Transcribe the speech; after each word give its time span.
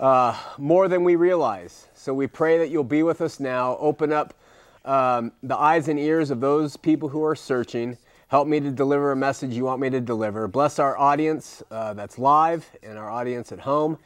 uh, 0.00 0.36
more 0.58 0.88
than 0.88 1.04
we 1.04 1.14
realize. 1.14 1.87
So 2.08 2.14
we 2.14 2.26
pray 2.26 2.56
that 2.56 2.70
you'll 2.70 2.84
be 2.84 3.02
with 3.02 3.20
us 3.20 3.38
now. 3.38 3.76
Open 3.78 4.14
up 4.14 4.32
um, 4.86 5.30
the 5.42 5.54
eyes 5.54 5.88
and 5.88 5.98
ears 5.98 6.30
of 6.30 6.40
those 6.40 6.74
people 6.74 7.10
who 7.10 7.22
are 7.22 7.36
searching. 7.36 7.98
Help 8.28 8.48
me 8.48 8.60
to 8.60 8.70
deliver 8.70 9.12
a 9.12 9.16
message 9.16 9.52
you 9.52 9.64
want 9.66 9.78
me 9.78 9.90
to 9.90 10.00
deliver. 10.00 10.48
Bless 10.48 10.78
our 10.78 10.96
audience 10.96 11.62
uh, 11.70 11.92
that's 11.92 12.18
live 12.18 12.66
and 12.82 12.96
our 12.96 13.10
audience 13.10 13.52
at 13.52 13.58
home 13.60 13.98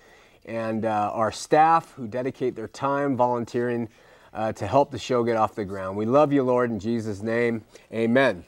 and 0.46 0.84
uh, 0.84 1.12
our 1.14 1.30
staff 1.30 1.92
who 1.92 2.08
dedicate 2.08 2.56
their 2.56 2.66
time 2.66 3.16
volunteering 3.16 3.88
uh, 4.34 4.52
to 4.54 4.66
help 4.66 4.90
the 4.90 4.98
show 4.98 5.22
get 5.22 5.36
off 5.36 5.54
the 5.54 5.64
ground. 5.64 5.96
We 5.96 6.04
love 6.04 6.32
you, 6.32 6.42
Lord, 6.42 6.72
in 6.72 6.80
Jesus' 6.80 7.22
name. 7.22 7.62
Amen. 7.92 8.44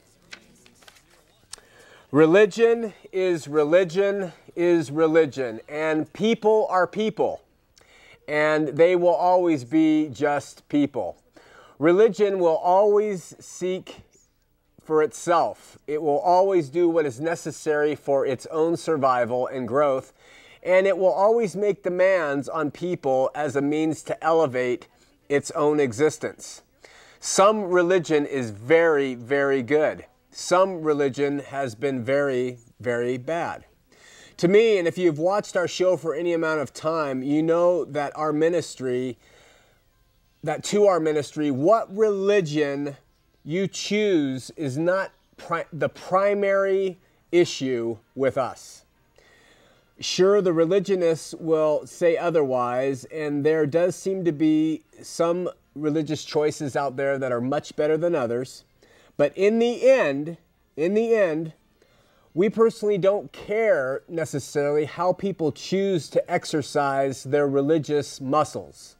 Religion 2.10 2.92
is 3.12 3.46
religion 3.46 4.32
is 4.56 4.90
religion, 4.90 5.60
and 5.68 6.12
people 6.12 6.66
are 6.70 6.88
people 6.88 7.43
and 8.28 8.68
they 8.68 8.96
will 8.96 9.14
always 9.14 9.64
be 9.64 10.08
just 10.08 10.68
people. 10.68 11.16
Religion 11.78 12.38
will 12.38 12.56
always 12.56 13.34
seek 13.40 14.02
for 14.82 15.02
itself. 15.02 15.78
It 15.86 16.02
will 16.02 16.18
always 16.18 16.68
do 16.68 16.88
what 16.88 17.06
is 17.06 17.20
necessary 17.20 17.94
for 17.94 18.26
its 18.26 18.46
own 18.46 18.76
survival 18.76 19.46
and 19.46 19.66
growth, 19.66 20.12
and 20.62 20.86
it 20.86 20.96
will 20.96 21.12
always 21.12 21.56
make 21.56 21.82
demands 21.82 22.48
on 22.48 22.70
people 22.70 23.30
as 23.34 23.56
a 23.56 23.62
means 23.62 24.02
to 24.04 24.24
elevate 24.24 24.88
its 25.28 25.50
own 25.52 25.80
existence. 25.80 26.62
Some 27.20 27.64
religion 27.64 28.26
is 28.26 28.50
very, 28.50 29.14
very 29.14 29.62
good. 29.62 30.04
Some 30.30 30.82
religion 30.82 31.38
has 31.38 31.74
been 31.74 32.04
very, 32.04 32.58
very 32.80 33.16
bad 33.16 33.64
to 34.38 34.48
me, 34.48 34.78
and 34.78 34.88
if 34.88 34.98
you've 34.98 35.18
watched 35.18 35.56
our 35.56 35.68
show 35.68 35.96
for 35.96 36.14
any 36.14 36.32
amount 36.32 36.60
of 36.60 36.72
time, 36.72 37.22
you 37.22 37.42
know 37.42 37.84
that 37.84 38.12
our 38.16 38.32
ministry, 38.32 39.16
that 40.42 40.64
to 40.64 40.86
our 40.86 41.00
ministry, 41.00 41.50
what 41.50 41.94
religion 41.94 42.96
you 43.44 43.68
choose 43.68 44.50
is 44.56 44.76
not 44.76 45.12
pri- 45.36 45.66
the 45.72 45.88
primary 45.88 46.98
issue 47.30 47.98
with 48.14 48.36
us. 48.38 48.84
Sure, 50.00 50.42
the 50.42 50.52
religionists 50.52 51.34
will 51.34 51.86
say 51.86 52.16
otherwise, 52.16 53.04
and 53.06 53.46
there 53.46 53.66
does 53.66 53.94
seem 53.94 54.24
to 54.24 54.32
be 54.32 54.82
some 55.02 55.48
religious 55.76 56.24
choices 56.24 56.74
out 56.74 56.96
there 56.96 57.18
that 57.18 57.30
are 57.30 57.40
much 57.40 57.76
better 57.76 57.96
than 57.96 58.14
others. 58.14 58.64
But 59.16 59.36
in 59.36 59.60
the 59.60 59.88
end, 59.88 60.36
in 60.76 60.94
the 60.94 61.14
end, 61.14 61.52
we 62.34 62.50
personally 62.50 62.98
don't 62.98 63.32
care 63.32 64.02
necessarily 64.08 64.84
how 64.84 65.12
people 65.12 65.52
choose 65.52 66.08
to 66.10 66.30
exercise 66.30 67.22
their 67.22 67.46
religious 67.46 68.20
muscles. 68.20 68.96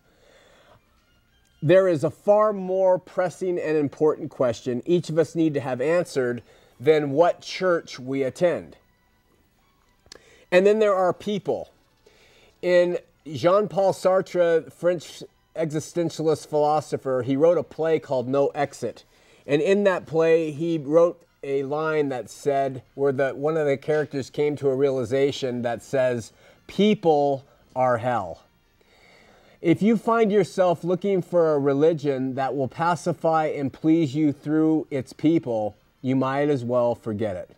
There 1.60 1.88
is 1.88 2.04
a 2.04 2.10
far 2.10 2.52
more 2.52 2.98
pressing 2.98 3.58
and 3.58 3.76
important 3.76 4.30
question 4.30 4.82
each 4.86 5.08
of 5.08 5.18
us 5.18 5.34
need 5.34 5.54
to 5.54 5.60
have 5.60 5.80
answered 5.80 6.42
than 6.78 7.10
what 7.10 7.40
church 7.40 7.98
we 7.98 8.22
attend. 8.22 8.76
And 10.52 10.64
then 10.64 10.78
there 10.78 10.94
are 10.94 11.12
people. 11.12 11.70
In 12.62 12.98
Jean 13.32 13.66
Paul 13.66 13.92
Sartre, 13.92 14.72
French 14.72 15.24
existentialist 15.56 16.46
philosopher, 16.46 17.22
he 17.26 17.36
wrote 17.36 17.58
a 17.58 17.64
play 17.64 17.98
called 17.98 18.28
No 18.28 18.48
Exit. 18.48 19.04
And 19.46 19.60
in 19.60 19.84
that 19.84 20.06
play, 20.06 20.52
he 20.52 20.78
wrote 20.78 21.23
a 21.44 21.62
line 21.62 22.08
that 22.08 22.30
said 22.30 22.82
where 22.94 23.12
the 23.12 23.30
one 23.30 23.56
of 23.56 23.66
the 23.66 23.76
characters 23.76 24.30
came 24.30 24.56
to 24.56 24.68
a 24.68 24.74
realization 24.74 25.62
that 25.62 25.82
says 25.82 26.32
people 26.66 27.44
are 27.76 27.98
hell. 27.98 28.42
If 29.60 29.80
you 29.80 29.96
find 29.96 30.30
yourself 30.30 30.84
looking 30.84 31.22
for 31.22 31.54
a 31.54 31.58
religion 31.58 32.34
that 32.34 32.54
will 32.54 32.68
pacify 32.68 33.46
and 33.46 33.72
please 33.72 34.14
you 34.14 34.32
through 34.32 34.86
its 34.90 35.12
people, 35.12 35.74
you 36.02 36.16
might 36.16 36.50
as 36.50 36.64
well 36.64 36.94
forget 36.94 37.36
it. 37.36 37.50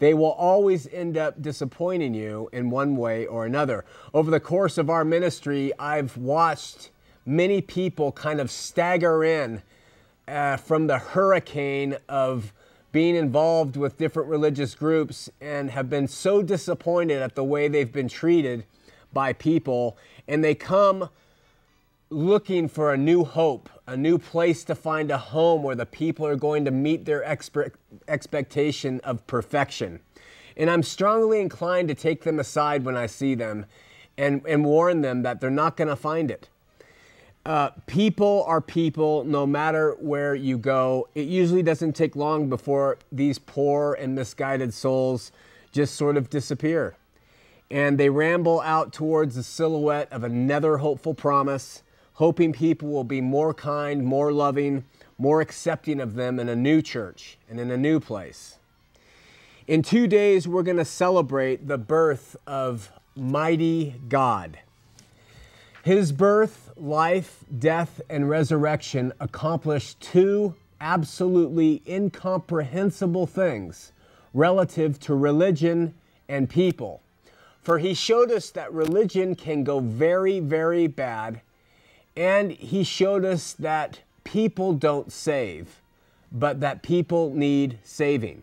They 0.00 0.14
will 0.14 0.32
always 0.32 0.86
end 0.92 1.16
up 1.16 1.40
disappointing 1.40 2.14
you 2.14 2.48
in 2.52 2.70
one 2.70 2.96
way 2.96 3.26
or 3.26 3.44
another. 3.44 3.84
Over 4.12 4.30
the 4.30 4.40
course 4.40 4.78
of 4.78 4.90
our 4.90 5.04
ministry, 5.04 5.72
I've 5.78 6.16
watched 6.16 6.90
many 7.24 7.60
people 7.60 8.12
kind 8.12 8.40
of 8.40 8.50
stagger 8.50 9.22
in 9.24 9.62
uh, 10.26 10.56
from 10.56 10.86
the 10.86 10.98
hurricane 10.98 11.96
of 12.08 12.52
being 12.92 13.14
involved 13.14 13.76
with 13.76 13.98
different 13.98 14.28
religious 14.28 14.74
groups 14.74 15.30
and 15.40 15.70
have 15.70 15.88
been 15.88 16.08
so 16.08 16.42
disappointed 16.42 17.22
at 17.22 17.34
the 17.34 17.44
way 17.44 17.68
they've 17.68 17.92
been 17.92 18.08
treated 18.08 18.64
by 19.12 19.32
people. 19.32 19.96
And 20.26 20.42
they 20.42 20.54
come 20.54 21.08
looking 22.10 22.68
for 22.68 22.92
a 22.92 22.96
new 22.96 23.24
hope, 23.24 23.68
a 23.86 23.96
new 23.96 24.18
place 24.18 24.64
to 24.64 24.74
find 24.74 25.10
a 25.10 25.18
home 25.18 25.62
where 25.62 25.76
the 25.76 25.86
people 25.86 26.26
are 26.26 26.36
going 26.36 26.64
to 26.64 26.70
meet 26.70 27.04
their 27.04 27.22
expe- 27.22 27.72
expectation 28.08 29.00
of 29.04 29.24
perfection. 29.28 30.00
And 30.56 30.68
I'm 30.68 30.82
strongly 30.82 31.40
inclined 31.40 31.88
to 31.88 31.94
take 31.94 32.24
them 32.24 32.40
aside 32.40 32.84
when 32.84 32.96
I 32.96 33.06
see 33.06 33.34
them 33.34 33.66
and, 34.18 34.42
and 34.46 34.64
warn 34.64 35.00
them 35.00 35.22
that 35.22 35.40
they're 35.40 35.50
not 35.50 35.76
going 35.76 35.88
to 35.88 35.96
find 35.96 36.30
it. 36.30 36.48
Uh, 37.46 37.70
people 37.86 38.44
are 38.46 38.60
people 38.60 39.24
no 39.24 39.46
matter 39.46 39.96
where 39.98 40.34
you 40.34 40.58
go. 40.58 41.08
It 41.14 41.26
usually 41.26 41.62
doesn't 41.62 41.94
take 41.94 42.14
long 42.14 42.50
before 42.50 42.98
these 43.10 43.38
poor 43.38 43.94
and 43.94 44.14
misguided 44.14 44.74
souls 44.74 45.32
just 45.72 45.94
sort 45.94 46.16
of 46.16 46.28
disappear. 46.28 46.96
And 47.70 47.98
they 47.98 48.10
ramble 48.10 48.60
out 48.60 48.92
towards 48.92 49.36
the 49.36 49.42
silhouette 49.42 50.08
of 50.10 50.24
another 50.24 50.78
hopeful 50.78 51.14
promise, 51.14 51.82
hoping 52.14 52.52
people 52.52 52.88
will 52.88 53.04
be 53.04 53.20
more 53.20 53.54
kind, 53.54 54.04
more 54.04 54.32
loving, 54.32 54.84
more 55.16 55.40
accepting 55.40 56.00
of 56.00 56.14
them 56.14 56.38
in 56.38 56.48
a 56.48 56.56
new 56.56 56.82
church 56.82 57.38
and 57.48 57.58
in 57.60 57.70
a 57.70 57.76
new 57.76 58.00
place. 58.00 58.58
In 59.66 59.82
two 59.82 60.06
days, 60.06 60.48
we're 60.48 60.64
going 60.64 60.78
to 60.78 60.84
celebrate 60.84 61.68
the 61.68 61.78
birth 61.78 62.36
of 62.46 62.90
mighty 63.14 63.94
God. 64.08 64.58
His 65.84 66.10
birth, 66.10 66.69
life, 66.80 67.44
death, 67.58 68.00
and 68.08 68.28
resurrection 68.28 69.12
accomplished 69.20 70.00
two 70.00 70.54
absolutely 70.80 71.82
incomprehensible 71.86 73.26
things 73.26 73.92
relative 74.32 74.98
to 75.00 75.14
religion 75.14 75.94
and 76.28 76.48
people. 76.48 77.02
For 77.60 77.78
he 77.78 77.92
showed 77.92 78.30
us 78.30 78.50
that 78.50 78.72
religion 78.72 79.34
can 79.34 79.64
go 79.64 79.80
very, 79.80 80.40
very 80.40 80.86
bad, 80.86 81.42
and 82.16 82.50
he 82.52 82.82
showed 82.84 83.24
us 83.24 83.52
that 83.54 84.00
people 84.24 84.72
don't 84.72 85.12
save, 85.12 85.82
but 86.32 86.60
that 86.60 86.82
people 86.82 87.34
need 87.34 87.78
saving. 87.84 88.42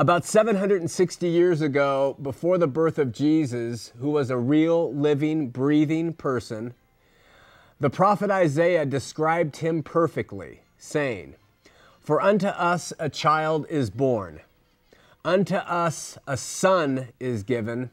About 0.00 0.24
760 0.24 1.28
years 1.28 1.60
ago, 1.60 2.16
before 2.22 2.56
the 2.56 2.66
birth 2.66 2.98
of 2.98 3.12
Jesus, 3.12 3.92
who 3.98 4.08
was 4.08 4.30
a 4.30 4.38
real, 4.38 4.94
living, 4.94 5.50
breathing 5.50 6.14
person, 6.14 6.72
the 7.80 7.90
prophet 7.90 8.30
Isaiah 8.30 8.86
described 8.86 9.58
him 9.58 9.82
perfectly, 9.82 10.62
saying, 10.78 11.34
For 12.00 12.22
unto 12.22 12.46
us 12.46 12.94
a 12.98 13.10
child 13.10 13.66
is 13.68 13.90
born, 13.90 14.40
unto 15.22 15.56
us 15.56 16.16
a 16.26 16.38
son 16.38 17.08
is 17.20 17.42
given, 17.42 17.90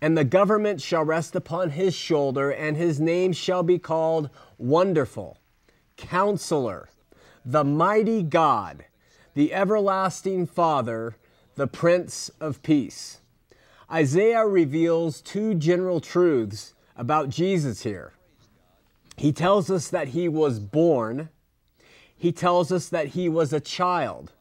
and 0.00 0.16
the 0.16 0.24
government 0.24 0.80
shall 0.80 1.04
rest 1.04 1.36
upon 1.36 1.72
his 1.72 1.94
shoulder, 1.94 2.50
and 2.50 2.78
his 2.78 2.98
name 2.98 3.34
shall 3.34 3.62
be 3.62 3.78
called 3.78 4.30
Wonderful, 4.56 5.36
Counselor, 5.98 6.88
the 7.44 7.62
Mighty 7.62 8.22
God, 8.22 8.86
the 9.34 9.52
Everlasting 9.52 10.46
Father 10.46 11.16
the 11.54 11.66
Prince 11.66 12.30
of 12.40 12.62
Peace. 12.62 13.18
Isaiah 13.90 14.46
reveals 14.46 15.20
two 15.20 15.54
general 15.54 16.00
truths 16.00 16.72
about 16.96 17.28
Jesus 17.28 17.82
here. 17.82 18.12
He 19.18 19.32
tells 19.32 19.70
us 19.70 19.88
that 19.88 20.08
he 20.08 20.28
was 20.28 20.58
born, 20.58 21.28
he 22.16 22.32
tells 22.32 22.72
us 22.72 22.88
that 22.88 23.08
he 23.08 23.28
was 23.28 23.52
a 23.52 23.60
child. 23.60 24.32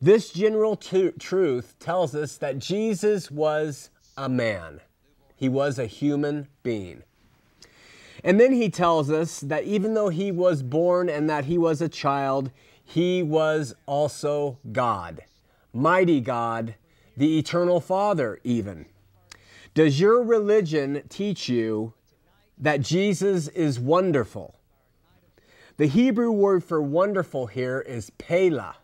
This 0.00 0.30
general 0.30 0.76
t- 0.76 1.10
truth 1.18 1.74
tells 1.80 2.14
us 2.14 2.36
that 2.36 2.60
Jesus 2.60 3.28
was 3.28 3.90
a 4.16 4.28
man, 4.28 4.80
he 5.34 5.48
was 5.48 5.80
a 5.80 5.86
human 5.86 6.46
being. 6.62 7.02
And 8.22 8.38
then 8.38 8.52
he 8.52 8.70
tells 8.70 9.10
us 9.10 9.40
that 9.40 9.64
even 9.64 9.94
though 9.94 10.10
he 10.10 10.30
was 10.30 10.62
born 10.62 11.08
and 11.08 11.28
that 11.28 11.46
he 11.46 11.58
was 11.58 11.82
a 11.82 11.88
child, 11.88 12.52
he 12.84 13.22
was 13.22 13.74
also 13.86 14.58
God 14.70 15.22
mighty 15.72 16.20
God, 16.20 16.74
the 17.16 17.38
eternal 17.38 17.80
Father, 17.80 18.40
even. 18.44 18.86
Does 19.74 20.00
your 20.00 20.22
religion 20.22 21.02
teach 21.08 21.48
you 21.48 21.92
that 22.58 22.80
Jesus 22.80 23.48
is 23.48 23.78
wonderful? 23.78 24.54
The 25.76 25.86
Hebrew 25.86 26.30
word 26.30 26.64
for 26.64 26.80
wonderful 26.80 27.46
here 27.46 27.80
is 27.80 28.10
pela, 28.16 28.76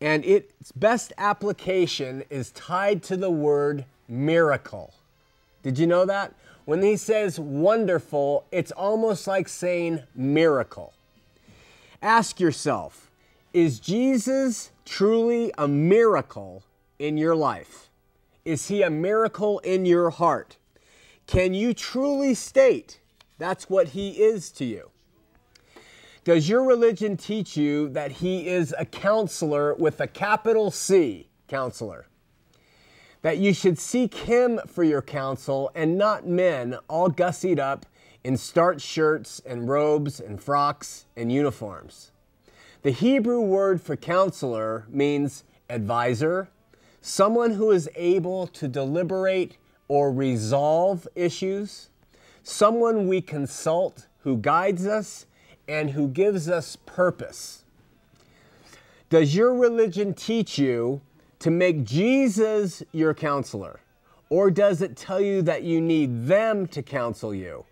and 0.00 0.24
its 0.24 0.72
best 0.72 1.14
application 1.16 2.24
is 2.28 2.50
tied 2.50 3.02
to 3.04 3.16
the 3.16 3.30
word 3.30 3.86
miracle. 4.06 4.92
Did 5.62 5.78
you 5.78 5.86
know 5.86 6.04
that? 6.04 6.34
When 6.66 6.82
he 6.82 6.96
says 6.96 7.40
wonderful, 7.40 8.44
it's 8.52 8.72
almost 8.72 9.26
like 9.26 9.48
saying 9.48 10.02
miracle. 10.14 10.92
Ask 12.02 12.38
yourself, 12.38 13.10
is 13.54 13.80
Jesus 13.80 14.70
truly 14.84 15.52
a 15.58 15.68
miracle 15.68 16.64
in 16.98 17.16
your 17.16 17.34
life? 17.34 17.90
Is 18.44 18.68
he 18.68 18.82
a 18.82 18.90
miracle 18.90 19.58
in 19.60 19.86
your 19.86 20.10
heart? 20.10 20.56
Can 21.26 21.54
you 21.54 21.72
truly 21.72 22.34
state 22.34 23.00
that's 23.38 23.68
what 23.68 23.88
he 23.88 24.10
is 24.10 24.50
to 24.52 24.64
you? 24.64 24.90
Does 26.24 26.48
your 26.48 26.64
religion 26.64 27.16
teach 27.16 27.56
you 27.56 27.88
that 27.90 28.12
he 28.12 28.48
is 28.48 28.74
a 28.78 28.84
counselor 28.84 29.74
with 29.74 30.00
a 30.00 30.06
capital 30.06 30.70
C, 30.70 31.28
counselor? 31.48 32.06
That 33.22 33.38
you 33.38 33.52
should 33.52 33.78
seek 33.78 34.14
him 34.14 34.60
for 34.66 34.84
your 34.84 35.02
counsel 35.02 35.70
and 35.74 35.98
not 35.98 36.26
men 36.26 36.76
all 36.88 37.10
gussied 37.10 37.58
up 37.58 37.84
in 38.22 38.36
starched 38.36 38.86
shirts 38.86 39.40
and 39.44 39.68
robes 39.68 40.20
and 40.20 40.42
frocks 40.42 41.04
and 41.16 41.30
uniforms? 41.30 42.10
The 42.84 42.90
Hebrew 42.90 43.40
word 43.40 43.80
for 43.80 43.96
counselor 43.96 44.84
means 44.90 45.44
advisor, 45.70 46.50
someone 47.00 47.52
who 47.52 47.70
is 47.70 47.88
able 47.96 48.46
to 48.48 48.68
deliberate 48.68 49.56
or 49.88 50.12
resolve 50.12 51.08
issues, 51.14 51.88
someone 52.42 53.08
we 53.08 53.22
consult 53.22 54.06
who 54.18 54.36
guides 54.36 54.86
us 54.86 55.24
and 55.66 55.92
who 55.92 56.08
gives 56.08 56.50
us 56.50 56.76
purpose. 56.84 57.64
Does 59.08 59.34
your 59.34 59.54
religion 59.54 60.12
teach 60.12 60.58
you 60.58 61.00
to 61.38 61.50
make 61.50 61.84
Jesus 61.84 62.82
your 62.92 63.14
counselor? 63.14 63.80
Or 64.28 64.50
does 64.50 64.82
it 64.82 64.94
tell 64.94 65.22
you 65.22 65.40
that 65.40 65.62
you 65.62 65.80
need 65.80 66.26
them 66.26 66.66
to 66.66 66.82
counsel 66.82 67.34
you 67.34 67.64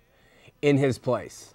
in 0.63 0.79
his 0.79 0.97
place? 0.97 1.52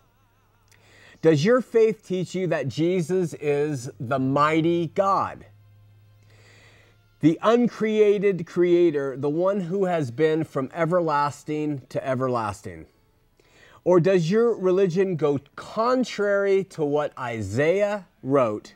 Does 1.21 1.43
your 1.43 1.61
faith 1.61 2.07
teach 2.07 2.35
you 2.35 2.45
that 2.47 2.67
Jesus 2.67 3.33
is 3.35 3.89
the 3.99 4.19
mighty 4.19 4.87
God? 4.87 5.45
The 7.21 7.39
uncreated 7.41 8.45
creator, 8.45 9.17
the 9.17 9.29
one 9.29 9.61
who 9.61 9.85
has 9.85 10.11
been 10.11 10.43
from 10.43 10.69
everlasting 10.73 11.81
to 11.89 12.07
everlasting? 12.07 12.85
Or 13.83 13.99
does 13.99 14.29
your 14.29 14.53
religion 14.53 15.15
go 15.15 15.39
contrary 15.55 16.63
to 16.65 16.85
what 16.85 17.17
Isaiah 17.17 18.05
wrote 18.21 18.75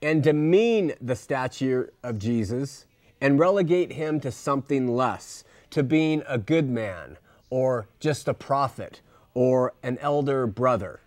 and 0.00 0.22
demean 0.22 0.92
the 1.00 1.16
stature 1.16 1.92
of 2.04 2.20
Jesus 2.20 2.86
and 3.20 3.40
relegate 3.40 3.94
him 3.94 4.20
to 4.20 4.30
something 4.30 4.86
less, 4.86 5.42
to 5.70 5.82
being 5.82 6.22
a 6.28 6.38
good 6.38 6.68
man 6.68 7.16
or 7.50 7.88
just 7.98 8.28
a 8.28 8.34
prophet 8.34 9.00
or 9.34 9.72
an 9.82 9.98
elder 9.98 10.46
brother? 10.46 11.00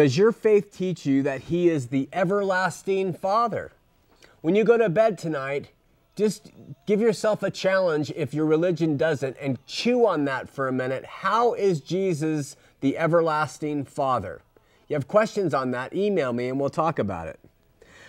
Does 0.00 0.16
your 0.16 0.32
faith 0.32 0.74
teach 0.74 1.04
you 1.04 1.22
that 1.24 1.42
He 1.42 1.68
is 1.68 1.88
the 1.88 2.08
everlasting 2.10 3.12
Father? 3.12 3.70
When 4.40 4.54
you 4.54 4.64
go 4.64 4.78
to 4.78 4.88
bed 4.88 5.18
tonight, 5.18 5.72
just 6.16 6.52
give 6.86 7.02
yourself 7.02 7.42
a 7.42 7.50
challenge 7.50 8.10
if 8.16 8.32
your 8.32 8.46
religion 8.46 8.96
doesn't 8.96 9.36
and 9.38 9.58
chew 9.66 10.06
on 10.06 10.24
that 10.24 10.48
for 10.48 10.66
a 10.66 10.72
minute. 10.72 11.04
How 11.04 11.52
is 11.52 11.82
Jesus 11.82 12.56
the 12.80 12.96
everlasting 12.96 13.84
Father? 13.84 14.40
You 14.88 14.94
have 14.94 15.06
questions 15.06 15.52
on 15.52 15.70
that, 15.72 15.94
email 15.94 16.32
me 16.32 16.48
and 16.48 16.58
we'll 16.58 16.70
talk 16.70 16.98
about 16.98 17.28
it. 17.28 17.38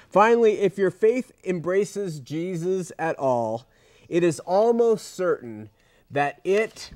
Finally, 0.09 0.61
if 0.61 0.77
your 0.77 0.91
faith 0.91 1.33
embraces 1.43 2.21
Jesus 2.21 2.93
at 2.97 3.19
all, 3.19 3.67
it 4.07 4.23
is 4.23 4.39
almost 4.39 5.13
certain 5.13 5.69
that 6.09 6.39
it 6.45 6.91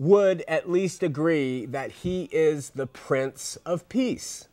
would 0.00 0.42
at 0.48 0.70
least 0.70 1.02
agree 1.02 1.66
that 1.66 1.90
he 1.90 2.26
is 2.32 2.70
the 2.70 2.86
Prince 2.86 3.58
of 3.66 3.86
Peace. 3.90 4.48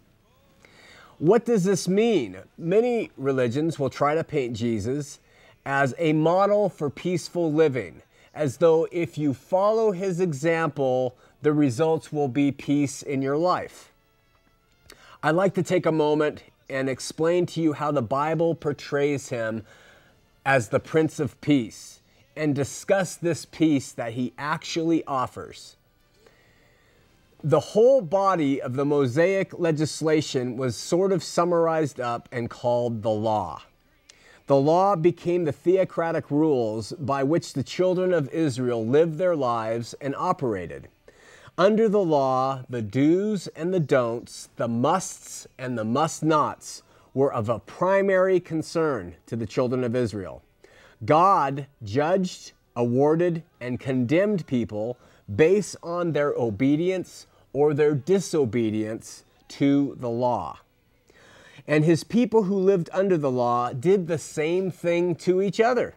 What 1.19 1.45
does 1.45 1.63
this 1.63 1.87
mean? 1.87 2.39
Many 2.57 3.11
religions 3.15 3.79
will 3.79 3.89
try 3.89 4.13
to 4.13 4.25
paint 4.25 4.57
Jesus 4.57 5.19
as 5.65 5.95
a 5.97 6.11
model 6.11 6.67
for 6.67 6.89
peaceful 6.89 7.49
living, 7.49 8.01
as 8.35 8.57
though 8.57 8.89
if 8.91 9.17
you 9.17 9.33
follow 9.33 9.93
his 9.93 10.19
example, 10.19 11.15
the 11.41 11.53
results 11.53 12.11
will 12.11 12.27
be 12.27 12.51
peace 12.51 13.01
in 13.01 13.21
your 13.21 13.37
life. 13.37 13.93
I'd 15.23 15.31
like 15.31 15.53
to 15.53 15.63
take 15.63 15.85
a 15.85 15.93
moment 15.93 16.43
and 16.69 16.89
explain 16.89 17.45
to 17.45 17.61
you 17.61 17.71
how 17.71 17.93
the 17.93 18.01
Bible 18.01 18.53
portrays 18.53 19.29
him 19.29 19.63
as 20.45 20.67
the 20.67 20.81
Prince 20.81 21.21
of 21.21 21.39
Peace 21.39 21.96
and 22.37 22.55
discuss 22.55 23.15
this 23.15 23.45
peace 23.45 23.91
that 23.91 24.13
he 24.13 24.33
actually 24.37 25.03
offers. 25.05 25.75
The 27.43 27.59
whole 27.59 28.01
body 28.01 28.61
of 28.61 28.75
the 28.75 28.85
Mosaic 28.85 29.57
legislation 29.59 30.57
was 30.57 30.75
sort 30.75 31.11
of 31.11 31.23
summarized 31.23 31.99
up 31.99 32.27
and 32.31 32.49
called 32.49 33.03
the 33.03 33.11
law. 33.11 33.61
The 34.47 34.55
law 34.55 34.95
became 34.95 35.43
the 35.43 35.51
theocratic 35.51 36.31
rules 36.31 36.93
by 36.93 37.23
which 37.23 37.53
the 37.53 37.63
children 37.63 38.13
of 38.13 38.29
Israel 38.29 38.85
lived 38.85 39.17
their 39.17 39.35
lives 39.35 39.93
and 39.99 40.15
operated. 40.15 40.87
Under 41.57 41.89
the 41.89 42.03
law, 42.03 42.63
the 42.69 42.81
do's 42.81 43.47
and 43.47 43.73
the 43.73 43.79
don'ts, 43.79 44.49
the 44.55 44.67
musts 44.67 45.47
and 45.57 45.77
the 45.77 45.83
must 45.83 46.23
nots 46.23 46.81
were 47.13 47.33
of 47.33 47.49
a 47.49 47.59
primary 47.59 48.39
concern 48.39 49.15
to 49.25 49.35
the 49.35 49.47
children 49.47 49.83
of 49.83 49.95
Israel. 49.95 50.43
God 51.05 51.67
judged, 51.83 52.53
awarded, 52.75 53.43
and 53.61 53.79
condemned 53.79 54.47
people 54.47 54.97
based 55.33 55.75
on 55.83 56.13
their 56.13 56.33
obedience 56.33 57.27
or 57.53 57.73
their 57.73 57.93
disobedience 57.93 59.25
to 59.47 59.95
the 59.99 60.09
law. 60.09 60.59
And 61.67 61.83
his 61.83 62.03
people 62.03 62.43
who 62.43 62.55
lived 62.55 62.89
under 62.93 63.17
the 63.17 63.31
law 63.31 63.73
did 63.73 64.07
the 64.07 64.17
same 64.17 64.71
thing 64.71 65.15
to 65.15 65.41
each 65.41 65.59
other. 65.59 65.95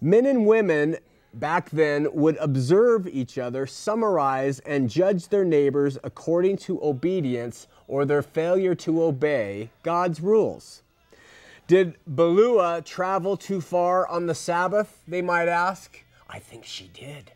Men 0.00 0.26
and 0.26 0.46
women 0.46 0.98
back 1.34 1.70
then 1.70 2.08
would 2.12 2.36
observe 2.36 3.06
each 3.06 3.38
other, 3.38 3.66
summarize, 3.66 4.58
and 4.60 4.90
judge 4.90 5.28
their 5.28 5.44
neighbors 5.44 5.98
according 6.04 6.56
to 6.56 6.82
obedience 6.82 7.66
or 7.86 8.04
their 8.04 8.22
failure 8.22 8.74
to 8.74 9.02
obey 9.02 9.70
God's 9.82 10.20
rules. 10.20 10.82
Did 11.68 11.96
Balua 12.10 12.82
travel 12.82 13.36
too 13.36 13.60
far 13.60 14.08
on 14.08 14.24
the 14.24 14.34
Sabbath, 14.34 15.02
they 15.06 15.20
might 15.20 15.48
ask? 15.48 16.02
I 16.26 16.38
think 16.38 16.64
she 16.64 16.88
did. 16.94 17.32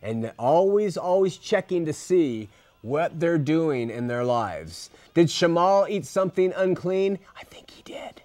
And 0.00 0.32
always, 0.38 0.96
always 0.96 1.36
checking 1.36 1.84
to 1.84 1.92
see 1.92 2.48
what 2.80 3.20
they're 3.20 3.36
doing 3.36 3.90
in 3.90 4.06
their 4.06 4.24
lives. 4.24 4.88
Did 5.12 5.26
Shamal 5.26 5.86
eat 5.90 6.06
something 6.06 6.54
unclean? 6.56 7.18
I 7.38 7.44
think 7.44 7.70
he 7.72 7.82
did. 7.82 8.22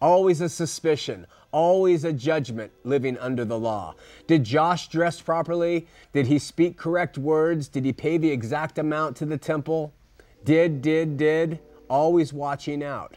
Always 0.00 0.40
a 0.40 0.48
suspicion, 0.48 1.26
always 1.50 2.04
a 2.04 2.12
judgment 2.12 2.70
living 2.84 3.18
under 3.18 3.44
the 3.44 3.58
law. 3.58 3.96
Did 4.28 4.44
Josh 4.44 4.86
dress 4.86 5.20
properly? 5.20 5.88
Did 6.12 6.28
he 6.28 6.38
speak 6.38 6.76
correct 6.76 7.18
words? 7.18 7.66
Did 7.66 7.84
he 7.84 7.92
pay 7.92 8.16
the 8.16 8.30
exact 8.30 8.78
amount 8.78 9.16
to 9.16 9.26
the 9.26 9.38
temple? 9.38 9.92
Did, 10.44 10.82
did, 10.82 11.16
did, 11.16 11.58
always 11.90 12.32
watching 12.32 12.84
out. 12.84 13.16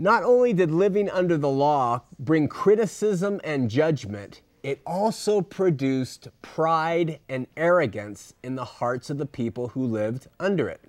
Not 0.00 0.22
only 0.22 0.54
did 0.54 0.70
living 0.70 1.10
under 1.10 1.36
the 1.36 1.50
law 1.50 2.04
bring 2.18 2.48
criticism 2.48 3.38
and 3.44 3.68
judgment, 3.68 4.40
it 4.62 4.80
also 4.86 5.42
produced 5.42 6.28
pride 6.40 7.18
and 7.28 7.46
arrogance 7.54 8.32
in 8.42 8.54
the 8.54 8.64
hearts 8.64 9.10
of 9.10 9.18
the 9.18 9.26
people 9.26 9.68
who 9.68 9.84
lived 9.84 10.26
under 10.40 10.70
it. 10.70 10.80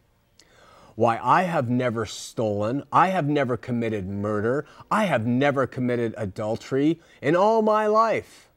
Why, 0.95 1.19
I 1.21 1.43
have 1.43 1.69
never 1.69 2.05
stolen. 2.05 2.83
I 2.93 3.09
have 3.09 3.27
never 3.27 3.57
committed 3.57 4.07
murder. 4.07 4.65
I 4.89 5.05
have 5.05 5.27
never 5.27 5.67
committed 5.67 6.15
adultery 6.15 7.01
in 7.21 7.35
all 7.35 7.61
my 7.61 7.87
life. 7.87 8.47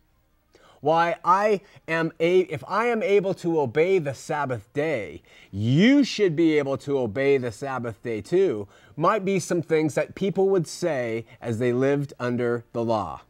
Why, 0.84 1.16
I 1.24 1.62
am 1.88 2.12
a, 2.20 2.40
if 2.40 2.62
I 2.68 2.88
am 2.88 3.02
able 3.02 3.32
to 3.34 3.58
obey 3.58 3.98
the 3.98 4.12
Sabbath 4.12 4.70
day, 4.72 5.22
you 5.50 6.04
should 6.04 6.36
be 6.36 6.58
able 6.58 6.76
to 6.76 6.98
obey 6.98 7.38
the 7.38 7.50
Sabbath 7.50 8.02
day 8.02 8.20
too. 8.20 8.68
Might 8.96 9.24
be 9.24 9.38
some 9.38 9.62
things 9.62 9.94
that 9.94 10.14
people 10.14 10.48
would 10.50 10.68
say 10.68 11.24
as 11.40 11.58
they 11.58 11.72
lived 11.72 12.12
under 12.20 12.64
the 12.72 12.84
law. 12.84 13.22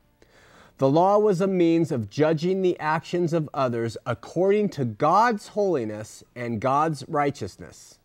The 0.79 0.91
law 0.91 1.19
was 1.19 1.41
a 1.41 1.47
means 1.47 1.93
of 1.93 2.11
judging 2.11 2.61
the 2.61 2.79
actions 2.81 3.33
of 3.33 3.49
others 3.55 3.97
according 4.05 4.71
to 4.71 4.85
God's 4.85 5.49
holiness 5.49 6.25
and 6.35 6.61
God's 6.61 7.05
righteousness. 7.09 7.99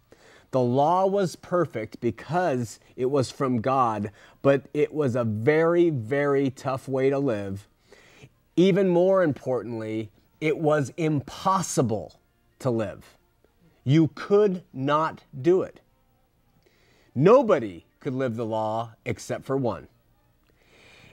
The 0.52 0.62
law 0.62 1.06
was 1.06 1.36
perfect 1.36 2.00
because 2.00 2.80
it 2.96 3.08
was 3.08 3.32
from 3.32 3.62
God, 3.62 4.12
but 4.42 4.68
it 4.74 4.94
was 4.94 5.16
a 5.16 5.24
very, 5.24 5.90
very 5.90 6.50
tough 6.50 6.88
way 6.88 7.10
to 7.10 7.20
live. 7.20 7.68
Even 8.56 8.88
more 8.90 9.24
importantly, 9.24 10.10
it 10.40 10.58
was 10.58 10.92
impossible 10.98 12.20
to 12.60 12.70
live. 12.70 13.18
You 13.84 14.10
could 14.16 14.64
not 14.74 15.24
do 15.40 15.62
it. 15.62 15.82
Nobody 17.20 17.84
could 18.00 18.16
live 18.16 18.38
the 18.38 18.46
law 18.46 18.94
except 19.04 19.44
for 19.44 19.58
one. 19.58 19.90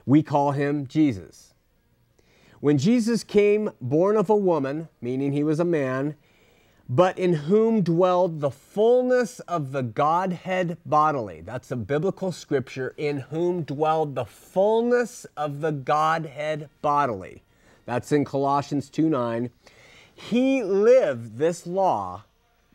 We 0.07 0.23
call 0.23 0.53
him 0.53 0.87
Jesus. 0.87 1.53
When 2.61 2.79
Jesus 2.79 3.25
came, 3.25 3.73
born 3.81 4.17
of 4.17 4.31
a 4.31 4.37
woman, 4.37 4.89
meaning 5.01 5.33
he 5.33 5.43
was 5.43 5.59
a 5.59 5.65
man, 5.65 6.15
but 6.89 7.19
in 7.19 7.33
whom 7.33 7.83
dwelled 7.83 8.39
the 8.41 8.53
fullness 8.53 9.41
of 9.41 9.73
the 9.73 9.83
Godhead 9.83 10.79
bodily. 10.87 11.41
That's 11.41 11.73
a 11.73 11.77
biblical 11.77 12.31
scripture. 12.31 12.95
In 12.97 13.19
whom 13.19 13.63
dwelled 13.63 14.15
the 14.15 14.27
fullness 14.27 15.27
of 15.37 15.61
the 15.61 15.73
Godhead 15.73 16.71
bodily. 16.83 17.43
That's 17.85 18.13
in 18.13 18.25
Colossians 18.25 18.89
2 18.91 19.09
9. 19.09 19.51
He 20.15 20.63
lived 20.63 21.39
this 21.39 21.67
law 21.67 22.23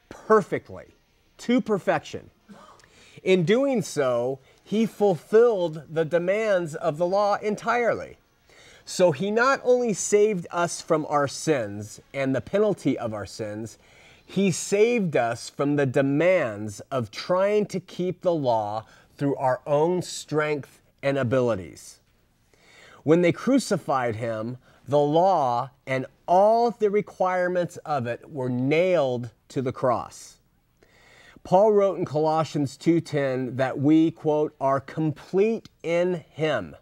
perfectly, 0.09 0.95
to 1.37 1.61
perfection. 1.61 2.29
In 3.23 3.43
doing 3.43 3.81
so, 3.81 4.39
he 4.63 4.85
fulfilled 4.85 5.83
the 5.89 6.05
demands 6.05 6.75
of 6.75 6.97
the 6.97 7.05
law 7.05 7.35
entirely. 7.35 8.17
So 8.85 9.11
he 9.11 9.29
not 9.29 9.61
only 9.63 9.93
saved 9.93 10.47
us 10.49 10.81
from 10.81 11.05
our 11.07 11.27
sins 11.27 12.01
and 12.13 12.35
the 12.35 12.41
penalty 12.41 12.97
of 12.97 13.13
our 13.13 13.25
sins, 13.25 13.77
he 14.25 14.49
saved 14.49 15.15
us 15.15 15.49
from 15.49 15.75
the 15.75 15.85
demands 15.85 16.79
of 16.89 17.11
trying 17.11 17.65
to 17.67 17.79
keep 17.79 18.21
the 18.21 18.33
law 18.33 18.85
through 19.17 19.35
our 19.35 19.61
own 19.67 20.01
strength 20.01 20.81
and 21.03 21.17
abilities. 21.17 21.99
When 23.03 23.21
they 23.21 23.31
crucified 23.31 24.15
him, 24.15 24.57
the 24.87 24.99
law 24.99 25.69
and 25.85 26.05
all 26.27 26.71
the 26.71 26.89
requirements 26.89 27.77
of 27.77 28.07
it 28.07 28.31
were 28.31 28.49
nailed 28.49 29.29
to 29.49 29.61
the 29.61 29.71
cross. 29.71 30.37
Paul 31.43 31.71
wrote 31.71 31.97
in 31.97 32.05
Colossians 32.05 32.77
2:10 32.77 33.57
that 33.57 33.79
we 33.79 34.11
quote 34.11 34.55
are 34.59 34.79
complete 34.79 35.69
in 35.83 36.23
him 36.29 36.75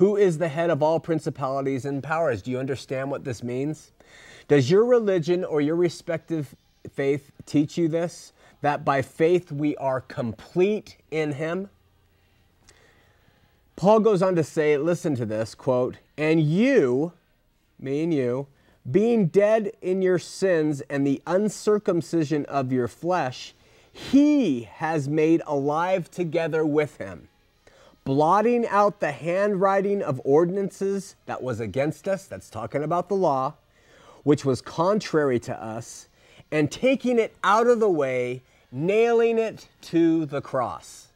who 0.00 0.16
is 0.16 0.38
the 0.38 0.48
head 0.48 0.70
of 0.70 0.82
all 0.82 0.98
principalities 0.98 1.84
and 1.84 2.02
powers. 2.02 2.40
Do 2.40 2.50
you 2.50 2.58
understand 2.58 3.10
what 3.10 3.24
this 3.24 3.42
means? 3.42 3.92
Does 4.48 4.70
your 4.70 4.82
religion 4.86 5.44
or 5.44 5.60
your 5.60 5.76
respective 5.76 6.56
faith 6.90 7.30
teach 7.44 7.76
you 7.76 7.86
this? 7.86 8.32
That 8.62 8.82
by 8.82 9.02
faith 9.02 9.52
we 9.52 9.76
are 9.76 10.00
complete 10.00 10.96
in 11.10 11.32
Him? 11.32 11.68
Paul 13.76 14.00
goes 14.00 14.22
on 14.22 14.34
to 14.36 14.42
say, 14.42 14.78
listen 14.78 15.14
to 15.16 15.26
this 15.26 15.54
quote, 15.54 15.98
and 16.16 16.40
you, 16.40 17.12
me 17.78 18.02
and 18.02 18.14
you, 18.14 18.46
being 18.90 19.26
dead 19.26 19.72
in 19.82 20.02
your 20.02 20.18
sins 20.18 20.80
and 20.82 21.06
the 21.06 21.22
uncircumcision 21.26 22.44
of 22.46 22.72
your 22.72 22.88
flesh, 22.88 23.54
he 23.92 24.62
has 24.62 25.08
made 25.08 25.42
alive 25.46 26.10
together 26.10 26.64
with 26.64 26.96
him, 26.96 27.28
blotting 28.04 28.66
out 28.66 29.00
the 29.00 29.12
handwriting 29.12 30.02
of 30.02 30.20
ordinances 30.24 31.16
that 31.26 31.42
was 31.42 31.60
against 31.60 32.08
us, 32.08 32.26
that's 32.26 32.50
talking 32.50 32.82
about 32.82 33.08
the 33.08 33.16
law, 33.16 33.54
which 34.22 34.44
was 34.44 34.60
contrary 34.60 35.38
to 35.40 35.62
us, 35.62 36.08
and 36.50 36.70
taking 36.70 37.18
it 37.18 37.34
out 37.44 37.66
of 37.66 37.80
the 37.80 37.90
way, 37.90 38.42
nailing 38.72 39.38
it 39.38 39.68
to 39.80 40.26
the 40.26 40.40
cross. 40.40 41.08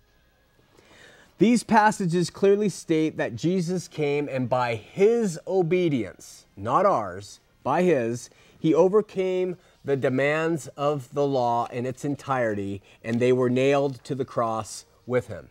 These 1.38 1.64
passages 1.64 2.30
clearly 2.30 2.68
state 2.68 3.16
that 3.16 3.34
Jesus 3.34 3.88
came 3.88 4.28
and 4.28 4.48
by 4.48 4.76
his 4.76 5.38
obedience, 5.46 6.46
not 6.56 6.86
ours, 6.86 7.40
by 7.64 7.82
his, 7.82 8.30
he 8.56 8.72
overcame 8.72 9.56
the 9.84 9.96
demands 9.96 10.68
of 10.76 11.12
the 11.12 11.26
law 11.26 11.66
in 11.66 11.84
its 11.84 12.04
entirety, 12.04 12.80
and 13.02 13.18
they 13.18 13.32
were 13.32 13.50
nailed 13.50 14.04
to 14.04 14.14
the 14.14 14.24
cross 14.24 14.84
with 15.04 15.26
him. 15.26 15.48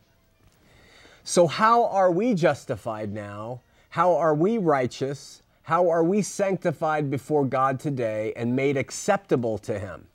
So, 1.25 1.47
how 1.47 1.85
are 1.85 2.11
we 2.11 2.33
justified 2.33 3.13
now? 3.13 3.61
How 3.89 4.15
are 4.15 4.33
we 4.33 4.57
righteous? 4.57 5.43
How 5.63 5.89
are 5.89 6.03
we 6.03 6.21
sanctified 6.21 7.09
before 7.09 7.45
God 7.45 7.79
today 7.79 8.33
and 8.35 8.55
made 8.55 8.75
acceptable 8.75 9.57
to 9.59 9.79
Him? 9.79 10.07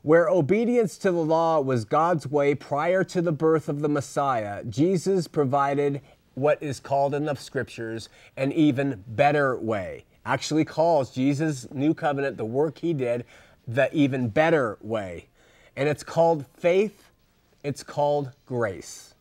Where 0.00 0.28
obedience 0.28 0.96
to 0.98 1.10
the 1.10 1.24
law 1.24 1.60
was 1.60 1.84
God's 1.84 2.26
way 2.26 2.54
prior 2.54 3.04
to 3.04 3.20
the 3.20 3.32
birth 3.32 3.68
of 3.68 3.80
the 3.80 3.88
Messiah, 3.88 4.64
Jesus 4.64 5.28
provided 5.28 6.00
what 6.34 6.62
is 6.62 6.80
called 6.80 7.14
in 7.14 7.26
the 7.26 7.34
scriptures 7.34 8.08
an 8.36 8.52
even 8.52 9.04
better 9.06 9.56
way. 9.58 10.04
Actually 10.26 10.64
calls 10.64 11.10
Jesus' 11.10 11.66
new 11.72 11.94
covenant, 11.94 12.36
the 12.36 12.44
work 12.44 12.78
he 12.78 12.92
did, 12.92 13.24
the 13.66 13.94
even 13.94 14.28
better 14.28 14.78
way. 14.80 15.26
And 15.76 15.88
it's 15.88 16.02
called 16.02 16.46
faith, 16.56 17.10
it's 17.62 17.82
called 17.82 18.30
grace. 18.46 19.14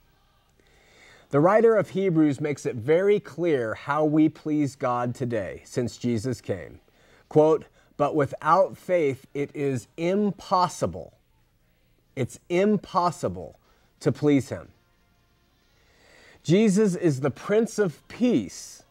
The 1.30 1.40
writer 1.40 1.76
of 1.76 1.90
Hebrews 1.90 2.40
makes 2.40 2.66
it 2.66 2.76
very 2.76 3.20
clear 3.20 3.74
how 3.74 4.06
we 4.06 4.30
please 4.30 4.76
God 4.76 5.16
today 5.16 5.64
since 5.66 5.98
Jesus 5.98 6.42
came. 6.42 6.80
Quote, 7.28 7.66
but 7.98 8.16
without 8.16 8.78
faith, 8.78 9.26
it 9.34 9.50
is 9.56 9.88
impossible. 9.98 11.14
It's 12.16 12.40
impossible 12.50 13.60
to 14.00 14.12
please 14.12 14.50
Him. 14.50 14.70
Jesus 16.44 16.96
is 16.96 17.22
the 17.22 17.32
Prince 17.32 17.80
of 17.80 18.06
Peace 18.08 18.83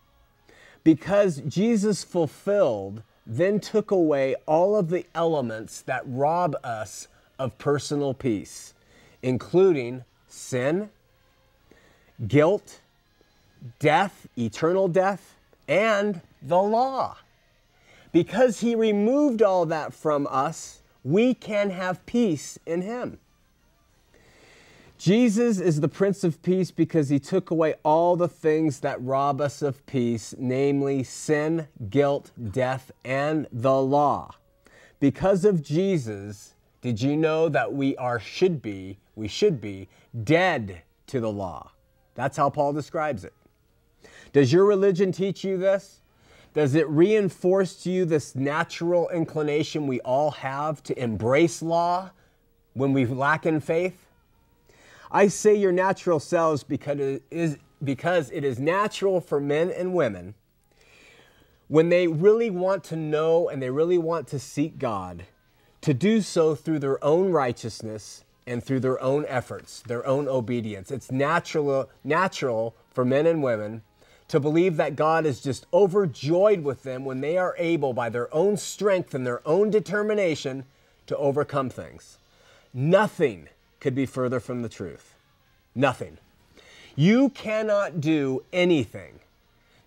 because 0.85 1.43
Jesus 1.47 2.03
fulfilled, 2.05 3.03
then 3.27 3.61
took 3.61 3.91
away 3.91 4.35
all 4.47 4.77
of 4.77 4.89
the 4.89 5.07
elements 5.15 5.81
that 5.83 6.03
rob 6.07 6.57
us 6.65 7.09
of 7.39 7.57
personal 7.59 8.15
peace, 8.15 8.75
including 9.23 10.05
sin, 10.27 10.91
guilt, 12.27 12.81
death, 13.79 14.27
eternal 14.37 14.89
death, 14.89 15.37
and 15.69 16.21
the 16.43 16.61
law. 16.61 17.17
Because 18.11 18.61
he 18.61 18.75
removed 18.75 19.41
all 19.41 19.67
that 19.67 19.95
from 19.95 20.27
us, 20.31 20.83
we 21.05 21.35
can 21.35 21.71
have 21.71 22.05
peace 22.07 22.59
in 22.67 22.83
him. 22.83 23.19
Jesus 25.03 25.59
is 25.59 25.81
the 25.81 25.89
Prince 25.89 26.23
of 26.23 26.41
Peace 26.43 26.71
because 26.71 27.09
he 27.09 27.19
took 27.19 27.51
away 27.51 27.75
all 27.83 28.15
the 28.15 28.29
things 28.29 28.79
that 28.79 29.03
rob 29.03 29.41
us 29.41 29.61
of 29.61 29.85
peace, 29.85 30.33
namely 30.39 31.03
sin, 31.03 31.67
guilt, 31.91 32.31
death, 32.53 32.93
and 33.05 33.49
the 33.51 33.83
law. 33.83 34.37
Because 35.01 35.45
of 35.45 35.61
Jesus, 35.61 36.55
did 36.83 37.03
you 37.03 37.17
know 37.17 37.49
that 37.49 37.73
we 37.73 37.97
are 37.97 38.21
should 38.21 38.63
be, 38.63 38.97
we 39.17 39.27
should 39.27 39.61
be 39.61 39.89
dead 40.23 40.83
to 41.09 41.19
the 41.19 41.33
law? 41.33 41.73
That's 42.15 42.37
how 42.37 42.49
Paul 42.49 42.73
describes 42.73 43.25
it. 43.25 43.35
Does 44.33 44.53
your 44.53 44.67
religion 44.67 45.11
teach 45.11 45.43
you 45.43 45.59
this? 45.59 46.01
Does 46.55 46.77
it 46.77 46.89
reinforce 46.89 47.75
to 47.83 47.91
you 47.91 48.05
this 48.05 48.37
natural 48.37 49.09
inclination 49.09 49.89
we 49.89 50.01
all 50.03 50.31
have 50.31 50.81
to 50.85 50.97
embrace 50.97 51.61
law 51.61 52.13
when 52.75 52.93
we 52.93 53.05
lack 53.05 53.47
in 53.47 53.59
faith? 53.59 54.02
I 55.13 55.29
say 55.29 55.55
your 55.55 55.73
natural 55.73 56.19
selves 56.19 56.65
because 56.65 56.99
it 56.99 57.23
is, 57.31 57.59
because 57.85 58.31
it 58.31 58.45
is 58.45 58.59
natural 58.59 59.21
for 59.21 59.39
men 59.39 59.71
and 59.71 59.93
women 59.93 60.35
when 61.69 61.91
they 61.91 62.09
really 62.09 62.51
want 62.51 62.83
to 62.85 62.97
know 62.97 63.49
and 63.49 63.63
they 63.63 63.71
really 63.71 63.99
want 63.99 64.27
to 64.29 64.39
seek 64.39 64.79
God 64.79 65.27
to 65.83 65.93
do 65.93 66.23
so 66.23 66.55
through 66.55 66.79
their 66.79 67.03
own 67.05 67.31
righteousness 67.31 68.25
and 68.47 68.65
through 68.65 68.81
their 68.81 69.01
own 69.03 69.25
efforts, 69.29 69.83
their 69.87 70.07
own 70.07 70.29
obedience. 70.29 70.91
It's 70.91 71.11
natural, 71.11 71.91
natural 72.05 72.75
for 72.91 73.05
men 73.05 73.27
and 73.27 73.43
women 73.43 73.83
to 74.29 74.41
believe 74.41 74.77
that 74.79 74.97
God 74.97 75.27
is 75.27 75.41
just 75.41 75.67
overjoyed 75.75 76.65
with 76.65 76.85
them 76.85 77.05
when 77.05 77.21
they 77.21 77.37
are 77.37 77.55
able, 77.59 77.93
by 77.93 78.09
their 78.09 78.35
own 78.35 78.57
strength 78.57 79.15
and 79.15 79.27
their 79.27 79.47
own 79.47 79.71
determination, 79.71 80.65
to 81.07 81.17
overcome 81.19 81.69
things. 81.69 82.19
Nothing 82.73 83.49
could 83.83 83.95
be 83.95 84.07
further 84.07 84.41
from 84.41 84.63
the 84.63 84.69
truth. 84.69 85.17
Nothing. 85.75 86.17
You 86.95 87.31
cannot 87.31 88.01
do 88.01 88.45
anything 88.53 89.19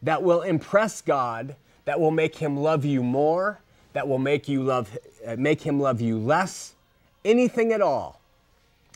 that 0.01 0.21
will 0.21 0.41
impress 0.41 1.01
God, 1.01 1.55
that 1.85 1.99
will 1.99 2.11
make 2.11 2.35
him 2.35 2.57
love 2.57 2.83
you 2.83 3.01
more, 3.01 3.59
that 3.93 4.07
will 4.07 4.19
make 4.19 4.47
you 4.49 4.61
love 4.61 4.95
uh, 5.25 5.35
make 5.39 5.61
him 5.61 5.79
love 5.79 6.01
you 6.01 6.19
less, 6.19 6.75
anything 7.23 7.71
at 7.71 7.81
all. 7.81 8.19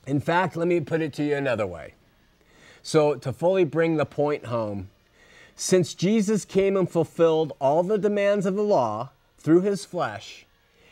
In 0.06 0.20
fact, 0.20 0.58
let 0.58 0.68
me 0.68 0.82
put 0.82 1.02
it 1.02 1.14
to 1.14 1.24
you 1.24 1.36
another 1.36 1.66
way. 1.66 1.94
So 2.84 3.16
to 3.16 3.32
fully 3.32 3.64
bring 3.64 3.96
the 3.96 4.06
point 4.06 4.48
home, 4.48 4.90
since 5.56 5.94
Jesus 5.94 6.46
came 6.46 6.76
and 6.76 6.90
fulfilled 6.90 7.54
all 7.60 7.84
the 7.84 7.98
demands 7.98 8.46
of 8.46 8.56
the 8.56 8.64
law 8.64 9.12
through 9.38 9.62
his 9.62 9.86
flesh, 9.86 10.46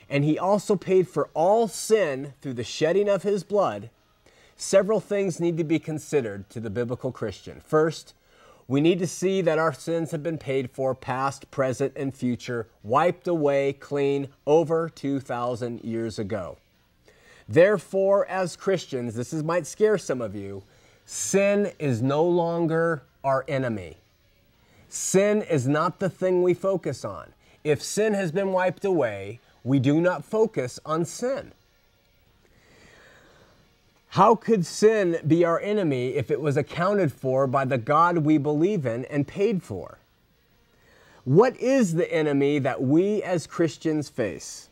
and 0.10 0.24
he 0.24 0.40
also 0.40 0.76
paid 0.76 1.08
for 1.08 1.30
all 1.34 1.68
sin 1.68 2.34
through 2.42 2.54
the 2.54 2.64
shedding 2.64 3.10
of 3.10 3.24
his 3.24 3.44
blood, 3.44 3.90
several 4.58 5.00
things 5.00 5.40
need 5.40 5.58
to 5.58 5.64
be 5.64 5.80
considered 5.80 6.50
to 6.50 6.60
the 6.60 6.70
biblical 6.70 7.12
Christian. 7.12 7.62
First, 7.64 8.14
we 8.68 8.82
need 8.82 9.00
to 9.00 9.08
see 9.08 9.42
that 9.42 9.60
our 9.60 9.72
sins 9.72 10.12
have 10.12 10.22
been 10.22 10.38
paid 10.38 10.72
for, 10.72 10.94
past, 10.94 11.50
present, 11.52 11.94
and 11.96 12.14
future, 12.14 12.68
wiped 12.84 13.28
away 13.28 13.74
clean 13.74 14.28
over 14.46 14.90
2,000 14.90 15.82
years 15.84 16.20
ago. 16.20 16.58
Therefore, 17.48 18.26
as 18.28 18.58
Christians, 18.58 19.16
this 19.16 19.32
is, 19.32 19.42
might 19.42 19.66
scare 19.66 19.98
some 19.98 20.22
of 20.22 20.36
you, 20.36 20.64
sin 21.06 21.72
is 21.80 22.02
no 22.02 22.26
longer 22.26 23.04
our 23.24 23.46
enemy. 23.48 23.96
Sin 24.90 25.42
is 25.44 25.66
not 25.66 26.00
the 26.00 26.10
thing 26.10 26.44
we 26.44 26.54
focus 26.54 27.06
on. 27.06 27.32
If 27.64 27.82
sin 27.82 28.14
has 28.16 28.34
been 28.34 28.52
wiped 28.52 28.84
away, 28.84 29.40
we 29.64 29.80
do 29.80 30.02
not 30.02 30.26
focus 30.26 30.80
on 30.86 31.06
sin. 31.06 31.54
How 34.10 34.36
could 34.36 34.66
sin 34.66 35.20
be 35.28 35.44
our 35.44 35.60
enemy 35.60 36.16
if 36.16 36.32
it 36.32 36.42
was 36.42 36.58
accounted 36.58 37.12
for 37.12 37.46
by 37.46 37.66
the 37.66 37.78
God 37.78 38.20
we 38.20 38.38
believe 38.38 38.86
in 38.86 39.06
and 39.06 39.28
paid 39.28 39.62
for? 39.62 40.00
What 41.24 41.58
is 41.58 41.94
the 41.94 42.12
enemy 42.12 42.58
that 42.60 42.82
we 42.82 43.22
as 43.22 43.46
Christians 43.46 44.08
face? 44.08 44.70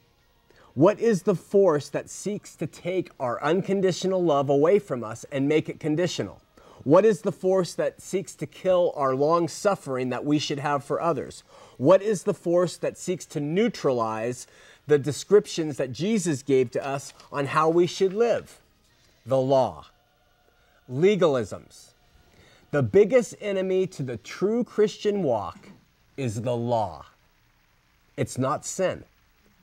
What 0.74 1.00
is 1.00 1.24
the 1.24 1.36
force 1.36 1.89
that 1.89 2.10
seeks 2.10 2.56
to 2.56 2.65
take 2.65 3.10
our 3.19 3.41
unconditional 3.43 4.24
love 4.24 4.50
away 4.50 4.80
from 4.80 5.04
us 5.04 5.26
and 5.32 5.50
make 5.50 5.69
it 5.69 5.80
conditional? 5.80 6.41
What 6.84 7.04
is 7.04 7.21
the 7.21 7.32
force 7.32 7.74
that 7.74 8.02
seeks 8.02 8.36
to 8.36 8.45
kill 8.45 8.93
our 8.95 9.15
long 9.15 9.48
suffering 9.48 10.10
that 10.10 10.24
we 10.24 10.39
should 10.39 10.60
have 10.60 10.84
for 10.84 11.02
others? 11.02 11.43
What 11.78 12.02
is 12.02 12.24
the 12.24 12.34
force 12.34 12.78
that 12.78 12.98
seeks 12.98 13.26
to 13.26 13.39
neutralize 13.39 14.48
the 14.88 15.00
descriptions 15.00 15.78
that 15.78 15.91
Jesus 15.91 16.41
gave 16.41 16.71
to 16.71 16.86
us 16.86 17.13
on 17.32 17.48
how 17.48 17.69
we 17.69 17.88
should 17.88 18.13
live? 18.13 18.60
The 19.25 19.38
law. 19.38 19.85
Legalisms. 20.91 21.93
The 22.71 22.83
biggest 22.83 23.35
enemy 23.41 23.88
to 23.88 24.03
the 24.03 24.17
true 24.17 24.63
Christian 24.63 25.23
walk 25.23 25.69
is 26.17 26.41
the 26.41 26.55
law. 26.55 27.05
It's 28.17 28.38
not 28.38 28.65
sin, 28.65 29.03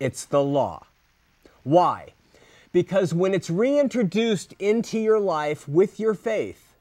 it's 0.01 0.25
the 0.25 0.42
law. 0.42 0.87
Why? 1.62 2.12
Because 2.72 3.14
when 3.14 3.35
it's 3.35 3.51
reintroduced 3.51 4.55
into 4.59 4.98
your 4.98 5.20
life 5.20 5.68
with 5.68 6.01
your 6.01 6.14
faith, 6.14 6.75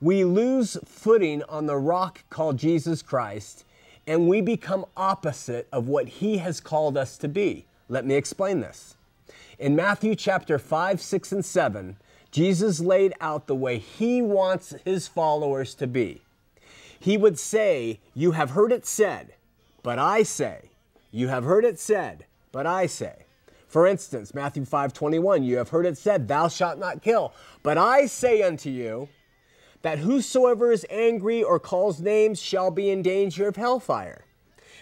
we 0.00 0.22
lose 0.24 0.76
footing 0.84 1.42
on 1.48 1.66
the 1.66 1.78
rock 1.78 2.24
called 2.30 2.58
Jesus 2.58 3.02
Christ 3.02 3.64
and 4.06 4.28
we 4.28 4.40
become 4.40 4.84
opposite 4.96 5.66
of 5.72 5.88
what 5.88 6.08
he 6.08 6.38
has 6.38 6.60
called 6.60 6.96
us 6.96 7.16
to 7.18 7.28
be. 7.28 7.64
Let 7.88 8.04
me 8.04 8.14
explain 8.14 8.60
this. 8.60 8.96
In 9.58 9.74
Matthew 9.74 10.14
chapter 10.14 10.58
5, 10.58 11.00
6, 11.00 11.32
and 11.32 11.44
7, 11.44 11.96
Jesus 12.34 12.80
laid 12.80 13.14
out 13.20 13.46
the 13.46 13.54
way 13.54 13.78
he 13.78 14.20
wants 14.20 14.74
his 14.84 15.06
followers 15.06 15.72
to 15.76 15.86
be. 15.86 16.20
He 16.98 17.16
would 17.16 17.38
say, 17.38 18.00
You 18.12 18.32
have 18.32 18.50
heard 18.50 18.72
it 18.72 18.84
said, 18.84 19.34
but 19.84 20.00
I 20.00 20.24
say. 20.24 20.70
You 21.12 21.28
have 21.28 21.44
heard 21.44 21.64
it 21.64 21.78
said, 21.78 22.24
but 22.50 22.66
I 22.66 22.86
say. 22.86 23.26
For 23.68 23.86
instance, 23.86 24.34
Matthew 24.34 24.64
5, 24.64 24.92
21, 24.92 25.44
you 25.44 25.58
have 25.58 25.68
heard 25.68 25.86
it 25.86 25.96
said, 25.96 26.26
Thou 26.26 26.48
shalt 26.48 26.80
not 26.80 27.02
kill. 27.02 27.32
But 27.62 27.78
I 27.78 28.06
say 28.06 28.42
unto 28.42 28.68
you, 28.68 29.08
that 29.82 30.00
whosoever 30.00 30.72
is 30.72 30.84
angry 30.90 31.40
or 31.40 31.60
calls 31.60 32.00
names 32.00 32.42
shall 32.42 32.72
be 32.72 32.90
in 32.90 33.02
danger 33.02 33.46
of 33.46 33.54
hellfire. 33.54 34.24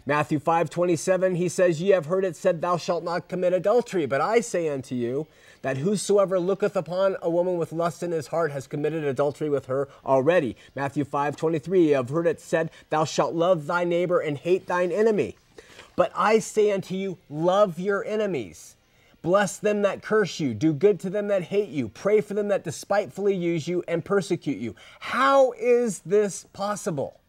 Matthew 0.07 0.39
5:27 0.39 1.37
he 1.37 1.49
says 1.49 1.81
ye 1.81 1.91
have 1.91 2.07
heard 2.07 2.25
it 2.25 2.37
said 2.37 2.61
thou 2.61 2.77
shalt 2.77 3.05
not 3.05 3.29
commit 3.29 3.53
adultery 3.53 4.07
but 4.07 4.21
I 4.21 4.41
say 4.41 4.69
unto 4.69 4.95
you 4.95 5.27
that 5.63 5.79
whosoever 5.79 6.39
looketh 6.41 6.77
upon 6.77 7.17
a 7.23 7.31
woman 7.31 7.57
with 7.57 7.73
lust 7.73 8.03
in 8.03 8.11
his 8.11 8.29
heart 8.29 8.53
has 8.53 8.67
committed 8.67 9.05
adultery 9.05 9.49
with 9.49 9.67
her 9.67 9.89
already. 10.05 10.57
Matthew 10.75 11.05
5:23 11.05 11.87
ye 11.87 11.91
have 11.91 12.11
heard 12.11 12.27
it 12.27 12.41
said 12.41 12.71
thou 12.91 13.05
shalt 13.05 13.35
love 13.35 13.67
thy 13.67 13.85
neighbor 13.85 14.21
and 14.21 14.39
hate 14.39 14.67
thine 14.67 14.93
enemy. 14.93 15.37
But 15.95 16.13
I 16.15 16.39
say 16.39 16.71
unto 16.73 16.95
you 16.95 17.19
love 17.29 17.79
your 17.79 18.05
enemies 18.05 18.77
Bless 19.23 19.59
them 19.59 19.83
that 19.83 20.03
curse 20.03 20.41
you, 20.41 20.53
do 20.53 20.73
good 20.73 20.99
to 21.01 21.11
them 21.11 21.29
that 21.29 21.45
hate 21.45 21.69
you, 21.69 21.89
pray 21.89 22.21
for 22.21 22.35
them 22.35 22.49
that 22.49 22.65
despitefully 22.65 23.35
use 23.35 23.69
you 23.69 23.85
and 23.87 24.05
persecute 24.05 24.59
you. 24.59 24.75
How 24.99 25.53
is 25.53 26.01
this 26.01 26.45
possible? 26.53 27.21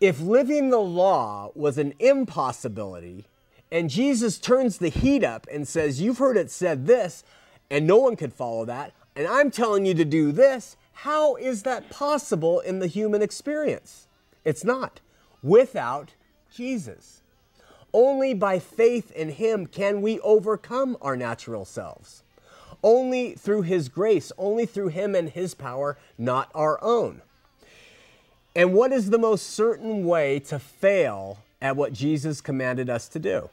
If 0.00 0.20
living 0.20 0.68
the 0.68 0.78
law 0.78 1.52
was 1.54 1.78
an 1.78 1.94
impossibility, 1.98 3.24
and 3.72 3.88
Jesus 3.88 4.38
turns 4.38 4.76
the 4.76 4.90
heat 4.90 5.24
up 5.24 5.46
and 5.50 5.66
says, 5.66 6.02
You've 6.02 6.18
heard 6.18 6.36
it 6.36 6.50
said 6.50 6.86
this, 6.86 7.24
and 7.70 7.86
no 7.86 7.96
one 7.96 8.14
could 8.14 8.34
follow 8.34 8.66
that, 8.66 8.92
and 9.14 9.26
I'm 9.26 9.50
telling 9.50 9.86
you 9.86 9.94
to 9.94 10.04
do 10.04 10.32
this, 10.32 10.76
How 10.92 11.36
is 11.36 11.62
that 11.62 11.88
possible 11.88 12.60
in 12.60 12.78
the 12.78 12.86
human 12.86 13.22
experience? 13.22 14.06
It's 14.44 14.64
not. 14.64 15.00
Without 15.42 16.12
Jesus. 16.54 17.22
Only 17.94 18.34
by 18.34 18.58
faith 18.58 19.10
in 19.12 19.30
Him 19.30 19.66
can 19.66 20.02
we 20.02 20.20
overcome 20.20 20.98
our 21.00 21.16
natural 21.16 21.64
selves. 21.64 22.22
Only 22.82 23.32
through 23.34 23.62
His 23.62 23.88
grace, 23.88 24.30
only 24.36 24.66
through 24.66 24.88
Him 24.88 25.14
and 25.14 25.30
His 25.30 25.54
power, 25.54 25.96
not 26.18 26.50
our 26.54 26.78
own. 26.82 27.22
And 28.56 28.72
what 28.72 28.90
is 28.90 29.10
the 29.10 29.18
most 29.18 29.50
certain 29.50 30.06
way 30.06 30.38
to 30.40 30.58
fail 30.58 31.44
at 31.60 31.76
what 31.76 31.92
Jesus 31.92 32.40
commanded 32.40 32.88
us 32.88 33.06
to 33.08 33.18
do? 33.18 33.50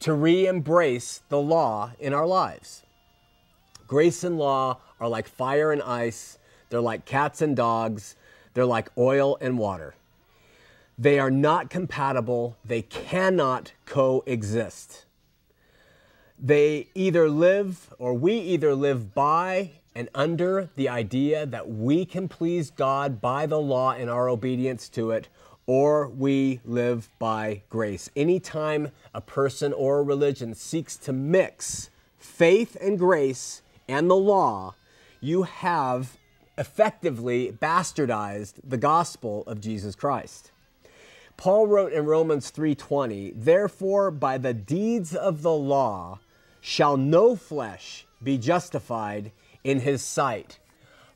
To 0.00 0.12
re 0.12 0.46
embrace 0.46 1.22
the 1.28 1.40
law 1.40 1.90
in 1.98 2.14
our 2.14 2.26
lives. 2.26 2.84
Grace 3.88 4.22
and 4.22 4.38
law 4.38 4.78
are 5.00 5.08
like 5.08 5.26
fire 5.26 5.72
and 5.72 5.82
ice, 5.82 6.38
they're 6.70 6.80
like 6.80 7.06
cats 7.06 7.42
and 7.42 7.56
dogs, 7.56 8.14
they're 8.54 8.64
like 8.64 8.88
oil 8.96 9.36
and 9.40 9.58
water. 9.58 9.96
They 10.96 11.18
are 11.18 11.30
not 11.30 11.68
compatible, 11.68 12.56
they 12.64 12.82
cannot 12.82 13.72
coexist. 13.84 15.06
They 16.38 16.86
either 16.94 17.28
live, 17.28 17.92
or 17.98 18.14
we 18.14 18.34
either 18.38 18.76
live 18.76 19.12
by 19.12 19.72
and 19.98 20.08
under 20.14 20.70
the 20.76 20.88
idea 20.88 21.44
that 21.44 21.68
we 21.68 22.04
can 22.04 22.28
please 22.28 22.70
God 22.70 23.20
by 23.20 23.46
the 23.46 23.58
law 23.58 23.90
and 23.90 24.08
our 24.08 24.28
obedience 24.28 24.88
to 24.90 25.10
it, 25.10 25.28
or 25.66 26.06
we 26.06 26.60
live 26.64 27.10
by 27.18 27.62
grace. 27.68 28.08
Anytime 28.14 28.92
a 29.12 29.20
person 29.20 29.72
or 29.72 29.98
a 29.98 30.02
religion 30.04 30.54
seeks 30.54 30.96
to 30.98 31.12
mix 31.12 31.90
faith 32.16 32.76
and 32.80 32.96
grace 32.96 33.62
and 33.88 34.08
the 34.08 34.14
law, 34.14 34.76
you 35.20 35.42
have 35.42 36.16
effectively 36.56 37.50
bastardized 37.50 38.60
the 38.62 38.76
gospel 38.76 39.42
of 39.48 39.60
Jesus 39.60 39.96
Christ. 39.96 40.52
Paul 41.36 41.66
wrote 41.66 41.92
in 41.92 42.06
Romans 42.06 42.50
3:20, 42.50 43.32
"Therefore 43.34 44.12
by 44.12 44.38
the 44.38 44.54
deeds 44.54 45.12
of 45.12 45.42
the 45.42 45.54
law 45.54 46.20
shall 46.60 46.96
no 46.96 47.34
flesh 47.34 48.06
be 48.22 48.38
justified 48.38 49.32
in 49.68 49.80
his 49.80 50.02
sight, 50.02 50.58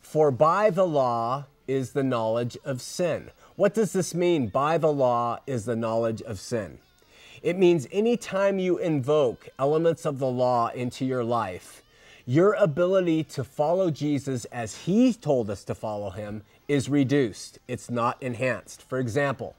for 0.00 0.30
by 0.30 0.68
the 0.68 0.86
law 0.86 1.46
is 1.66 1.92
the 1.92 2.02
knowledge 2.02 2.58
of 2.64 2.82
sin." 2.82 3.30
What 3.56 3.72
does 3.72 3.92
this 3.92 4.14
mean? 4.14 4.48
By 4.48 4.78
the 4.78 4.92
law 4.92 5.38
is 5.46 5.64
the 5.64 5.76
knowledge 5.76 6.20
of 6.22 6.38
sin. 6.38 6.78
It 7.42 7.56
means 7.58 7.88
anytime 7.90 8.58
you 8.58 8.78
invoke 8.78 9.48
elements 9.58 10.04
of 10.04 10.18
the 10.18 10.30
law 10.30 10.68
into 10.68 11.04
your 11.04 11.24
life, 11.24 11.82
your 12.26 12.52
ability 12.54 13.24
to 13.24 13.42
follow 13.42 13.90
Jesus 13.90 14.44
as 14.46 14.84
he 14.84 15.12
told 15.12 15.50
us 15.50 15.64
to 15.64 15.74
follow 15.74 16.10
him 16.10 16.42
is 16.68 16.88
reduced. 16.88 17.58
It's 17.66 17.90
not 17.90 18.22
enhanced. 18.22 18.82
For 18.82 18.98
example, 18.98 19.56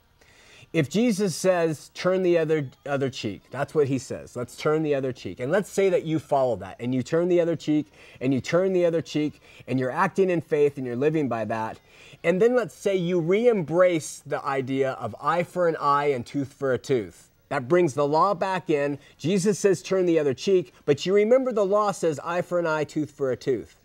if 0.74 0.90
Jesus 0.90 1.36
says, 1.36 1.92
turn 1.94 2.24
the 2.24 2.40
other, 2.40 2.68
other 2.88 3.12
cheek, 3.12 3.44
that's 3.52 3.76
what 3.76 3.88
he 3.88 4.00
says. 4.00 4.36
Let's 4.36 4.58
turn 4.58 4.82
the 4.82 4.96
other 4.96 5.14
cheek. 5.14 5.40
And 5.40 5.52
let's 5.52 5.70
say 5.70 5.90
that 5.90 6.04
you 6.04 6.18
follow 6.18 6.56
that 6.58 6.78
and 6.80 6.96
you 6.96 7.04
turn 7.04 7.30
the 7.30 7.40
other 7.40 7.56
cheek 7.56 7.92
and 8.20 8.34
you 8.34 8.42
turn 8.42 8.74
the 8.74 8.84
other 8.84 9.02
cheek 9.02 9.40
and 9.68 9.80
you're 9.80 9.92
acting 9.92 10.32
in 10.32 10.42
faith 10.42 10.78
and 10.78 10.88
you're 10.88 10.96
living 10.96 11.30
by 11.30 11.46
that. 11.46 11.80
And 12.24 12.42
then 12.42 12.56
let's 12.56 12.74
say 12.74 12.96
you 12.96 13.20
re 13.20 13.48
embrace 13.48 14.24
the 14.26 14.44
idea 14.44 14.94
of 14.94 15.16
eye 15.22 15.44
for 15.44 15.68
an 15.68 15.76
eye 15.80 16.06
and 16.06 16.26
tooth 16.26 16.52
for 16.52 16.74
a 16.74 16.80
tooth. 16.80 17.30
That 17.50 17.68
brings 17.68 17.94
the 17.94 18.08
law 18.08 18.34
back 18.34 18.72
in. 18.72 18.98
Jesus 19.20 19.60
says, 19.60 19.84
turn 19.84 20.08
the 20.08 20.18
other 20.18 20.34
cheek, 20.34 20.74
but 20.86 21.06
you 21.06 21.14
remember 21.14 21.52
the 21.52 21.66
law 21.66 21.92
says 21.92 22.20
eye 22.24 22.42
for 22.42 22.58
an 22.58 22.66
eye, 22.66 22.84
tooth 22.84 23.12
for 23.12 23.32
a 23.32 23.38
tooth. 23.38 23.76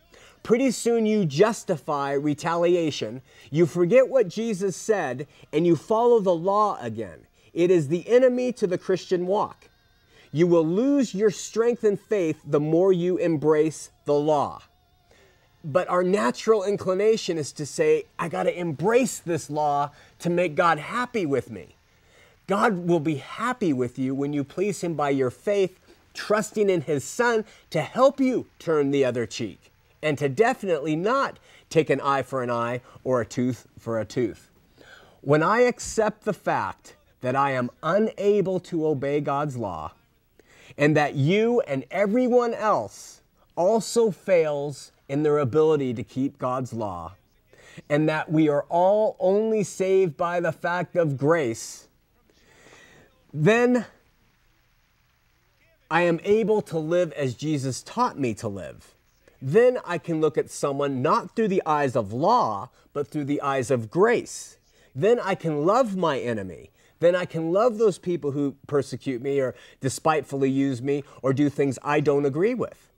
Pretty 0.42 0.70
soon 0.70 1.06
you 1.06 1.24
justify 1.24 2.12
retaliation, 2.12 3.22
you 3.50 3.66
forget 3.66 4.08
what 4.08 4.28
Jesus 4.28 4.76
said, 4.76 5.26
and 5.52 5.66
you 5.66 5.76
follow 5.76 6.20
the 6.20 6.34
law 6.34 6.78
again. 6.80 7.26
It 7.52 7.70
is 7.70 7.88
the 7.88 8.08
enemy 8.08 8.52
to 8.52 8.66
the 8.66 8.78
Christian 8.78 9.26
walk. 9.26 9.68
You 10.30 10.46
will 10.46 10.66
lose 10.66 11.14
your 11.14 11.30
strength 11.30 11.84
and 11.84 11.98
faith 11.98 12.40
the 12.46 12.60
more 12.60 12.92
you 12.92 13.16
embrace 13.16 13.90
the 14.04 14.14
law. 14.14 14.62
But 15.64 15.88
our 15.88 16.04
natural 16.04 16.62
inclination 16.62 17.36
is 17.36 17.52
to 17.52 17.66
say, 17.66 18.04
I 18.18 18.28
got 18.28 18.44
to 18.44 18.58
embrace 18.58 19.18
this 19.18 19.50
law 19.50 19.90
to 20.20 20.30
make 20.30 20.54
God 20.54 20.78
happy 20.78 21.26
with 21.26 21.50
me. 21.50 21.74
God 22.46 22.86
will 22.86 23.00
be 23.00 23.16
happy 23.16 23.72
with 23.72 23.98
you 23.98 24.14
when 24.14 24.32
you 24.32 24.44
please 24.44 24.82
Him 24.82 24.94
by 24.94 25.10
your 25.10 25.30
faith, 25.30 25.78
trusting 26.14 26.70
in 26.70 26.82
His 26.82 27.04
Son 27.04 27.44
to 27.70 27.80
help 27.80 28.20
you 28.20 28.46
turn 28.58 28.90
the 28.90 29.04
other 29.04 29.26
cheek 29.26 29.67
and 30.02 30.16
to 30.18 30.28
definitely 30.28 30.96
not 30.96 31.38
take 31.70 31.90
an 31.90 32.00
eye 32.00 32.22
for 32.22 32.42
an 32.42 32.50
eye 32.50 32.80
or 33.04 33.20
a 33.20 33.26
tooth 33.26 33.66
for 33.78 33.98
a 33.98 34.04
tooth. 34.04 34.50
When 35.20 35.42
I 35.42 35.60
accept 35.60 36.24
the 36.24 36.32
fact 36.32 36.96
that 37.20 37.34
I 37.34 37.52
am 37.52 37.70
unable 37.82 38.60
to 38.60 38.86
obey 38.86 39.20
God's 39.20 39.56
law 39.56 39.92
and 40.76 40.96
that 40.96 41.14
you 41.14 41.60
and 41.62 41.84
everyone 41.90 42.54
else 42.54 43.20
also 43.56 44.10
fails 44.10 44.92
in 45.08 45.22
their 45.22 45.38
ability 45.38 45.94
to 45.94 46.04
keep 46.04 46.38
God's 46.38 46.72
law, 46.72 47.14
and 47.88 48.08
that 48.08 48.30
we 48.30 48.48
are 48.48 48.64
all 48.68 49.16
only 49.18 49.62
saved 49.62 50.16
by 50.16 50.38
the 50.38 50.52
fact 50.52 50.96
of 50.96 51.16
grace, 51.16 51.88
then 53.32 53.86
I 55.90 56.02
am 56.02 56.20
able 56.24 56.60
to 56.62 56.78
live 56.78 57.12
as 57.12 57.34
Jesus 57.34 57.82
taught 57.82 58.18
me 58.18 58.34
to 58.34 58.48
live 58.48 58.94
then 59.40 59.78
I 59.84 59.98
can 59.98 60.20
look 60.20 60.36
at 60.36 60.50
someone 60.50 61.02
not 61.02 61.34
through 61.34 61.48
the 61.48 61.62
eyes 61.64 61.94
of 61.94 62.12
law, 62.12 62.70
but 62.92 63.08
through 63.08 63.26
the 63.26 63.40
eyes 63.40 63.70
of 63.70 63.90
grace. 63.90 64.58
Then 64.94 65.20
I 65.20 65.34
can 65.34 65.64
love 65.64 65.96
my 65.96 66.18
enemy. 66.18 66.70
Then 67.00 67.14
I 67.14 67.24
can 67.24 67.52
love 67.52 67.78
those 67.78 67.98
people 67.98 68.32
who 68.32 68.56
persecute 68.66 69.22
me 69.22 69.38
or 69.38 69.54
despitefully 69.80 70.50
use 70.50 70.82
me 70.82 71.04
or 71.22 71.32
do 71.32 71.48
things 71.48 71.78
I 71.82 72.00
don't 72.00 72.26
agree 72.26 72.54
with. 72.54 72.90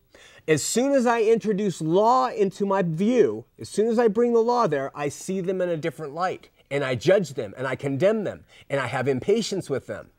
As 0.49 0.63
soon 0.63 0.93
as 0.93 1.07
I 1.07 1.21
introduce 1.21 1.83
law 1.83 2.29
into 2.29 2.65
my 2.65 2.83
view, 2.83 3.45
as 3.59 3.69
soon 3.69 3.89
as 3.89 3.99
I 3.99 4.09
bring 4.09 4.33
the 4.33 4.41
law 4.41 4.67
there, 4.67 4.91
I 4.95 5.11
see 5.11 5.41
them 5.41 5.61
in 5.61 5.69
a 5.69 5.77
different 5.77 6.15
light 6.15 6.49
and 6.71 6.83
I 6.83 6.95
judge 6.95 7.35
them 7.35 7.53
and 7.59 7.67
I 7.67 7.77
condemn 7.77 8.25
them 8.25 8.45
and 8.71 8.81
I 8.81 8.87
have 8.87 9.07
impatience 9.07 9.69
with 9.69 9.87
them. 9.87 10.11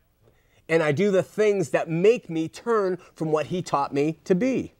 And 0.70 0.84
I 0.84 0.92
do 0.92 1.10
the 1.10 1.24
things 1.24 1.70
that 1.70 1.90
make 1.90 2.30
me 2.30 2.48
turn 2.48 2.98
from 3.16 3.32
what 3.32 3.48
he 3.48 3.62
taught 3.62 3.94
me 3.94 4.20
to 4.26 4.36
be. 4.36 4.74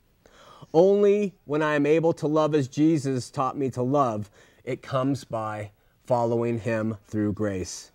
Only 0.74 1.34
when 1.46 1.62
I 1.62 1.76
am 1.76 1.86
able 1.86 2.14
to 2.14 2.28
love 2.28 2.56
as 2.56 2.68
Jesus 2.68 3.30
taught 3.30 3.58
me 3.58 3.70
to 3.72 3.82
love, 3.82 4.30
it 4.64 4.82
comes 4.82 5.24
by 5.24 5.72
following 6.06 6.60
Him 6.60 6.98
through 7.06 7.34
grace. 7.34 7.92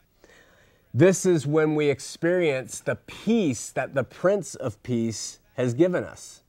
This 0.93 1.27
is 1.27 1.47
when 1.47 1.75
we 1.75 1.89
experience 1.89 2.81
the 2.81 2.97
peace 2.97 3.71
that 3.71 3.95
the 3.95 4.05
Prince 4.05 4.55
of 4.55 4.83
Peace 4.83 5.41
has 5.55 5.75
given 5.75 6.05
us. 6.05 6.43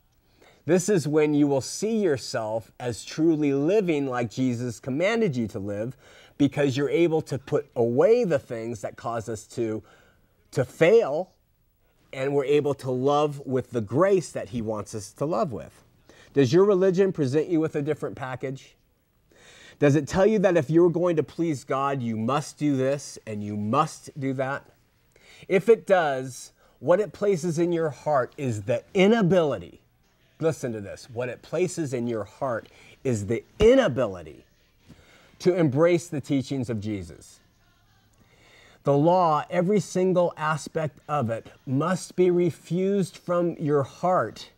This 0.65 0.89
is 0.89 1.07
when 1.07 1.33
you 1.33 1.47
will 1.47 1.61
see 1.61 1.97
yourself 1.97 2.71
as 2.79 3.05
truly 3.05 3.53
living 3.53 4.07
like 4.07 4.29
Jesus 4.29 4.79
commanded 4.79 5.35
you 5.35 5.47
to 5.49 5.59
live 5.59 5.95
because 6.37 6.75
you're 6.75 6.89
able 6.89 7.21
to 7.21 7.37
put 7.37 7.69
away 7.75 8.25
the 8.25 8.39
things 8.39 8.81
that 8.81 8.97
cause 8.97 9.29
us 9.29 9.45
to, 9.47 9.81
to 10.51 10.65
fail 10.65 11.31
and 12.13 12.33
we're 12.33 12.45
able 12.45 12.73
to 12.73 12.91
love 12.91 13.41
with 13.45 13.71
the 13.71 13.81
grace 13.81 14.31
that 14.31 14.49
He 14.49 14.61
wants 14.61 14.93
us 14.93 15.11
to 15.13 15.25
love 15.25 15.51
with. 15.51 15.83
Does 16.33 16.53
your 16.53 16.65
religion 16.65 17.11
present 17.11 17.47
you 17.47 17.59
with 17.59 17.75
a 17.75 17.81
different 17.81 18.15
package? 18.15 18.75
Does 19.79 19.95
it 19.95 20.07
tell 20.07 20.25
you 20.25 20.39
that 20.39 20.57
if 20.57 20.69
you're 20.69 20.89
going 20.89 21.15
to 21.17 21.23
please 21.23 21.63
God, 21.63 22.01
you 22.01 22.17
must 22.17 22.57
do 22.57 22.75
this 22.75 23.19
and 23.27 23.43
you 23.43 23.55
must 23.55 24.09
do 24.19 24.33
that? 24.33 24.65
If 25.47 25.69
it 25.69 25.85
does, 25.85 26.51
what 26.79 26.99
it 26.99 27.13
places 27.13 27.59
in 27.59 27.71
your 27.71 27.89
heart 27.89 28.33
is 28.37 28.63
the 28.63 28.83
inability. 28.93 29.81
Listen 30.39 30.71
to 30.73 30.81
this. 30.81 31.07
What 31.11 31.29
it 31.29 31.41
places 31.41 31.93
in 31.93 32.07
your 32.07 32.23
heart 32.23 32.67
is 33.03 33.27
the 33.27 33.43
inability 33.59 34.45
to 35.39 35.55
embrace 35.55 36.07
the 36.07 36.21
teachings 36.21 36.69
of 36.69 36.79
Jesus. 36.79 37.39
The 38.83 38.97
law, 38.97 39.43
every 39.49 39.79
single 39.79 40.33
aspect 40.37 40.99
of 41.07 41.29
it, 41.29 41.47
must 41.65 42.15
be 42.15 42.31
refused 42.31 43.17
from 43.17 43.55
your 43.59 43.83
heart 43.83 44.49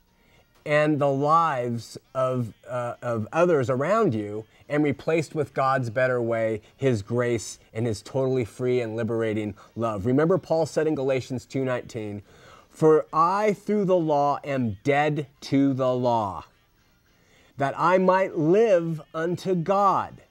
and 0.66 1.00
the 1.00 1.12
lives 1.12 1.98
of, 2.14 2.54
uh, 2.68 2.96
of 3.02 3.28
others 3.32 3.70
around 3.70 4.14
you 4.14 4.46
and 4.68 4.84
replaced 4.84 5.34
with 5.34 5.54
God's 5.54 5.90
better 5.90 6.22
way, 6.22 6.62
His 6.78 7.02
grace 7.02 7.60
and 7.74 7.86
His 7.86 8.02
totally 8.02 8.46
free 8.46 8.82
and 8.82 8.96
liberating 8.96 9.56
love. 9.76 10.06
Remember 10.06 10.38
Paul 10.38 10.66
said 10.66 10.88
in 10.88 10.96
Galatians 10.96 11.46
2:19, 11.46 12.22
"For 12.70 13.06
I 13.12 13.54
through 13.54 13.86
the 13.86 13.98
law 13.98 14.40
am 14.44 14.78
dead 14.84 15.28
to 15.42 15.74
the 15.74 15.94
law, 15.94 16.46
that 17.58 17.74
I 17.78 17.98
might 17.98 18.38
live 18.38 19.02
unto 19.14 19.56
God." 19.56 20.22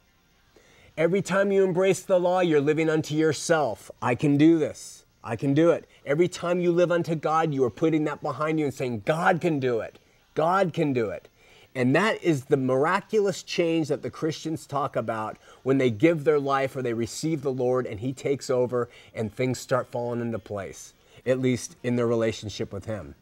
Every 0.97 1.23
time 1.23 1.53
you 1.53 1.62
embrace 1.62 2.01
the 2.03 2.19
law, 2.19 2.41
you're 2.41 2.61
living 2.61 2.88
unto 2.91 3.14
yourself. 3.14 3.91
I 4.03 4.14
can 4.14 4.37
do 4.37 4.59
this. 4.59 5.05
I 5.23 5.37
can 5.37 5.55
do 5.55 5.71
it. 5.71 5.87
Every 6.05 6.27
time 6.27 6.61
you 6.61 6.73
live 6.73 6.91
unto 6.91 7.14
God, 7.14 7.53
you 7.53 7.62
are 7.64 7.71
putting 7.71 8.05
that 8.05 8.23
behind 8.23 8.59
you 8.59 8.64
and 8.64 8.75
saying, 8.75 9.03
God 9.05 9.41
can 9.41 9.61
do 9.61 9.81
it. 9.81 9.99
God 10.38 10.72
can 10.72 10.92
do 10.92 11.11
it. 11.11 11.27
And 11.74 11.96
that 11.96 12.22
is 12.22 12.44
the 12.44 12.57
miraculous 12.57 13.42
change 13.42 13.88
that 13.88 14.03
the 14.03 14.11
Christians 14.11 14.68
talk 14.68 14.94
about 14.94 15.37
when 15.64 15.79
they 15.79 15.90
give 15.90 16.22
their 16.22 16.38
life 16.38 16.77
or 16.77 16.83
they 16.83 16.92
receive 16.92 17.42
the 17.42 17.51
Lord 17.51 17.87
and 17.87 17.98
He 17.98 18.12
takes 18.12 18.48
over 18.48 18.88
and 19.12 19.35
things 19.35 19.59
start 19.59 19.88
falling 19.88 20.20
into 20.20 20.38
place, 20.38 20.94
at 21.27 21.40
least 21.40 21.74
in 21.83 21.96
their 21.96 22.07
relationship 22.07 22.72
with 22.72 22.85
Him. 22.85 23.16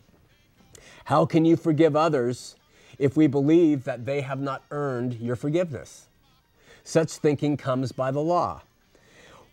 How 1.07 1.24
can 1.24 1.46
you 1.46 1.57
forgive 1.57 1.96
others 1.96 2.55
if 2.98 3.16
we 3.16 3.26
believe 3.29 3.85
that 3.85 4.05
they 4.05 4.20
have 4.20 4.42
not 4.42 4.62
earned 4.70 5.14
your 5.14 5.37
forgiveness? 5.37 6.09
Such 6.85 7.12
thinking 7.12 7.57
comes 7.57 7.92
by 7.92 8.11
the 8.11 8.20
law. 8.20 8.61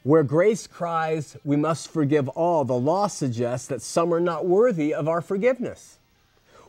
Where 0.04 0.24
grace 0.24 0.68
cries, 0.68 1.38
we 1.46 1.56
must 1.56 1.88
forgive 1.88 2.28
all, 2.28 2.66
the 2.66 2.74
law 2.74 3.08
suggests 3.08 3.70
that 3.70 3.82
some 3.82 4.14
are 4.14 4.20
not 4.20 4.46
worthy 4.46 4.94
of 4.94 5.08
our 5.08 5.22
forgiveness. 5.22 6.00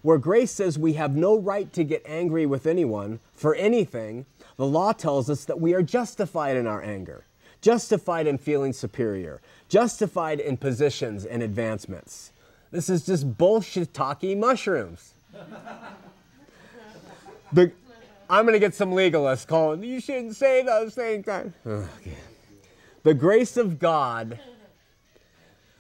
Where 0.05 0.19
grace 0.19 0.51
says 0.51 0.79
we 0.79 0.93
have 0.93 1.17
no 1.17 1.39
right 1.39 1.73
to 1.73 1.83
get 1.83 2.03
angry 2.05 2.45
with 2.45 2.67
anyone 2.67 3.21
for 3.33 3.55
anything, 3.55 4.27
the 4.59 4.67
law 4.67 4.93
tells 4.93 5.31
us 5.31 5.47
that 5.47 5.59
we 5.59 5.73
are 5.73 5.81
justified 5.81 6.59
in 6.59 6.67
our 6.67 6.83
anger, 6.83 7.25
justified 7.63 8.27
in 8.27 8.37
feeling 8.37 8.75
superior, 8.75 9.41
justified 9.71 10.41
in 10.41 10.59
positions 10.59 11.25
and 11.25 11.43
advancements. 11.43 12.33
This 12.71 12.91
is 12.91 13.07
just 13.07 13.39
bullshit 13.39 13.95
talky 13.95 14.35
mushrooms. 14.35 15.15
the, 17.51 17.73
I'm 18.29 18.45
going 18.45 18.53
to 18.53 18.59
get 18.59 18.75
some 18.75 18.91
legalists 18.91 19.47
calling, 19.47 19.83
you 19.83 20.03
shouldn't 20.03 20.37
say 20.37 20.63
those 20.63 20.95
things. 20.95 21.27
The 23.05 23.13
grace 23.13 23.59
of 23.59 23.79
God 23.79 24.39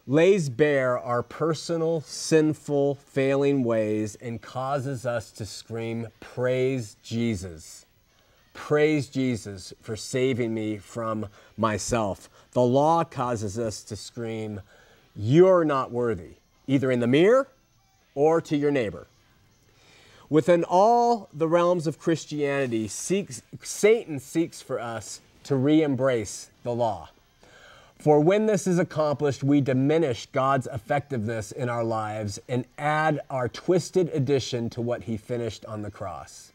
lays 0.06 0.48
bare 0.48 0.98
our 0.98 1.22
personal, 1.22 2.00
sinful, 2.02 2.96
failing 2.96 3.64
ways 3.64 4.16
and 4.16 4.40
causes 4.40 5.06
us 5.06 5.30
to 5.32 5.46
scream, 5.46 6.08
Praise 6.20 6.96
Jesus. 7.02 7.86
Praise 8.52 9.08
Jesus 9.08 9.72
for 9.80 9.96
saving 9.96 10.54
me 10.54 10.78
from 10.78 11.26
myself. 11.56 12.28
The 12.52 12.62
law 12.62 13.02
causes 13.04 13.58
us 13.58 13.82
to 13.84 13.96
scream, 13.96 14.60
You're 15.16 15.64
not 15.64 15.90
worthy, 15.90 16.34
either 16.66 16.90
in 16.90 17.00
the 17.00 17.06
mirror 17.06 17.48
or 18.14 18.40
to 18.42 18.56
your 18.56 18.70
neighbor. 18.70 19.06
Within 20.30 20.64
all 20.64 21.28
the 21.32 21.48
realms 21.48 21.86
of 21.86 21.98
Christianity, 21.98 22.88
seeks, 22.88 23.42
Satan 23.62 24.18
seeks 24.18 24.60
for 24.62 24.80
us 24.80 25.20
to 25.44 25.56
re 25.56 25.82
embrace 25.82 26.50
the 26.62 26.72
law. 26.72 27.10
For 28.04 28.20
when 28.20 28.44
this 28.44 28.66
is 28.66 28.78
accomplished, 28.78 29.42
we 29.42 29.62
diminish 29.62 30.26
God's 30.26 30.66
effectiveness 30.66 31.52
in 31.52 31.70
our 31.70 31.82
lives 31.82 32.38
and 32.50 32.66
add 32.76 33.22
our 33.30 33.48
twisted 33.48 34.10
addition 34.10 34.68
to 34.70 34.82
what 34.82 35.04
He 35.04 35.16
finished 35.16 35.64
on 35.64 35.80
the 35.80 35.90
cross. 35.90 36.52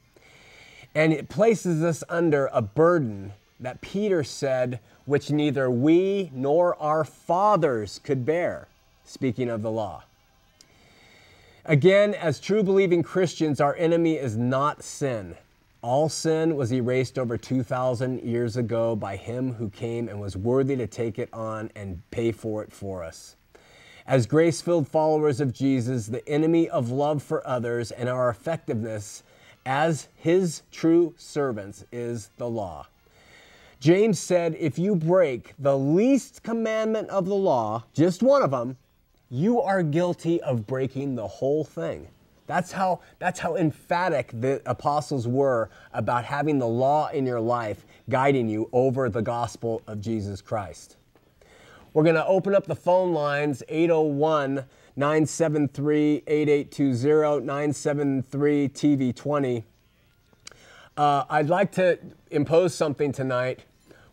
And 0.93 1.11
it 1.11 1.27
places 1.27 1.83
us 1.83 2.03
under 2.07 2.51
a 2.53 2.61
burden 2.61 3.33
that 3.59 3.81
Peter 3.81 4.23
said, 4.23 4.79
which 5.05 5.31
neither 5.31 5.71
we 5.71 6.29
nor 6.35 6.79
our 6.79 7.03
fathers 7.03 7.99
could 8.03 8.27
bear, 8.27 8.67
speaking 9.03 9.49
of 9.49 9.63
the 9.63 9.71
law. 9.71 10.03
Again, 11.65 12.13
as 12.13 12.39
true 12.39 12.61
believing 12.61 13.01
Christians, 13.01 13.59
our 13.59 13.75
enemy 13.77 14.17
is 14.17 14.37
not 14.37 14.83
sin. 14.83 15.35
All 15.81 16.09
sin 16.09 16.57
was 16.57 16.73
erased 16.73 17.17
over 17.17 17.37
2,000 17.37 18.21
years 18.21 18.57
ago 18.57 18.97
by 18.97 19.15
him 19.15 19.53
who 19.53 19.69
came 19.69 20.09
and 20.09 20.19
was 20.19 20.35
worthy 20.35 20.75
to 20.75 20.87
take 20.87 21.17
it 21.17 21.29
on 21.33 21.71
and 21.73 22.01
pay 22.11 22.33
for 22.33 22.61
it 22.61 22.73
for 22.73 23.01
us. 23.01 23.37
As 24.05 24.25
grace 24.25 24.61
filled 24.61 24.89
followers 24.89 25.39
of 25.39 25.53
Jesus, 25.53 26.07
the 26.07 26.27
enemy 26.27 26.67
of 26.67 26.91
love 26.91 27.23
for 27.23 27.47
others 27.47 27.91
and 27.91 28.09
our 28.09 28.29
effectiveness 28.29 29.23
as 29.65 30.09
his 30.17 30.63
true 30.69 31.13
servants 31.15 31.85
is 31.93 32.29
the 32.35 32.49
law. 32.49 32.87
James 33.79 34.19
said, 34.19 34.57
If 34.59 34.77
you 34.77 34.95
break 34.95 35.53
the 35.57 35.77
least 35.77 36.43
commandment 36.43 37.09
of 37.09 37.25
the 37.25 37.35
law, 37.35 37.85
just 37.93 38.21
one 38.21 38.41
of 38.41 38.51
them, 38.51 38.75
you 39.29 39.61
are 39.61 39.83
guilty 39.83 40.41
of 40.41 40.67
breaking 40.67 41.15
the 41.15 41.27
whole 41.27 41.63
thing. 41.63 42.09
That's 42.49 42.71
how, 42.71 43.01
that's 43.19 43.39
how 43.39 43.57
emphatic 43.57 44.31
the 44.33 44.59
apostles 44.65 45.27
were 45.27 45.69
about 45.93 46.25
having 46.25 46.57
the 46.57 46.67
law 46.67 47.09
in 47.09 47.23
your 47.23 47.39
life 47.39 47.85
guiding 48.09 48.49
you 48.49 48.71
over 48.73 49.07
the 49.07 49.21
gospel 49.21 49.83
of 49.85 50.01
Jesus 50.01 50.41
Christ. 50.41 50.97
We're 51.93 52.01
going 52.01 52.15
to 52.15 52.25
open 52.25 52.55
up 52.55 52.65
the 52.65 52.75
phone 52.75 53.13
lines 53.13 53.61
801 53.69 54.65
973 54.95 56.23
8820 56.25 57.45
973 57.45 58.69
TV20. 58.69 59.63
Uh, 60.97 61.25
I'd 61.29 61.49
like 61.49 61.71
to 61.73 61.99
impose 62.31 62.73
something 62.73 63.11
tonight. 63.11 63.59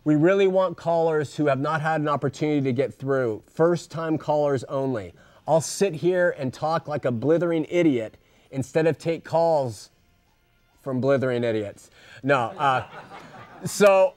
We 0.03 0.15
really 0.15 0.45
want 0.45 0.77
callers 0.77 1.35
who 1.35 1.47
have 1.47 1.59
not 1.59 1.81
had 1.81 2.01
an 2.01 2.07
opportunity 2.07 2.61
to 2.61 2.71
get 2.71 2.93
through, 2.93 3.41
first 3.51 3.89
time 3.89 4.19
callers 4.19 4.63
only. 4.65 5.15
I'll 5.47 5.59
sit 5.59 5.95
here 5.95 6.35
and 6.37 6.53
talk 6.53 6.87
like 6.87 7.05
a 7.05 7.11
blithering 7.11 7.65
idiot 7.67 8.15
instead 8.51 8.87
of 8.87 8.97
take 8.97 9.23
calls 9.23 9.89
from 10.81 11.01
blithering 11.01 11.43
idiots. 11.43 11.89
No. 12.23 12.53
Uh, 12.57 12.85
so 13.65 14.13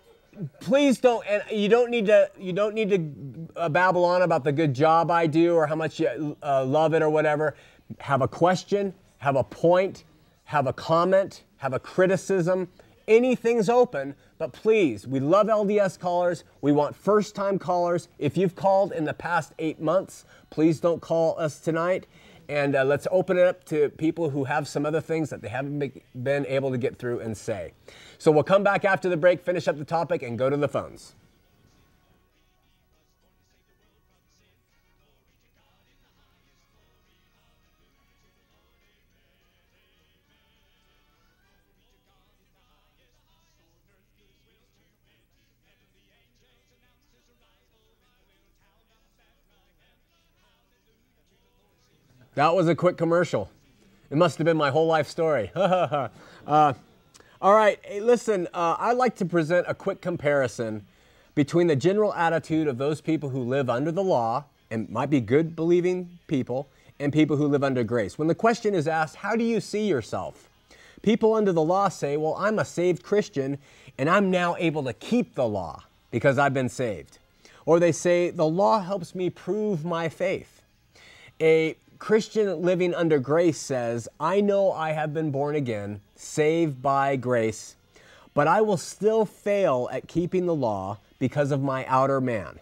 please 0.61 0.99
don't 0.99 1.27
and 1.27 1.43
you 1.51 1.69
don't 1.69 1.91
need 1.91 2.07
to 2.07 2.31
you 2.39 2.53
don't 2.53 2.75
need 2.75 2.91
to 2.91 3.61
uh, 3.61 3.69
babble 3.69 4.05
on 4.05 4.23
about 4.23 4.45
the 4.45 4.53
good 4.53 4.75
job 4.75 5.11
I 5.11 5.27
do 5.27 5.55
or 5.55 5.67
how 5.67 5.75
much 5.75 6.01
you 6.01 6.37
uh, 6.43 6.65
love 6.65 6.95
it 6.95 7.03
or 7.03 7.11
whatever. 7.11 7.55
Have 7.99 8.23
a 8.23 8.29
question, 8.29 8.95
have 9.19 9.37
a 9.37 9.45
point, 9.45 10.05
have 10.45 10.67
a 10.67 10.73
comment, 10.73 11.45
have 11.57 11.73
a 11.73 11.79
criticism. 11.79 12.69
Anything's 13.09 13.69
open, 13.69 14.15
but 14.39 14.53
please, 14.53 15.09
we 15.09 15.19
love 15.19 15.49
LDS 15.49 15.99
callers. 15.99 16.45
We 16.61 16.71
want 16.71 16.95
first 16.95 17.35
time 17.35 17.59
callers. 17.59 18.09
If 18.21 18.37
you've 18.37 18.55
called 18.55 18.93
in 18.93 19.05
the 19.05 19.15
past 19.15 19.53
eight 19.59 19.81
months, 19.81 20.25
please 20.51 20.79
don't 20.79 21.01
call 21.01 21.37
us 21.41 21.59
tonight 21.59 22.07
and 22.51 22.75
uh, 22.75 22.83
let's 22.83 23.07
open 23.13 23.39
it 23.39 23.47
up 23.47 23.63
to 23.67 23.91
people 23.91 24.29
who 24.29 24.43
have 24.43 24.67
some 24.67 24.85
other 24.85 25.01
things 25.01 25.31
that 25.31 25.41
they 25.41 25.49
haven't 25.49 26.03
been 26.25 26.45
able 26.47 26.73
to 26.73 26.79
get 26.79 26.99
through 26.99 27.21
and 27.21 27.37
say. 27.37 27.73
So 28.19 28.33
we'll 28.33 28.43
come 28.43 28.65
back 28.65 28.85
after 28.85 29.09
the 29.09 29.17
break, 29.17 29.41
finish 29.41 29.69
up 29.69 29.79
the 29.79 29.85
topic, 29.85 30.25
and 30.25 30.37
go 30.37 30.51
to 30.51 30.57
the 30.57 30.67
phones. 30.67 31.15
That 52.41 52.55
was 52.55 52.69
a 52.69 52.75
quick 52.75 52.97
commercial. 52.97 53.51
It 54.09 54.17
must 54.17 54.39
have 54.39 54.47
been 54.47 54.57
my 54.57 54.71
whole 54.71 54.87
life 54.87 55.07
story. 55.07 55.51
uh, 55.55 56.09
all 56.47 57.55
right, 57.55 57.79
hey, 57.83 58.01
listen, 58.01 58.49
uh, 58.55 58.77
I'd 58.79 58.97
like 58.97 59.15
to 59.17 59.27
present 59.27 59.67
a 59.69 59.75
quick 59.75 60.01
comparison 60.01 60.87
between 61.35 61.67
the 61.67 61.77
general 61.77 62.15
attitude 62.15 62.67
of 62.67 62.79
those 62.79 63.03
people 63.03 63.29
who 63.29 63.43
live 63.43 63.69
under 63.69 63.93
the 63.93 64.03
law 64.03 64.47
and 64.71 64.89
might 64.89 65.11
be 65.11 65.21
good 65.21 65.55
believing 65.55 66.19
people 66.29 66.67
and 66.99 67.13
people 67.13 67.37
who 67.37 67.47
live 67.47 67.63
under 67.63 67.85
grace. 67.85 68.19
When 68.19 68.27
the 68.27 68.35
question 68.35 68.75
is 68.75 68.89
asked, 68.89 69.17
how 69.17 69.37
do 69.37 69.45
you 69.45 69.61
see 69.61 69.87
yourself? 69.87 70.49
People 71.03 71.35
under 71.35 71.53
the 71.53 71.61
law 71.61 71.91
say, 71.91 72.17
well, 72.17 72.37
I'm 72.39 72.59
a 72.59 72.65
saved 72.65 73.03
Christian 73.03 73.59
and 73.99 74.09
I'm 74.09 74.31
now 74.31 74.57
able 74.59 74.83
to 74.85 74.95
keep 74.95 75.35
the 75.35 75.47
law 75.47 75.83
because 76.11 76.39
I've 76.39 76.55
been 76.55 76.71
saved. 76.71 77.19
Or 77.67 77.79
they 77.79 77.93
say, 77.93 78.31
the 78.31 78.47
law 78.47 78.81
helps 78.81 79.15
me 79.15 79.29
prove 79.29 79.85
my 79.85 80.09
faith. 80.09 80.63
A 81.43 81.77
Christian 82.01 82.63
living 82.63 82.95
under 82.95 83.19
grace 83.19 83.61
says, 83.61 84.09
I 84.19 84.41
know 84.41 84.73
I 84.73 84.93
have 84.93 85.13
been 85.13 85.31
born 85.31 85.55
again, 85.55 86.01
saved 86.17 86.83
by 86.83 87.15
grace, 87.15 87.77
but 88.33 88.49
I 88.49 88.63
will 88.63 88.79
still 88.79 89.27
fail 89.27 89.89
at 89.93 90.09
keeping 90.09 90.47
the 90.47 90.55
law 90.55 90.99
because 91.19 91.53
of 91.53 91.63
my 91.63 91.85
outer 91.85 92.21
man. 92.21 92.59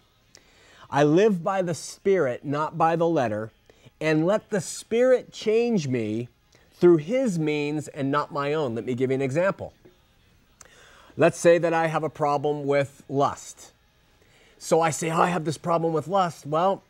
I 0.91 1.05
live 1.05 1.41
by 1.41 1.61
the 1.61 1.73
Spirit, 1.73 2.43
not 2.43 2.77
by 2.77 2.97
the 2.97 3.07
letter, 3.07 3.51
and 4.01 4.25
let 4.25 4.49
the 4.49 4.59
Spirit 4.59 5.31
change 5.31 5.87
me 5.87 6.27
through 6.73 6.97
His 6.97 7.39
means 7.39 7.87
and 7.87 8.11
not 8.11 8.33
my 8.33 8.53
own. 8.53 8.75
Let 8.75 8.85
me 8.85 8.93
give 8.93 9.09
you 9.09 9.15
an 9.15 9.21
example. 9.21 9.71
Let's 11.15 11.39
say 11.39 11.57
that 11.57 11.73
I 11.73 11.87
have 11.87 12.03
a 12.03 12.09
problem 12.09 12.65
with 12.65 13.03
lust. 13.07 13.71
So 14.57 14.81
I 14.81 14.89
say, 14.89 15.09
oh, 15.09 15.21
I 15.21 15.27
have 15.27 15.45
this 15.45 15.57
problem 15.57 15.93
with 15.93 16.09
lust. 16.09 16.45
Well, 16.45 16.83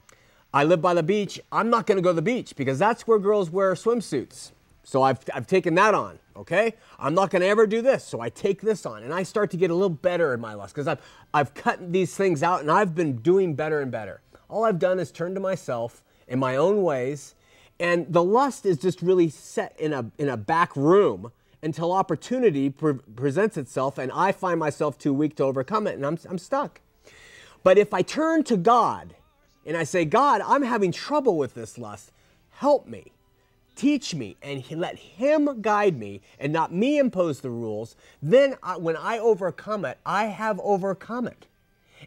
I 0.54 0.64
live 0.64 0.82
by 0.82 0.94
the 0.94 1.04
beach. 1.04 1.40
I'm 1.52 1.70
not 1.70 1.86
going 1.86 1.98
to 1.98 2.02
go 2.02 2.10
to 2.10 2.16
the 2.16 2.22
beach 2.22 2.56
because 2.56 2.80
that's 2.80 3.08
where 3.08 3.20
girls 3.20 3.52
wear 3.52 3.74
swimsuits. 3.76 4.52
So 4.84 5.04
I've, 5.04 5.20
I've 5.34 5.46
taken 5.46 5.76
that 5.76 5.94
on, 5.94 6.18
okay? 6.36 6.74
I'm 6.98 7.14
not 7.14 7.30
going 7.30 7.44
to 7.44 7.48
ever 7.48 7.68
do 7.68 7.84
this. 7.84 8.04
So 8.04 8.22
I 8.22 8.30
take 8.30 8.62
this 8.62 8.88
on 8.88 9.04
and 9.04 9.14
I 9.14 9.22
start 9.22 9.52
to 9.52 9.58
get 9.58 9.70
a 9.70 9.74
little 9.74 9.90
better 9.90 10.34
in 10.34 10.40
my 10.40 10.56
lust 10.56 10.74
because 10.74 10.88
I've, 10.88 11.02
I've 11.32 11.54
cut 11.54 11.92
these 11.92 12.16
things 12.16 12.42
out 12.42 12.62
and 12.62 12.72
I've 12.72 12.96
been 12.96 13.18
doing 13.18 13.54
better 13.54 13.82
and 13.82 13.92
better. 13.92 14.22
All 14.48 14.66
I've 14.66 14.80
done 14.80 15.00
is 15.00 15.12
turn 15.12 15.36
to 15.36 15.40
myself 15.40 16.02
in 16.28 16.40
my 16.40 16.56
own 16.56 16.82
ways. 16.82 17.36
And 17.80 18.12
the 18.12 18.24
lust 18.24 18.66
is 18.66 18.80
just 18.80 19.04
really 19.04 19.30
set 19.30 19.80
in 19.80 19.94
a, 19.94 20.10
in 20.18 20.30
a 20.30 20.38
back 20.38 20.76
room 20.76 21.32
until 21.62 21.92
opportunity 21.92 22.72
pre- 22.72 22.96
presents 23.16 23.58
itself 23.58 24.00
and 24.00 24.12
I 24.12 24.32
find 24.32 24.60
myself 24.60 24.98
too 24.98 25.14
weak 25.14 25.36
to 25.36 25.44
overcome 25.44 25.86
it 25.86 25.96
and 25.96 26.06
I'm, 26.06 26.18
I'm 26.28 26.40
stuck. 26.40 26.82
But 27.64 27.78
if 27.78 27.94
I 27.94 28.02
turn 28.02 28.44
to 28.46 28.58
God 28.58 29.14
and 29.70 29.78
I 29.78 29.84
say, 29.84 30.04
God, 30.04 30.42
I'm 30.44 30.64
having 30.64 30.92
trouble 30.92 31.38
with 31.38 31.54
this 31.54 31.78
lust, 31.78 32.12
help 32.54 32.88
me, 32.88 33.12
teach 33.76 34.16
me, 34.16 34.36
and 34.42 34.66
let 34.72 34.98
Him 34.98 35.62
guide 35.62 35.96
me 35.96 36.22
and 36.40 36.52
not 36.52 36.74
me 36.74 36.98
impose 36.98 37.42
the 37.42 37.52
rules, 37.52 37.96
then 38.20 38.56
I, 38.64 38.78
when 38.78 38.98
I 38.98 39.20
overcome 39.20 39.86
it, 39.86 40.00
I 40.04 40.26
have 40.26 40.60
overcome 40.64 41.28
it. 41.28 41.46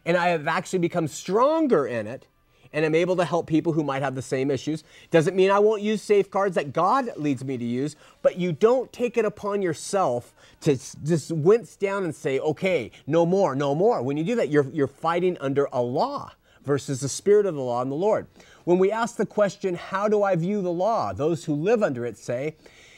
And 0.05 0.17
I 0.17 0.27
have 0.27 0.45
actually 0.45 0.79
become 0.79 1.07
stronger 1.07 1.87
in 1.87 2.05
it 2.05 2.27
and 2.73 2.83
am 2.83 2.95
able 2.95 3.15
to 3.15 3.23
help 3.23 3.47
people 3.47 3.71
who 3.71 3.83
might 3.83 4.01
have 4.01 4.15
the 4.15 4.21
same 4.21 4.51
issues. 4.51 4.83
Doesn't 5.09 5.33
mean 5.33 5.49
I 5.49 5.59
won't 5.59 5.81
use 5.81 6.01
safeguards 6.01 6.55
that 6.55 6.73
God 6.73 7.11
leads 7.15 7.45
me 7.45 7.57
to 7.57 7.63
use, 7.63 7.95
but 8.21 8.37
you 8.37 8.51
don't 8.51 8.91
take 8.91 9.15
it 9.15 9.23
upon 9.23 9.61
yourself 9.61 10.33
to 10.61 10.77
just 11.05 11.31
wince 11.31 11.77
down 11.77 12.03
and 12.03 12.13
say, 12.13 12.39
okay, 12.39 12.91
no 13.07 13.25
more, 13.25 13.55
no 13.55 13.73
more. 13.73 14.01
When 14.01 14.17
you 14.17 14.25
do 14.25 14.35
that, 14.35 14.49
you're, 14.49 14.67
you're 14.73 14.87
fighting 14.87 15.37
under 15.39 15.69
a 15.71 15.81
law 15.81 16.33
versus 16.63 17.01
the 17.01 17.09
spirit 17.09 17.45
of 17.45 17.55
the 17.55 17.61
law 17.61 17.81
and 17.81 17.91
the 17.91 17.95
Lord. 17.95 18.27
When 18.63 18.79
we 18.79 18.91
ask 18.91 19.15
the 19.15 19.25
question, 19.25 19.75
how 19.75 20.07
do 20.07 20.23
I 20.23 20.35
view 20.35 20.61
the 20.61 20.71
law? 20.71 21.13
Those 21.13 21.45
who 21.45 21.53
live 21.53 21.83
under 21.83 22.05
it 22.05 22.17
say, 22.17 22.55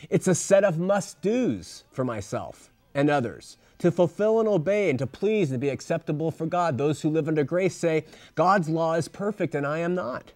it's 0.10 0.28
a 0.28 0.36
set 0.36 0.64
of 0.64 0.78
must 0.78 1.22
do's 1.22 1.84
for 1.92 2.06
myself 2.06 2.70
and 2.94 3.10
others 3.10 3.58
to 3.80 3.92
fulfill 3.92 4.40
and 4.40 4.48
obey 4.48 4.90
and 4.90 5.00
to 5.00 5.08
please 5.08 5.52
and 5.52 5.60
be 5.60 5.70
acceptable 5.70 6.32
for 6.32 6.46
God. 6.46 6.78
Those 6.78 7.02
who 7.02 7.10
live 7.10 7.28
under 7.28 7.44
grace 7.44 7.76
say, 7.76 8.06
God's 8.36 8.70
law 8.70 8.94
is 8.94 9.08
perfect 9.08 9.56
and 9.56 9.66
I 9.66 9.80
am 9.80 9.96
not. 9.96 10.32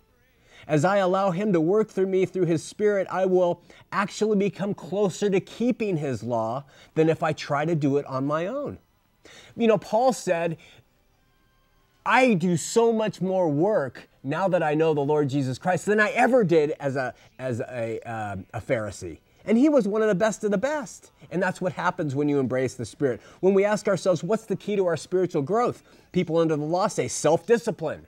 As 0.68 0.86
I 0.86 0.98
allow 0.98 1.32
Him 1.32 1.54
to 1.54 1.62
work 1.62 1.89
through 1.89 2.08
me 2.08 2.26
through 2.26 2.46
His 2.46 2.63
Spirit, 2.63 3.08
I 3.10 3.26
will 3.26 3.63
actually 3.92 4.38
become 4.38 4.74
closer 4.74 5.30
to 5.30 5.39
keeping 5.39 5.98
His 5.98 6.22
law 6.22 6.65
than 6.96 7.10
if 7.10 7.24
I 7.24 7.34
try 7.34 7.65
to 7.65 7.76
do 7.76 7.98
it 7.98 8.06
on 8.06 8.28
my 8.28 8.46
own. 8.46 8.78
You 9.56 9.68
know, 9.68 9.78
Paul 9.78 10.13
said, 10.13 10.58
I 12.06 12.34
do 12.34 12.58
so 12.58 12.92
much 12.92 13.22
more 13.22 13.50
work 13.50 14.08
now 14.24 14.48
that 14.48 14.64
I 14.64 14.74
know 14.74 14.94
the 14.94 15.02
Lord 15.02 15.30
Jesus 15.30 15.58
Christ 15.58 15.86
than 15.86 16.00
I 16.00 16.10
ever 16.10 16.44
did 16.44 16.72
as 16.80 16.96
a, 16.96 17.14
as 17.38 17.60
a, 17.62 18.00
uh, 18.06 18.38
a 18.54 18.62
Pharisee. 18.62 19.20
And 19.46 19.58
he 19.58 19.70
was 19.70 19.88
one 19.88 20.02
of 20.02 20.08
the 20.08 20.16
best 20.16 20.44
of 20.44 20.52
the 20.52 20.58
best. 20.58 21.12
And 21.32 21.42
that's 21.42 21.62
what 21.62 21.74
happens 21.74 22.16
when 22.16 22.30
you 22.30 22.40
embrace 22.40 22.76
the 22.76 22.86
Spirit. 22.86 23.22
When 23.40 23.54
we 23.54 23.66
ask 23.66 23.88
ourselves, 23.88 24.24
what's 24.24 24.46
the 24.46 24.56
key 24.56 24.76
to 24.76 24.86
our 24.86 24.98
spiritual 24.98 25.42
growth? 25.42 25.84
People 26.12 26.38
under 26.38 26.56
the 26.56 26.64
law 26.64 26.88
say 26.88 27.08
self 27.08 27.46
discipline. 27.46 28.06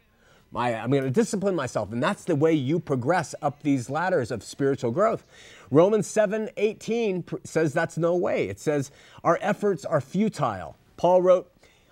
I'm 0.54 0.92
going 0.92 1.04
to 1.04 1.10
discipline 1.10 1.56
myself. 1.56 1.94
And 1.94 2.04
that's 2.04 2.26
the 2.26 2.36
way 2.36 2.54
you 2.54 2.80
progress 2.80 3.34
up 3.42 3.64
these 3.64 3.90
ladders 3.90 4.32
of 4.32 4.44
spiritual 4.44 4.92
growth. 4.92 5.24
Romans 5.70 6.08
7 6.08 6.50
18 6.58 7.24
says 7.46 7.74
that's 7.74 7.98
no 7.98 8.16
way. 8.16 8.50
It 8.50 8.60
says, 8.60 8.92
Our 9.24 9.40
efforts 9.42 9.86
are 9.86 10.02
futile. 10.02 10.76
Paul 10.98 11.22
wrote, 11.22 11.50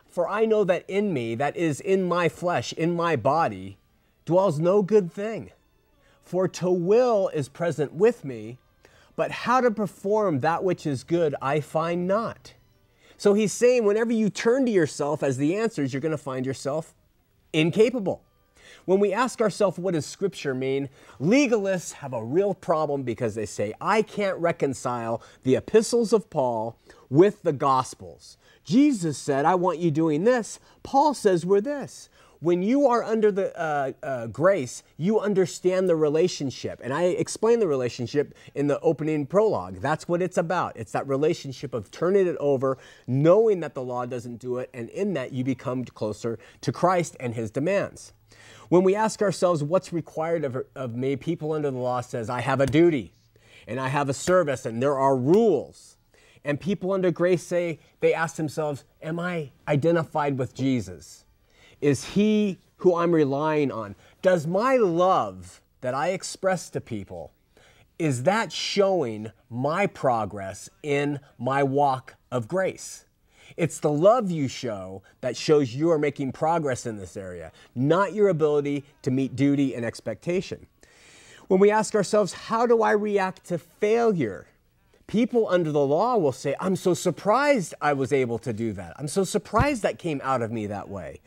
For 0.09 0.27
I 0.27 0.45
know 0.45 0.63
that 0.63 0.85
in 0.87 1.13
me, 1.13 1.35
that 1.35 1.55
is 1.55 1.79
in 1.79 2.03
my 2.03 2.29
flesh, 2.29 2.73
in 2.73 2.95
my 2.95 3.15
body, 3.15 3.77
dwells 4.25 4.59
no 4.59 4.81
good 4.81 5.11
thing. 5.11 5.51
For 6.23 6.47
to 6.47 6.69
will 6.69 7.29
is 7.29 7.49
present 7.49 7.93
with 7.93 8.25
me 8.25 8.57
but 9.19 9.31
how 9.31 9.59
to 9.59 9.69
perform 9.69 10.39
that 10.39 10.63
which 10.63 10.85
is 10.85 11.03
good, 11.03 11.35
I 11.41 11.59
find 11.59 12.07
not. 12.07 12.53
So 13.17 13.33
he's 13.33 13.51
saying 13.51 13.83
whenever 13.83 14.13
you 14.13 14.29
turn 14.29 14.65
to 14.65 14.71
yourself 14.71 15.23
as 15.23 15.35
the 15.35 15.57
answers, 15.57 15.91
you're 15.91 15.99
going 15.99 16.13
to 16.13 16.17
find 16.17 16.45
yourself 16.45 16.95
incapable. 17.51 18.23
When 18.85 19.01
we 19.01 19.11
ask 19.11 19.41
ourselves, 19.41 19.77
what 19.77 19.93
does 19.93 20.05
Scripture 20.05 20.55
mean? 20.55 20.87
Legalists 21.19 21.91
have 21.91 22.13
a 22.13 22.23
real 22.23 22.53
problem 22.53 23.03
because 23.03 23.35
they 23.35 23.45
say, 23.45 23.73
I 23.81 24.03
can't 24.03 24.37
reconcile 24.37 25.21
the 25.43 25.57
epistles 25.57 26.13
of 26.13 26.29
Paul 26.29 26.77
with 27.09 27.43
the 27.43 27.51
Gospels. 27.51 28.37
Jesus 28.63 29.17
said, 29.17 29.45
I 29.45 29.55
want 29.55 29.79
you 29.79 29.91
doing 29.91 30.23
this. 30.23 30.59
Paul 30.83 31.13
says, 31.13 31.45
we're 31.45 31.61
this 31.61 32.09
when 32.39 32.61
you 32.63 32.87
are 32.87 33.03
under 33.03 33.31
the 33.31 33.57
uh, 33.59 33.91
uh, 34.01 34.27
grace, 34.27 34.83
you 34.97 35.19
understand 35.19 35.89
the 35.89 35.95
relationship. 35.95 36.79
And 36.83 36.93
I 36.93 37.03
explain 37.03 37.59
the 37.59 37.67
relationship 37.67 38.33
in 38.55 38.67
the 38.67 38.79
opening 38.79 39.25
prologue. 39.25 39.81
That's 39.81 40.07
what 40.07 40.21
it's 40.21 40.37
about. 40.37 40.77
It's 40.77 40.93
that 40.93 41.07
relationship 41.07 41.73
of 41.73 41.91
turning 41.91 42.27
it 42.27 42.37
over, 42.39 42.77
knowing 43.07 43.59
that 43.59 43.73
the 43.73 43.83
law 43.83 44.05
doesn't 44.05 44.37
do 44.37 44.57
it, 44.57 44.69
and 44.73 44.89
in 44.89 45.13
that 45.13 45.33
you 45.33 45.43
become 45.43 45.83
closer 45.83 46.39
to 46.61 46.71
Christ 46.71 47.17
and 47.19 47.33
his 47.33 47.51
demands. 47.51 48.13
When 48.69 48.83
we 48.83 48.95
ask 48.95 49.21
ourselves 49.21 49.63
what's 49.63 49.91
required 49.91 50.45
of, 50.45 50.65
of 50.75 50.95
me, 50.95 51.15
people 51.15 51.51
under 51.51 51.71
the 51.71 51.77
law 51.77 52.01
says, 52.01 52.29
I 52.29 52.41
have 52.41 52.61
a 52.61 52.67
duty 52.67 53.13
and 53.67 53.79
I 53.79 53.89
have 53.89 54.09
a 54.09 54.13
service 54.13 54.65
and 54.65 54.81
there 54.81 54.97
are 54.97 55.17
rules. 55.17 55.97
And 56.45 56.59
people 56.59 56.91
under 56.91 57.11
grace 57.11 57.43
say, 57.43 57.79
they 57.99 58.13
ask 58.13 58.35
themselves, 58.35 58.85
Am 59.01 59.19
I 59.19 59.51
identified 59.67 60.37
with 60.37 60.53
Jesus? 60.53 61.25
Is 61.81 62.03
He 62.03 62.59
who 62.77 62.95
I'm 62.95 63.13
relying 63.13 63.71
on? 63.71 63.95
Does 64.21 64.47
my 64.47 64.77
love 64.77 65.61
that 65.81 65.93
I 65.93 66.09
express 66.09 66.69
to 66.71 66.81
people, 66.81 67.31
is 67.97 68.23
that 68.23 68.51
showing 68.51 69.31
my 69.49 69.87
progress 69.87 70.69
in 70.83 71.19
my 71.37 71.63
walk 71.63 72.15
of 72.31 72.47
grace? 72.47 73.05
It's 73.57 73.79
the 73.79 73.91
love 73.91 74.31
you 74.31 74.47
show 74.47 75.03
that 75.21 75.35
shows 75.35 75.73
you 75.73 75.91
are 75.91 75.99
making 75.99 76.31
progress 76.31 76.85
in 76.85 76.97
this 76.97 77.17
area, 77.17 77.51
not 77.75 78.13
your 78.13 78.29
ability 78.29 78.85
to 79.01 79.11
meet 79.11 79.35
duty 79.35 79.75
and 79.75 79.83
expectation. 79.83 80.65
When 81.47 81.59
we 81.59 81.71
ask 81.71 81.95
ourselves, 81.95 82.31
how 82.31 82.65
do 82.67 82.83
I 82.83 82.91
react 82.91 83.45
to 83.45 83.57
failure? 83.57 84.47
People 85.09 85.47
under 85.49 85.71
the 85.71 85.85
law 85.85 86.17
will 86.17 86.31
say, 86.31 86.55
I'm 86.59 86.75
so 86.75 86.93
surprised 86.93 87.73
I 87.81 87.93
was 87.93 88.13
able 88.13 88.37
to 88.39 88.53
do 88.53 88.73
that. 88.73 88.93
I'm 88.97 89.07
so 89.07 89.23
surprised 89.23 89.81
that 89.81 89.97
came 89.97 90.21
out 90.23 90.43
of 90.43 90.51
me 90.51 90.67
that 90.67 90.87
way 90.87 91.19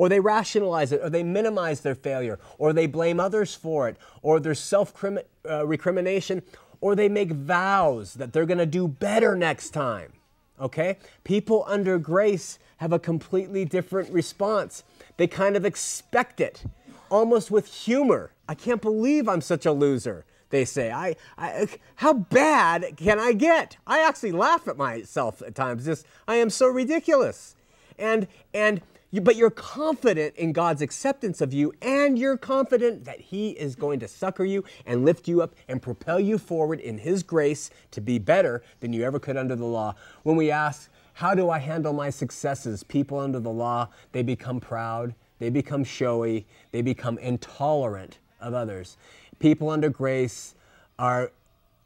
or 0.00 0.08
they 0.08 0.18
rationalize 0.18 0.92
it, 0.92 1.00
or 1.02 1.10
they 1.10 1.22
minimize 1.22 1.82
their 1.82 1.94
failure, 1.94 2.38
or 2.56 2.72
they 2.72 2.86
blame 2.86 3.20
others 3.20 3.54
for 3.54 3.86
it, 3.86 3.98
or 4.22 4.40
there's 4.40 4.58
self 4.58 4.94
uh, 5.04 5.66
recrimination, 5.66 6.42
or 6.80 6.94
they 6.94 7.06
make 7.06 7.30
vows 7.30 8.14
that 8.14 8.32
they're 8.32 8.46
going 8.46 8.56
to 8.56 8.64
do 8.64 8.88
better 8.88 9.36
next 9.36 9.70
time. 9.70 10.14
Okay? 10.58 10.96
People 11.22 11.64
under 11.66 11.98
grace 11.98 12.58
have 12.78 12.94
a 12.94 12.98
completely 12.98 13.66
different 13.66 14.10
response. 14.10 14.84
They 15.18 15.26
kind 15.26 15.54
of 15.54 15.66
expect 15.66 16.40
it, 16.40 16.64
almost 17.10 17.50
with 17.50 17.66
humor. 17.66 18.32
I 18.48 18.54
can't 18.54 18.80
believe 18.80 19.28
I'm 19.28 19.42
such 19.42 19.66
a 19.66 19.72
loser 19.72 20.24
they 20.50 20.64
say. 20.64 20.90
I, 20.90 21.16
I, 21.38 21.68
how 21.96 22.12
bad 22.12 22.96
can 22.96 23.18
I 23.18 23.32
get? 23.32 23.76
I 23.86 24.02
actually 24.02 24.32
laugh 24.32 24.68
at 24.68 24.76
myself 24.76 25.42
at 25.42 25.54
times. 25.54 25.84
Just, 25.84 26.06
I 26.28 26.36
am 26.36 26.50
so 26.50 26.66
ridiculous. 26.66 27.56
And, 27.98 28.26
and 28.52 28.82
you, 29.12 29.20
but 29.20 29.34
you're 29.34 29.50
confident 29.50 30.36
in 30.36 30.52
God's 30.52 30.82
acceptance 30.82 31.40
of 31.40 31.52
you, 31.52 31.72
and 31.82 32.16
you're 32.18 32.36
confident 32.36 33.04
that 33.06 33.20
He 33.20 33.50
is 33.50 33.74
going 33.74 33.98
to 34.00 34.08
succor 34.08 34.44
you 34.44 34.64
and 34.86 35.04
lift 35.04 35.26
you 35.26 35.42
up 35.42 35.54
and 35.68 35.82
propel 35.82 36.20
you 36.20 36.38
forward 36.38 36.78
in 36.80 36.98
His 36.98 37.22
grace 37.22 37.70
to 37.90 38.00
be 38.00 38.18
better 38.18 38.62
than 38.78 38.92
you 38.92 39.02
ever 39.02 39.18
could 39.18 39.36
under 39.36 39.56
the 39.56 39.64
law. 39.64 39.94
When 40.22 40.36
we 40.36 40.50
ask, 40.50 40.90
How 41.14 41.34
do 41.34 41.50
I 41.50 41.58
handle 41.58 41.92
my 41.92 42.10
successes? 42.10 42.84
People 42.84 43.18
under 43.18 43.40
the 43.40 43.50
law, 43.50 43.88
they 44.12 44.22
become 44.22 44.60
proud, 44.60 45.14
they 45.40 45.50
become 45.50 45.82
showy, 45.82 46.46
they 46.70 46.82
become 46.82 47.18
intolerant 47.18 48.18
of 48.40 48.54
others. 48.54 48.96
People 49.40 49.70
under 49.70 49.88
grace 49.88 50.54
are 50.98 51.32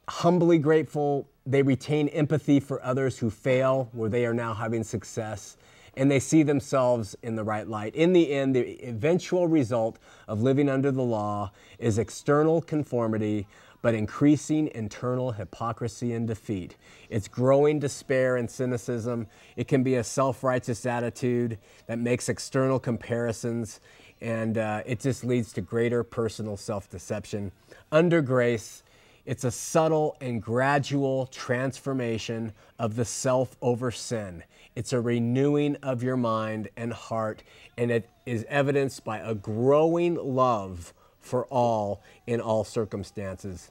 humbly 0.07 0.59
grateful. 0.59 1.27
They 1.47 1.63
retain 1.63 2.09
empathy 2.09 2.59
for 2.59 2.83
others 2.83 3.17
who 3.17 3.29
fail 3.31 3.89
where 3.93 4.09
they 4.09 4.25
are 4.25 4.33
now 4.33 4.53
having 4.53 4.83
success 4.83 5.57
and 5.97 6.11
they 6.11 6.19
see 6.19 6.43
themselves 6.43 7.15
in 7.23 7.35
the 7.35 7.43
right 7.43 7.67
light. 7.67 7.95
In 7.95 8.13
the 8.13 8.31
end, 8.31 8.55
the 8.55 8.85
eventual 8.87 9.47
result 9.47 9.97
of 10.27 10.41
living 10.41 10.69
under 10.69 10.91
the 10.91 11.01
law 11.01 11.51
is 11.79 11.97
external 11.97 12.61
conformity, 12.61 13.47
but 13.81 13.93
increasing 13.93 14.69
internal 14.73 15.31
hypocrisy 15.31 16.13
and 16.13 16.27
defeat. 16.27 16.75
It's 17.09 17.27
growing 17.27 17.79
despair 17.79 18.35
and 18.35 18.49
cynicism. 18.49 19.27
It 19.55 19.67
can 19.67 19.83
be 19.83 19.95
a 19.95 20.03
self 20.03 20.43
righteous 20.43 20.85
attitude 20.85 21.59
that 21.87 21.99
makes 21.99 22.27
external 22.27 22.79
comparisons, 22.79 23.79
and 24.25 24.57
uh, 24.57 24.81
it 24.87 24.99
just 24.99 25.23
leads 25.23 25.53
to 25.53 25.61
greater 25.61 26.03
personal 26.03 26.57
self 26.57 26.89
deception. 26.89 27.51
Under 27.91 28.23
grace, 28.23 28.81
it's 29.23 29.43
a 29.43 29.51
subtle 29.51 30.17
and 30.19 30.41
gradual 30.41 31.27
transformation 31.27 32.51
of 32.79 32.95
the 32.95 33.05
self 33.05 33.55
over 33.61 33.91
sin. 33.91 34.43
It's 34.75 34.93
a 34.93 34.99
renewing 34.99 35.75
of 35.83 36.01
your 36.01 36.17
mind 36.17 36.69
and 36.75 36.91
heart, 36.91 37.43
and 37.77 37.91
it 37.91 38.09
is 38.25 38.47
evidenced 38.49 39.05
by 39.05 39.19
a 39.19 39.35
growing 39.35 40.15
love 40.15 40.91
for 41.19 41.45
all 41.45 42.01
in 42.25 42.41
all 42.41 42.63
circumstances. 42.63 43.69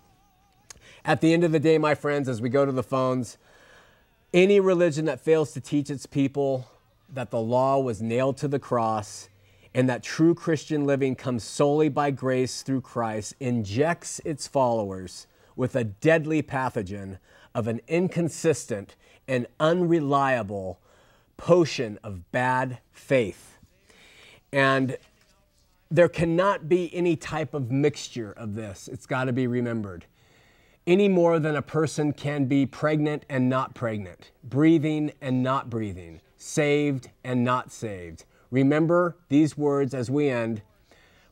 At 1.04 1.20
the 1.20 1.32
end 1.32 1.42
of 1.42 1.50
the 1.50 1.58
day, 1.58 1.78
my 1.78 1.96
friends, 1.96 2.28
as 2.28 2.40
we 2.40 2.48
go 2.48 2.64
to 2.64 2.72
the 2.72 2.84
phones, 2.84 3.38
any 4.32 4.60
religion 4.60 5.06
that 5.06 5.18
fails 5.18 5.52
to 5.54 5.60
teach 5.60 5.90
its 5.90 6.06
people 6.06 6.68
that 7.12 7.32
the 7.32 7.40
law 7.40 7.80
was 7.80 8.00
nailed 8.00 8.36
to 8.36 8.46
the 8.46 8.60
cross 8.60 9.28
and 9.74 9.88
that 9.88 10.02
true 10.02 10.34
Christian 10.34 10.86
living 10.86 11.16
comes 11.16 11.42
solely 11.42 11.88
by 11.88 12.12
grace 12.12 12.62
through 12.62 12.82
Christ 12.82 13.34
injects 13.40 14.20
its 14.24 14.46
followers 14.46 15.26
with 15.56 15.74
a 15.74 15.84
deadly 15.84 16.42
pathogen 16.42 17.18
of 17.54 17.66
an 17.66 17.80
inconsistent 17.88 18.94
and 19.26 19.46
unreliable 19.58 20.78
potion 21.36 21.98
of 22.04 22.30
bad 22.30 22.78
faith. 22.92 23.58
And 24.52 24.96
there 25.90 26.08
cannot 26.08 26.68
be 26.68 26.94
any 26.94 27.16
type 27.16 27.54
of 27.54 27.70
mixture 27.70 28.32
of 28.32 28.54
this. 28.54 28.88
It's 28.88 29.06
got 29.06 29.24
to 29.24 29.32
be 29.32 29.46
remembered. 29.46 30.06
Any 30.86 31.08
more 31.08 31.38
than 31.38 31.56
a 31.56 31.62
person 31.62 32.12
can 32.12 32.44
be 32.44 32.66
pregnant 32.66 33.24
and 33.28 33.48
not 33.48 33.74
pregnant, 33.74 34.30
breathing 34.42 35.12
and 35.20 35.42
not 35.42 35.70
breathing, 35.70 36.20
saved 36.36 37.10
and 37.24 37.42
not 37.42 37.72
saved. 37.72 38.24
Remember 38.54 39.16
these 39.30 39.58
words 39.58 39.94
as 39.94 40.08
we 40.08 40.28
end 40.28 40.62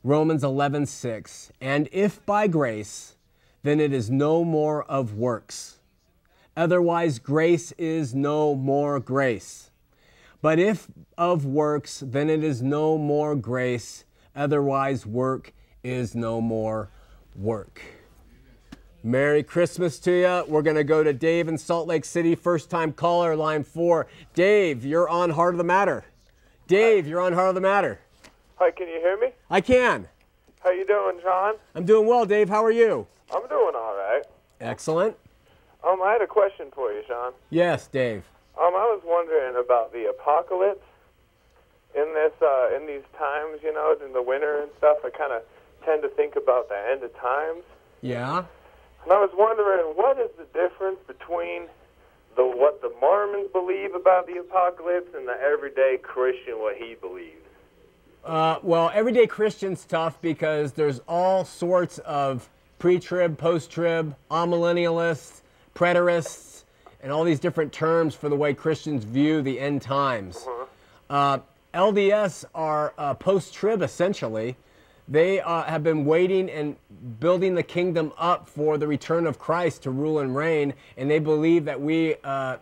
Romans 0.02 0.42
11, 0.42 0.86
6. 0.86 1.52
And 1.60 1.88
if 1.92 2.26
by 2.26 2.48
grace, 2.48 3.14
then 3.62 3.78
it 3.78 3.92
is 3.92 4.10
no 4.10 4.42
more 4.42 4.82
of 4.90 5.14
works. 5.14 5.78
Otherwise, 6.56 7.20
grace 7.20 7.70
is 7.78 8.12
no 8.12 8.56
more 8.56 8.98
grace. 8.98 9.70
But 10.40 10.58
if 10.58 10.88
of 11.16 11.46
works, 11.46 12.02
then 12.04 12.28
it 12.28 12.42
is 12.42 12.60
no 12.60 12.98
more 12.98 13.36
grace. 13.36 14.04
Otherwise, 14.34 15.06
work 15.06 15.52
is 15.84 16.16
no 16.16 16.40
more 16.40 16.90
work. 17.36 17.80
Merry 19.04 19.44
Christmas 19.44 20.00
to 20.00 20.10
you. 20.10 20.44
We're 20.48 20.62
going 20.62 20.74
to 20.74 20.82
go 20.82 21.04
to 21.04 21.12
Dave 21.12 21.46
in 21.46 21.56
Salt 21.56 21.86
Lake 21.86 22.04
City, 22.04 22.34
first 22.34 22.68
time 22.68 22.92
caller, 22.92 23.36
line 23.36 23.62
four. 23.62 24.08
Dave, 24.34 24.84
you're 24.84 25.08
on 25.08 25.30
Heart 25.30 25.54
of 25.54 25.58
the 25.58 25.64
Matter. 25.64 26.04
Dave, 26.66 27.06
you're 27.06 27.20
on 27.20 27.32
Heart 27.32 27.50
of 27.50 27.54
the 27.56 27.60
Matter. 27.60 28.00
Hi, 28.56 28.70
can 28.70 28.88
you 28.88 29.00
hear 29.00 29.18
me? 29.18 29.28
I 29.50 29.60
can. 29.60 30.08
How 30.62 30.70
you 30.70 30.86
doing, 30.86 31.18
John? 31.22 31.54
I'm 31.74 31.84
doing 31.84 32.06
well, 32.06 32.24
Dave. 32.24 32.48
How 32.48 32.64
are 32.64 32.70
you? 32.70 33.06
I'm 33.34 33.46
doing 33.48 33.74
all 33.74 33.96
right. 33.96 34.22
Excellent. 34.60 35.16
Um, 35.86 36.00
I 36.02 36.12
had 36.12 36.22
a 36.22 36.26
question 36.26 36.68
for 36.72 36.92
you, 36.92 37.02
Shawn. 37.08 37.32
Yes, 37.50 37.88
Dave. 37.88 38.24
Um, 38.56 38.74
I 38.74 38.86
was 38.94 39.00
wondering 39.04 39.56
about 39.62 39.92
the 39.92 40.08
apocalypse 40.08 40.84
in 41.96 42.14
this, 42.14 42.32
uh, 42.40 42.68
in 42.76 42.86
these 42.86 43.02
times, 43.18 43.58
you 43.64 43.72
know, 43.74 43.96
in 44.04 44.12
the 44.12 44.22
winter 44.22 44.60
and 44.62 44.70
stuff. 44.78 44.98
I 45.04 45.10
kind 45.10 45.32
of 45.32 45.42
tend 45.84 46.02
to 46.02 46.08
think 46.10 46.36
about 46.36 46.68
the 46.68 46.78
end 46.90 47.02
of 47.02 47.12
times, 47.18 47.64
Yeah. 48.02 48.44
and 49.02 49.12
I 49.12 49.18
was 49.20 49.30
wondering 49.34 49.96
what 49.96 50.16
is 50.20 50.30
the 50.38 50.44
difference 50.56 51.00
between 51.08 51.62
the 52.36 52.44
what 52.44 52.80
the 52.80 52.92
Mormons 53.00 53.48
believe 53.52 53.94
about 53.94 54.26
the 54.26 54.38
apocalypse 54.38 55.14
and 55.14 55.26
the 55.26 55.38
everyday 55.40 55.98
Christian 56.02 56.58
what 56.58 56.76
he 56.76 56.94
believes. 56.94 57.36
Uh, 58.24 58.58
well, 58.62 58.90
everyday 58.94 59.26
Christian's 59.26 59.84
tough 59.84 60.20
because 60.20 60.72
there's 60.72 61.00
all 61.08 61.44
sorts 61.44 61.98
of 61.98 62.48
pre-trib, 62.78 63.36
post-trib, 63.36 64.14
amillennialists, 64.30 65.40
preterists, 65.74 66.62
and 67.02 67.10
all 67.10 67.24
these 67.24 67.40
different 67.40 67.72
terms 67.72 68.14
for 68.14 68.28
the 68.28 68.36
way 68.36 68.54
Christians 68.54 69.04
view 69.04 69.42
the 69.42 69.58
end 69.58 69.82
times. 69.82 70.46
Uh, 71.10 71.38
LDS 71.74 72.44
are 72.54 72.94
uh, 72.96 73.14
post-trib 73.14 73.82
essentially. 73.82 74.56
They 75.12 75.42
uh, 75.42 75.64
have 75.64 75.84
been 75.84 76.06
waiting 76.06 76.48
and 76.48 76.74
building 77.20 77.54
the 77.54 77.62
kingdom 77.62 78.14
up 78.16 78.48
for 78.48 78.78
the 78.78 78.86
return 78.86 79.26
of 79.26 79.38
Christ 79.38 79.82
to 79.82 79.90
rule 79.90 80.20
and 80.20 80.34
reign, 80.34 80.72
and 80.96 81.10
they 81.10 81.18
believe 81.18 81.66
that 81.66 81.78
we 81.78 82.14
uh, 82.24 82.56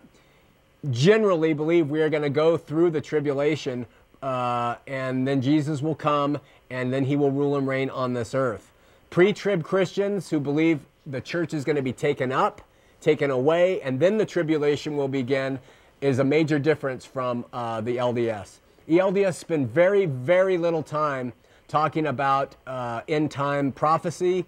generally 0.90 1.52
believe 1.52 1.90
we 1.90 2.02
are 2.02 2.10
going 2.10 2.24
to 2.24 2.28
go 2.28 2.56
through 2.56 2.90
the 2.90 3.00
tribulation 3.00 3.86
uh, 4.20 4.74
and 4.88 5.28
then 5.28 5.40
Jesus 5.40 5.80
will 5.80 5.94
come 5.94 6.40
and 6.70 6.92
then 6.92 7.04
he 7.04 7.14
will 7.14 7.30
rule 7.30 7.54
and 7.54 7.68
reign 7.68 7.88
on 7.88 8.14
this 8.14 8.34
earth. 8.34 8.72
Pre 9.10 9.32
trib 9.32 9.62
Christians 9.62 10.28
who 10.30 10.40
believe 10.40 10.80
the 11.06 11.20
church 11.20 11.54
is 11.54 11.64
going 11.64 11.76
to 11.76 11.82
be 11.82 11.92
taken 11.92 12.32
up, 12.32 12.62
taken 13.00 13.30
away, 13.30 13.80
and 13.82 14.00
then 14.00 14.18
the 14.18 14.26
tribulation 14.26 14.96
will 14.96 15.08
begin 15.08 15.60
is 16.00 16.18
a 16.18 16.24
major 16.24 16.58
difference 16.58 17.04
from 17.04 17.44
uh, 17.52 17.80
the 17.80 17.96
LDS. 17.98 18.56
ELDS 18.88 19.36
spend 19.36 19.70
very, 19.70 20.06
very 20.06 20.58
little 20.58 20.82
time 20.82 21.32
talking 21.70 22.06
about 22.06 22.56
uh, 22.66 23.00
end 23.08 23.30
time 23.30 23.72
prophecy. 23.72 24.44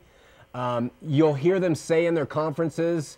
Um, 0.55 0.91
you'll 1.01 1.35
hear 1.35 1.59
them 1.61 1.75
say 1.75 2.05
in 2.05 2.15
their 2.15 2.27
conferences, 2.27 3.17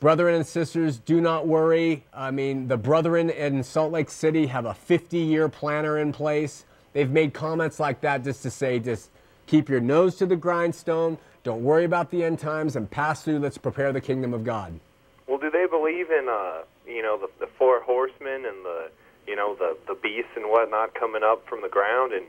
Brethren 0.00 0.36
and 0.36 0.46
sisters, 0.46 0.98
do 0.98 1.20
not 1.20 1.48
worry. 1.48 2.04
I 2.14 2.30
mean, 2.30 2.68
the 2.68 2.76
brethren 2.76 3.30
in 3.30 3.64
Salt 3.64 3.90
Lake 3.90 4.10
City 4.10 4.46
have 4.46 4.64
a 4.64 4.72
50 4.72 5.18
year 5.18 5.48
planner 5.48 5.98
in 5.98 6.12
place. 6.12 6.64
They've 6.92 7.10
made 7.10 7.34
comments 7.34 7.80
like 7.80 8.00
that 8.02 8.22
just 8.22 8.44
to 8.44 8.50
say, 8.50 8.78
just 8.78 9.10
keep 9.46 9.68
your 9.68 9.80
nose 9.80 10.14
to 10.16 10.26
the 10.26 10.36
grindstone, 10.36 11.18
don't 11.42 11.64
worry 11.64 11.84
about 11.84 12.12
the 12.12 12.22
end 12.22 12.38
times, 12.38 12.76
and 12.76 12.88
pass 12.88 13.24
through. 13.24 13.40
Let's 13.40 13.58
prepare 13.58 13.92
the 13.92 14.00
kingdom 14.00 14.34
of 14.34 14.44
God. 14.44 14.78
Well, 15.26 15.38
do 15.38 15.50
they 15.50 15.66
believe 15.66 16.12
in, 16.12 16.28
uh, 16.30 16.62
you 16.86 17.02
know, 17.02 17.18
the, 17.18 17.28
the 17.40 17.50
four 17.58 17.80
horsemen 17.82 18.46
and 18.46 18.64
the, 18.64 18.90
you 19.26 19.34
know, 19.34 19.56
the 19.56 19.76
the 19.88 19.94
beasts 19.94 20.30
and 20.36 20.46
whatnot 20.46 20.94
coming 20.94 21.22
up 21.24 21.44
from 21.48 21.60
the 21.60 21.68
ground 21.68 22.12
and, 22.12 22.24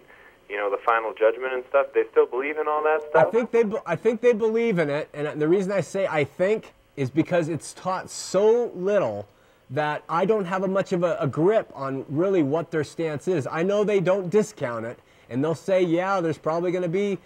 you 0.49 0.57
know, 0.57 0.69
the 0.69 0.81
final 0.85 1.13
judgment 1.13 1.53
and 1.53 1.63
stuff? 1.69 1.87
They 1.93 2.03
still 2.11 2.25
believe 2.25 2.57
in 2.57 2.67
all 2.67 2.83
that 2.83 3.01
stuff 3.09 3.27
I 3.27 3.31
think 3.31 3.51
they, 3.51 3.63
I 3.85 3.95
think 3.95 4.21
they 4.21 4.33
believe 4.33 4.79
in 4.79 4.89
it, 4.89 5.09
and 5.13 5.39
the 5.41 5.47
reason 5.47 5.71
I 5.71 5.81
say 5.81 6.07
I 6.07 6.23
think 6.23 6.73
is 6.97 7.09
because 7.09 7.47
it's 7.47 7.73
taught 7.73 8.09
so 8.09 8.71
little 8.75 9.27
that 9.69 10.03
I 10.09 10.25
don't 10.25 10.45
have 10.45 10.63
a 10.63 10.67
much 10.67 10.91
of 10.93 11.03
a, 11.03 11.15
a 11.19 11.27
grip 11.27 11.71
on 11.75 12.03
really 12.09 12.41
what 12.41 12.71
their 12.71 12.83
stance 12.83 13.27
is. 13.27 13.47
I 13.49 13.61
know 13.61 13.83
they 13.83 13.99
don't 13.99 14.29
discount 14.29 14.85
it, 14.85 14.99
and 15.29 15.43
they'll 15.43 15.53
say, 15.55 15.83
yeah, 15.83 16.19
there's 16.21 16.39
probably 16.39 16.71
going 16.71 16.83
to 16.83 16.89
be 16.89 17.19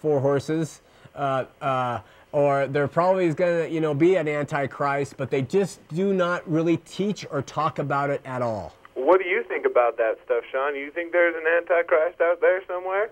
four 0.00 0.20
horses, 0.20 0.80
uh, 1.14 1.44
uh, 1.62 2.00
or 2.32 2.66
there 2.66 2.88
probably 2.88 3.26
is 3.26 3.34
going 3.36 3.68
to, 3.68 3.72
you 3.72 3.80
know, 3.80 3.94
be 3.94 4.16
an 4.16 4.26
antichrist, 4.26 5.16
but 5.16 5.30
they 5.30 5.42
just 5.42 5.86
do 5.88 6.12
not 6.12 6.46
really 6.50 6.78
teach 6.78 7.24
or 7.30 7.42
talk 7.42 7.78
about 7.78 8.10
it 8.10 8.20
at 8.24 8.42
all. 8.42 8.74
What 8.94 9.20
do 9.20 9.28
you 9.28 9.44
think 9.44 9.53
about 9.74 9.96
that 9.98 10.18
stuff, 10.24 10.44
Shawn? 10.52 10.76
You 10.76 10.92
think 10.92 11.10
there's 11.10 11.34
an 11.34 11.42
antichrist 11.46 12.20
out 12.20 12.40
there 12.40 12.62
somewhere? 12.68 13.10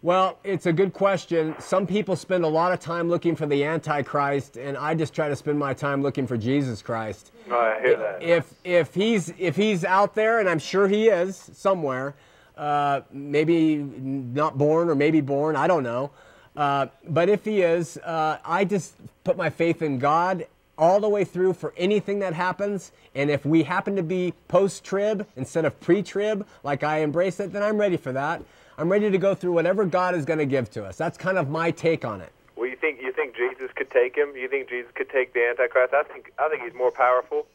Well, 0.00 0.38
it's 0.44 0.66
a 0.66 0.72
good 0.72 0.92
question. 0.92 1.56
Some 1.58 1.84
people 1.84 2.14
spend 2.14 2.44
a 2.44 2.48
lot 2.48 2.72
of 2.72 2.78
time 2.78 3.08
looking 3.08 3.34
for 3.34 3.46
the 3.46 3.64
Antichrist, 3.64 4.56
and 4.56 4.76
I 4.76 4.94
just 4.94 5.12
try 5.12 5.28
to 5.28 5.34
spend 5.34 5.58
my 5.58 5.74
time 5.74 6.02
looking 6.02 6.24
for 6.24 6.36
Jesus 6.36 6.82
Christ. 6.82 7.32
Oh, 7.50 7.58
I 7.58 7.80
hear 7.80 7.96
that. 7.96 8.22
If 8.22 8.54
if 8.62 8.94
he's 8.94 9.32
if 9.38 9.56
he's 9.56 9.84
out 9.84 10.14
there, 10.14 10.38
and 10.38 10.48
I'm 10.48 10.60
sure 10.60 10.86
he 10.86 11.08
is 11.08 11.50
somewhere, 11.52 12.14
uh, 12.56 13.00
maybe 13.10 13.78
not 13.78 14.56
born 14.56 14.88
or 14.88 14.94
maybe 14.94 15.20
born, 15.20 15.56
I 15.56 15.66
don't 15.66 15.82
know. 15.82 16.12
Uh, 16.56 16.86
but 17.08 17.28
if 17.28 17.44
he 17.44 17.62
is, 17.62 17.96
uh, 17.98 18.38
I 18.44 18.64
just 18.64 18.94
put 19.24 19.36
my 19.36 19.50
faith 19.50 19.82
in 19.82 19.98
God 19.98 20.46
all 20.78 21.00
the 21.00 21.08
way 21.08 21.24
through 21.24 21.52
for 21.52 21.74
anything 21.76 22.20
that 22.20 22.32
happens. 22.32 22.92
And 23.14 23.30
if 23.30 23.44
we 23.44 23.64
happen 23.64 23.96
to 23.96 24.02
be 24.02 24.32
post 24.46 24.84
trib 24.84 25.26
instead 25.36 25.64
of 25.64 25.78
pre 25.80 26.02
trib, 26.02 26.46
like 26.62 26.82
I 26.84 26.98
embrace 26.98 27.40
it, 27.40 27.52
then 27.52 27.62
I'm 27.62 27.76
ready 27.76 27.96
for 27.96 28.12
that. 28.12 28.42
I'm 28.78 28.90
ready 28.90 29.10
to 29.10 29.18
go 29.18 29.34
through 29.34 29.52
whatever 29.52 29.84
God 29.84 30.14
is 30.14 30.24
going 30.24 30.38
to 30.38 30.46
give 30.46 30.70
to 30.70 30.84
us. 30.84 30.96
That's 30.96 31.18
kind 31.18 31.36
of 31.36 31.50
my 31.50 31.72
take 31.72 32.04
on 32.04 32.20
it. 32.20 32.32
Well, 32.54 32.68
you 32.68 32.76
think 32.76 33.00
you 33.02 33.12
think 33.12 33.36
Jesus 33.36 33.70
could 33.74 33.90
take 33.90 34.16
him? 34.16 34.34
You 34.36 34.48
think 34.48 34.68
Jesus 34.68 34.90
could 34.94 35.10
take 35.10 35.34
the 35.34 35.44
antichrist? 35.50 35.92
I 35.92 36.04
think 36.04 36.32
I 36.38 36.48
think 36.48 36.62
he's 36.62 36.74
more 36.74 36.92
powerful. 36.92 37.46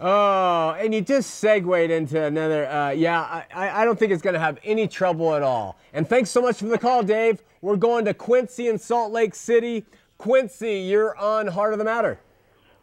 Oh, 0.00 0.74
and 0.80 0.92
you 0.92 1.00
just 1.00 1.36
segued 1.36 1.90
into 1.90 2.20
another. 2.20 2.66
Uh, 2.68 2.90
yeah, 2.90 3.20
I- 3.20 3.44
I, 3.54 3.82
I 3.82 3.84
don't 3.84 3.96
think 3.96 4.10
it's 4.10 4.22
going 4.22 4.34
to 4.34 4.40
have 4.40 4.58
any 4.64 4.88
trouble 4.88 5.34
at 5.36 5.42
all. 5.42 5.78
And 5.92 6.08
thanks 6.08 6.30
so 6.30 6.40
much 6.42 6.58
for 6.58 6.64
the 6.64 6.78
call, 6.78 7.04
Dave. 7.04 7.40
We're 7.60 7.76
going 7.76 8.04
to 8.06 8.14
Quincy 8.14 8.66
in 8.66 8.78
Salt 8.78 9.12
Lake 9.12 9.36
City. 9.36 9.84
Quincy, 10.22 10.86
you're 10.86 11.18
on 11.18 11.50
Heart 11.50 11.74
of 11.74 11.82
the 11.82 11.84
Matter. 11.84 12.14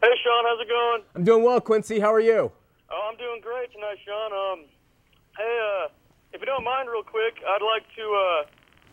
Hey 0.04 0.12
Shawn, 0.20 0.44
how's 0.44 0.60
it 0.60 0.68
going? 0.68 1.00
I'm 1.16 1.24
doing 1.24 1.40
well, 1.40 1.56
Quincy. 1.56 1.96
How 1.96 2.12
are 2.12 2.20
you? 2.20 2.52
Oh, 2.92 3.02
I'm 3.08 3.16
doing 3.16 3.40
great 3.40 3.72
tonight, 3.72 3.96
Shawn. 4.04 4.28
Um, 4.28 4.58
hey, 5.40 5.48
uh, 5.48 5.88
if 6.36 6.44
you 6.44 6.44
don't 6.44 6.68
mind, 6.68 6.92
real 6.92 7.00
quick, 7.02 7.40
I'd 7.40 7.64
like 7.64 7.88
to 7.96 8.04
uh, 8.12 8.40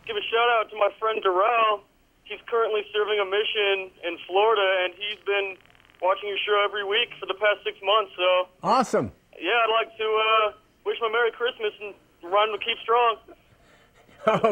give 0.07 0.15
a 0.15 0.23
shout 0.31 0.47
out 0.55 0.71
to 0.71 0.79
my 0.79 0.87
friend 0.95 1.19
Darrell. 1.21 1.83
He's 2.23 2.39
currently 2.47 2.87
serving 2.95 3.19
a 3.19 3.27
mission 3.27 3.91
in 4.07 4.15
Florida, 4.31 4.63
and 4.87 4.95
he's 4.95 5.19
been 5.27 5.59
watching 5.99 6.31
your 6.31 6.39
show 6.47 6.63
every 6.63 6.87
week 6.87 7.11
for 7.19 7.25
the 7.27 7.35
past 7.35 7.67
six 7.67 7.75
months. 7.83 8.15
So, 8.15 8.47
Awesome. 8.63 9.11
yeah, 9.35 9.59
I'd 9.67 9.75
like 9.75 9.91
to 9.99 10.07
uh, 10.07 10.45
wish 10.87 10.95
my 11.03 11.11
Merry 11.11 11.35
Christmas 11.35 11.75
and 11.83 11.91
run 12.31 12.55
to 12.55 12.59
keep 12.63 12.79
strong. 12.79 13.19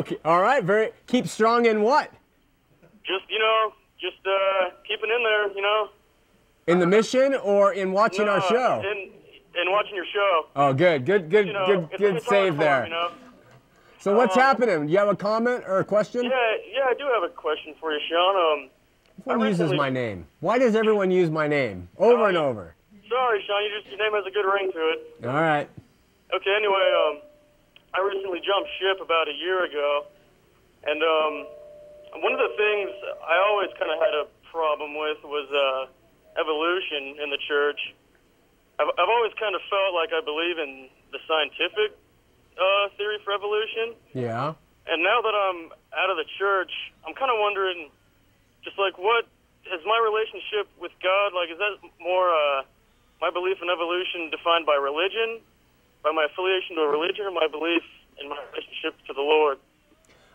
Okay. 0.03 0.17
All 0.25 0.41
right. 0.41 0.63
Very. 0.63 0.91
Keep 1.07 1.27
strong 1.27 1.65
in 1.65 1.81
what? 1.81 2.11
Just 3.07 3.23
you 3.31 3.39
know, 3.39 3.71
just 4.05 4.21
uh, 4.27 4.69
keeping 4.87 5.09
in 5.09 5.23
there, 5.23 5.51
you 5.53 5.61
know. 5.61 5.89
In 6.67 6.79
the 6.79 6.87
mission 6.87 7.35
or 7.35 7.73
in 7.73 7.91
watching 7.91 8.27
our 8.27 8.37
Uh, 8.37 8.41
show? 8.49 8.81
In, 8.85 9.11
and 9.57 9.71
watching 9.71 9.95
your 9.95 10.05
show. 10.13 10.45
Oh, 10.55 10.73
good. 10.73 11.05
Good. 11.05 11.29
Good. 11.29 11.47
You 11.47 11.53
know, 11.53 11.65
good. 11.65 11.87
it's, 11.91 12.01
Good 12.01 12.15
it's 12.17 12.27
save 12.27 12.55
hard 12.55 12.57
for 12.57 12.63
'em, 12.63 12.67
there. 12.67 12.83
You 12.85 12.89
know? 12.91 13.09
So 13.99 14.15
what's 14.15 14.35
Um, 14.35 14.41
happening? 14.43 14.85
Do 14.87 14.91
you 14.91 14.99
have 14.99 15.07
a 15.07 15.15
comment 15.15 15.63
or 15.67 15.79
a 15.79 15.83
question? 15.85 16.23
Yeah, 16.25 16.31
yeah, 16.71 16.85
I 16.89 16.93
do 16.93 17.05
have 17.05 17.23
a 17.23 17.29
question 17.29 17.73
for 17.79 17.91
you, 17.93 17.99
Shawn. 18.09 18.35
Um, 18.35 18.69
Everyone 19.27 19.47
uses 19.47 19.73
my 19.73 19.89
name. 19.89 20.27
Why 20.41 20.59
does 20.59 20.75
everyone 20.75 21.09
use 21.09 21.31
my 21.31 21.47
name 21.47 21.87
over 21.97 22.27
and 22.27 22.37
over? 22.37 22.75
sorry, 23.09 23.41
Shawn, 23.47 23.63
you 23.63 23.69
just 23.79 23.87
your 23.89 23.97
name 24.03 24.13
has 24.13 24.25
a 24.25 24.31
good 24.31 24.45
ring 24.45 24.71
to 24.73 24.79
it. 24.89 24.99
All 25.25 25.33
right. 25.41 25.69
Okay, 26.33 26.53
anyway, 26.55 26.91
um, 27.07 27.21
I 27.93 28.01
recently 28.01 28.41
jumped 28.41 28.69
ship 28.79 28.99
about 28.99 29.27
a 29.29 29.33
year 29.33 29.63
ago, 29.63 30.05
and 30.83 31.01
um, 31.01 31.47
one 32.21 32.33
of 32.33 32.39
the 32.39 32.53
things 32.55 32.91
I 33.23 33.35
always 33.43 33.71
kind 33.79 33.91
of 33.91 33.99
had 33.99 34.13
a 34.13 34.25
problem 34.51 34.95
with 34.95 35.19
was 35.23 35.47
uh, 35.51 36.39
evolution 36.39 37.19
in 37.19 37.29
the 37.29 37.41
church. 37.47 37.79
I've, 38.79 38.87
I've 38.87 39.11
always 39.11 39.33
kind 39.39 39.55
of 39.55 39.61
felt 39.67 39.95
like 39.95 40.11
I 40.11 40.21
believe 40.23 40.59
in 40.59 40.87
the 41.11 41.19
scientific 41.27 41.95
uh, 42.55 42.91
theory 42.95 43.19
for 43.23 43.31
evolution. 43.35 43.95
Yeah. 44.13 44.55
And 44.87 45.01
now 45.01 45.19
that 45.21 45.33
I'm 45.33 45.73
out 45.97 46.09
of 46.13 46.17
the 46.17 46.27
church, 46.37 46.71
I'm 47.07 47.15
kind 47.15 47.31
of 47.31 47.39
wondering, 47.41 47.89
just 48.63 48.77
like, 48.77 48.97
what 48.97 49.25
is 49.65 49.81
my 49.83 49.97
relationship 49.97 50.69
with 50.77 50.93
God? 51.01 51.33
Like, 51.33 51.49
is 51.49 51.57
that 51.57 51.81
more 51.97 52.29
uh, 52.29 52.61
my 53.19 53.31
belief 53.31 53.57
in 53.63 53.69
evolution 53.69 54.29
defined 54.29 54.65
by 54.65 54.77
religion, 54.77 55.41
by 56.03 56.13
my 56.13 56.29
affiliation 56.29 56.77
to 56.77 56.85
a 56.85 56.91
religion, 56.91 57.25
or 57.25 57.33
my 57.33 57.49
belief 57.49 57.81
in 58.21 58.29
my 58.29 58.37
relationship 58.53 58.93
to 59.09 59.13
the 59.17 59.25
Lord? 59.25 59.57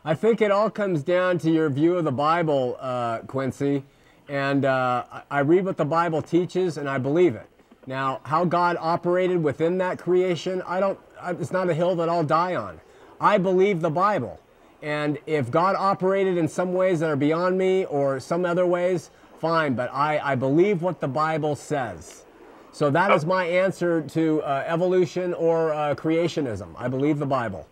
I 0.05 0.15
think 0.15 0.41
it 0.41 0.51
all 0.51 0.71
comes 0.71 1.03
down 1.03 1.39
to 1.39 1.51
your 1.51 1.69
view 1.69 1.97
of 1.97 2.05
the 2.05 2.13
Bible, 2.13 2.77
uh, 2.81 3.19
Quincy. 3.27 3.85
And 4.29 4.65
uh, 4.65 5.05
I- 5.31 5.41
read 5.41 5.65
what 5.65 5.77
the 5.77 5.85
Bible 5.85 6.23
teaches, 6.23 6.79
and 6.79 6.89
I 6.89 6.99
believe 6.99 7.35
it. 7.35 7.47
Now, 7.87 8.21
how 8.23 8.45
God 8.45 8.77
operated 8.79 9.43
within 9.43 9.79
that 9.79 9.99
creation, 9.99 10.63
I 10.63 10.79
don't. 10.79 10.99
It's 11.25 11.51
not 11.51 11.69
a 11.69 11.75
hill 11.75 11.97
that 11.97 12.09
I'll 12.09 12.23
die 12.25 12.55
on. 12.55 12.81
I 13.21 13.39
believe 13.39 13.81
the 13.81 13.91
Bible, 13.91 14.39
and 14.83 15.19
if 15.27 15.51
God 15.51 15.75
operated 15.77 16.39
in 16.39 16.47
some 16.47 16.73
ways 16.73 17.01
that 17.01 17.11
are 17.11 17.17
beyond 17.17 17.59
me 17.59 17.87
or 17.87 18.21
some 18.21 18.45
other 18.45 18.67
ways, 18.67 19.11
fine. 19.41 19.75
But 19.75 19.91
I, 19.93 20.21
I 20.23 20.35
believe 20.37 20.81
what 20.83 21.01
the 21.01 21.09
Bible 21.09 21.57
says. 21.57 22.25
So 22.71 22.89
that 22.91 23.11
is 23.11 23.27
my 23.27 23.45
answer 23.45 24.01
to 24.03 24.43
uh, 24.43 24.65
evolution 24.67 25.35
or 25.35 25.73
uh, 25.73 25.95
creationism. 25.97 26.69
I 26.79 26.87
believe 26.87 27.19
the 27.19 27.27
Bible. 27.27 27.67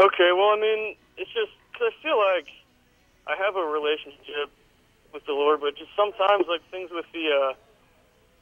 Okay, 0.00 0.30
well, 0.34 0.48
I 0.48 0.58
mean, 0.60 0.96
it's 1.16 1.30
just 1.32 1.52
'cause 1.74 1.92
I 1.92 2.02
feel 2.02 2.18
like 2.18 2.48
I 3.26 3.36
have 3.36 3.56
a 3.56 3.64
relationship 3.64 4.50
with 5.12 5.24
the 5.26 5.32
Lord, 5.32 5.60
but 5.60 5.76
just 5.76 5.90
sometimes, 5.96 6.46
like 6.48 6.62
things 6.70 6.90
with 6.90 7.06
the 7.12 7.28
uh, 7.30 7.54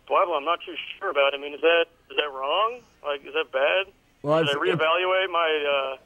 Bible, 0.08 0.34
I'm 0.34 0.44
not 0.44 0.60
too 0.64 0.74
sure 0.98 1.10
about. 1.10 1.34
I 1.34 1.38
mean, 1.38 1.54
is 1.54 1.60
that 1.60 1.86
is 2.10 2.16
that 2.16 2.30
wrong? 2.32 2.80
Like, 3.04 3.24
is 3.26 3.34
that 3.34 3.50
bad? 3.52 3.92
Well, 4.22 4.44
Should 4.44 4.56
I 4.56 4.60
reevaluate 4.60 5.30
my? 5.30 5.94
Uh, 5.94 5.96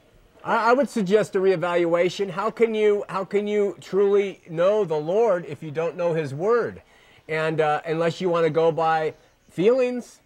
I, 0.45 0.71
I 0.71 0.73
would 0.73 0.89
suggest 0.89 1.35
a 1.37 1.41
reevaluation. 1.41 2.31
How 2.31 2.51
can 2.51 2.75
you 2.75 3.05
how 3.09 3.25
can 3.25 3.47
you 3.47 3.77
truly 3.81 4.41
know 4.49 4.85
the 4.85 4.97
Lord 4.97 5.45
if 5.47 5.63
you 5.63 5.71
don't 5.71 5.97
know 5.97 6.15
His 6.15 6.35
Word, 6.35 6.83
and 7.29 7.61
uh, 7.61 7.81
unless 7.87 8.21
you 8.21 8.29
want 8.29 8.45
to 8.45 8.51
go 8.51 8.71
by 8.73 9.15
feelings 9.51 10.21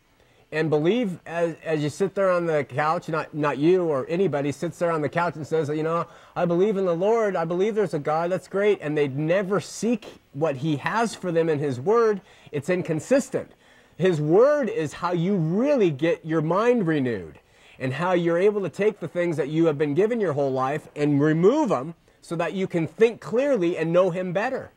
and 0.53 0.69
believe 0.69 1.19
as, 1.25 1.57
as 1.65 1.83
you 1.83 1.89
sit 1.89 2.15
there 2.15 2.31
on 2.31 2.45
the 2.47 2.63
couch, 2.63 3.09
not 3.09 3.33
not 3.35 3.57
you 3.57 3.85
or 3.85 4.07
anybody 4.09 4.53
sits 4.53 4.79
there 4.79 4.93
on 4.93 5.01
the 5.01 5.09
couch 5.09 5.35
and 5.37 5.47
says, 5.47 5.69
you 5.71 5.83
know, 5.83 6.07
I 6.37 6.45
believe 6.45 6.77
in 6.77 6.85
the 6.85 6.95
Lord. 6.95 7.35
I 7.35 7.47
believe 7.47 7.75
there's 7.75 7.95
a 7.95 7.99
God. 7.99 8.31
That's 8.31 8.49
great, 8.49 8.79
and 8.83 8.97
they 8.97 9.09
never 9.09 9.61
seek 9.61 10.07
what 10.35 10.57
He 10.57 10.77
has 10.77 11.15
for 11.15 11.33
them 11.33 11.49
in 11.49 11.59
His 11.59 11.81
Word. 11.81 12.21
It's 12.53 12.69
inconsistent. 12.69 13.51
His 13.97 14.21
Word 14.21 14.69
is 14.69 14.93
how 14.93 15.13
you 15.13 15.37
really 15.37 15.91
get 15.91 16.25
your 16.25 16.43
mind 16.43 16.87
renewed 16.87 17.39
and 17.79 17.95
how 17.95 18.13
you're 18.13 18.39
able 18.39 18.61
to 18.61 18.69
take 18.69 19.01
the 19.01 19.09
things 19.09 19.37
that 19.39 19.49
you 19.49 19.67
have 19.67 19.79
been 19.79 19.95
given 19.95 20.21
your 20.21 20.35
whole 20.35 20.53
life 20.53 20.89
and 20.95 21.21
remove 21.21 21.71
them 21.71 21.95
so 22.21 22.37
that 22.37 22.53
you 22.53 22.67
can 22.67 22.87
think 22.87 23.21
clearly 23.21 23.77
and 23.77 23.93
know 23.93 24.11
him 24.11 24.33
better. 24.33 24.71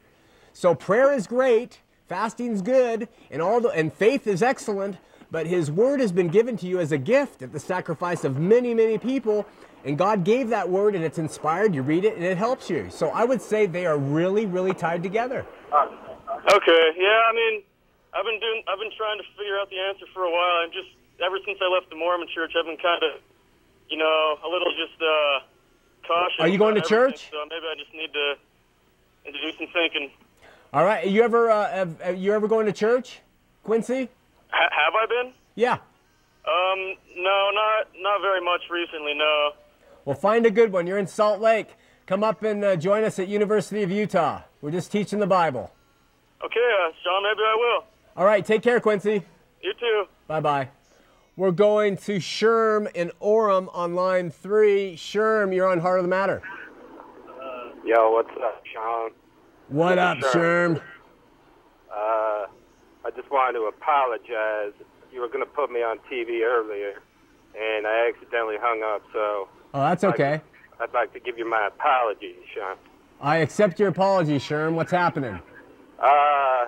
So 0.54 0.74
prayer 0.74 1.14
is 1.14 1.28
great, 1.28 1.80
fasting's 2.08 2.62
good, 2.62 3.08
and 3.30 3.42
all 3.42 3.62
the 3.62 3.70
and 3.70 3.94
faith 3.94 4.26
is 4.26 4.42
excellent, 4.42 4.98
but 5.36 5.48
his 5.48 5.70
word 5.70 6.00
has 6.00 6.14
been 6.14 6.30
given 6.30 6.56
to 6.56 6.66
you 6.66 6.80
as 6.80 6.94
a 6.94 6.98
gift 6.98 7.42
at 7.42 7.52
the 7.52 7.60
sacrifice 7.60 8.24
of 8.24 8.40
many, 8.40 8.74
many 8.74 8.98
people, 8.98 9.46
and 9.84 9.98
God 9.98 10.24
gave 10.24 10.48
that 10.48 10.70
word 10.70 10.96
and 10.96 11.04
it's 11.04 11.18
inspired, 11.18 11.76
you 11.76 11.82
read 11.82 12.06
it 12.06 12.16
and 12.16 12.24
it 12.24 12.38
helps 12.38 12.70
you. 12.70 12.88
So 12.90 13.10
I 13.10 13.26
would 13.26 13.42
say 13.42 13.66
they 13.66 13.86
are 13.86 13.98
really 13.98 14.46
really 14.46 14.74
tied 14.74 15.04
together. 15.04 15.46
okay, 15.76 16.84
yeah, 16.96 17.20
I 17.28 17.34
mean, 17.36 17.64
I've 18.14 18.24
been 18.24 18.40
doing, 18.40 18.64
I've 18.66 18.80
been 18.80 18.96
trying 18.96 19.18
to 19.18 19.26
figure 19.36 19.60
out 19.60 19.70
the 19.70 19.78
answer 19.78 20.06
for 20.14 20.24
a 20.24 20.32
while, 20.32 20.64
and 20.64 20.72
just 20.72 20.88
ever 21.20 21.36
since 21.46 21.60
I 21.62 21.68
left 21.68 21.90
the 21.90 21.98
Mormon 21.98 22.30
Church, 22.34 22.54
I've 22.58 22.66
been 22.66 22.78
kind 22.78 23.04
of, 23.04 23.20
you 23.90 23.98
know, 23.98 24.38
a 24.42 24.48
little 24.48 24.72
just 24.72 24.96
uh, 25.02 26.08
cautious. 26.08 26.40
Are 26.40 26.48
you 26.48 26.58
going 26.58 26.76
to 26.76 26.82
church? 26.82 27.28
So 27.30 27.44
maybe 27.50 27.66
I 27.68 27.76
just 27.78 27.92
need 27.92 28.14
to, 28.14 28.36
need 29.26 29.34
to 29.38 29.52
do 29.52 29.58
some 29.58 29.68
thinking. 29.74 30.12
All 30.72 30.86
right, 30.86 31.04
Are 31.04 31.10
you 31.10 31.24
ever 31.24 31.52
uh, 31.52 31.70
have, 31.72 32.00
have 32.00 32.18
you 32.18 32.32
ever 32.32 32.48
going 32.48 32.68
to 32.68 32.72
church, 32.72 33.20
Quincy? 33.66 34.08
Ha- 34.56 34.70
have 34.72 34.94
I 34.96 35.06
been? 35.06 35.34
Yeah. 35.56 35.74
Um, 35.74 36.96
no, 37.18 37.50
not 37.54 37.88
not 38.00 38.22
very 38.22 38.42
much 38.42 38.62
recently. 38.70 39.14
No. 39.16 39.52
Well, 40.06 40.16
find 40.16 40.46
a 40.46 40.52
good 40.52 40.72
one. 40.72 40.88
You're 40.88 40.98
in 41.00 41.08
Salt 41.08 41.42
Lake. 41.42 41.76
Come 42.06 42.24
up 42.24 42.44
and 42.44 42.64
uh, 42.64 42.76
join 42.76 43.04
us 43.04 43.18
at 43.20 43.28
University 43.28 43.82
of 43.84 43.90
Utah. 43.92 44.42
We're 44.62 44.72
just 44.72 44.92
teaching 44.92 45.20
the 45.20 45.28
Bible. 45.28 45.72
Okay, 46.44 46.60
uh, 46.60 46.92
Shawn, 47.04 47.24
maybe 47.24 47.40
I 47.42 47.56
will. 47.58 47.84
All 48.16 48.26
right, 48.26 48.46
take 48.46 48.62
care, 48.62 48.80
Quincy. 48.80 49.24
You 49.64 49.74
too. 49.80 50.06
Bye 50.28 50.40
bye. 50.40 50.70
We're 51.36 51.52
going 51.52 51.98
to 51.98 52.18
Sherm 52.18 52.90
in 52.94 53.12
Orem 53.22 53.70
on 53.76 53.96
line 53.96 54.30
three. 54.30 54.96
Sherm, 54.96 55.54
you're 55.54 55.68
on 55.68 55.80
Heart 55.80 56.00
of 56.00 56.04
the 56.04 56.10
Matter. 56.10 56.42
Yo, 57.84 58.12
what's 58.12 58.30
up, 58.44 58.64
Shawn? 58.74 59.12
What 59.70 59.98
up, 59.98 60.18
Sherm. 60.20 60.76
Sherm? 60.76 60.82
Uh, 61.94 62.48
I 63.06 63.12
just 63.12 63.30
wanted 63.32 63.60
to 63.60 63.66
apologize. 63.66 64.74
You 65.14 65.22
were 65.22 65.28
going 65.28 65.46
to 65.46 65.46
put 65.52 65.72
me 65.72 65.82
on 65.82 66.00
TV 66.12 66.42
earlier, 66.44 67.02
and 67.58 67.86
I 67.88 68.10
accidentally 68.10 68.56
hung 68.60 68.82
up, 68.84 69.04
so 69.14 69.48
Oh, 69.74 69.82
that's 69.82 70.04
okay. 70.04 70.42
I'd 70.80 70.94
like 70.94 71.14
to 71.14 71.20
give 71.20 71.38
you 71.38 71.50
my 71.50 71.68
apologies, 71.68 72.36
Shawn. 72.54 72.78
I 73.22 73.38
accept 73.38 73.80
your 73.80 73.90
apology, 73.90 74.38
Sherm. 74.40 74.74
What's 74.74 74.92
happening? 74.92 75.40
Uh, 76.00 76.66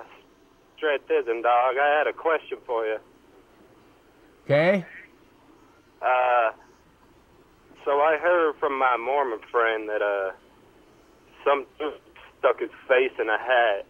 straight 0.76 1.06
thism, 1.08 1.42
dog. 1.42 1.76
I 1.80 1.98
had 1.98 2.06
a 2.06 2.12
question 2.12 2.58
for 2.66 2.86
you. 2.86 2.98
Okay. 4.44 4.84
Uh, 6.00 6.50
so 7.84 8.00
I 8.00 8.16
heard 8.20 8.54
from 8.60 8.78
my 8.78 8.96
Mormon 8.96 9.40
friend 9.50 9.88
that, 9.88 10.00
uh, 10.02 10.32
some 11.44 11.66
dude 11.78 11.94
stuck 12.38 12.60
his 12.60 12.70
face 12.86 13.12
in 13.18 13.28
a 13.28 13.38
hat, 13.38 13.86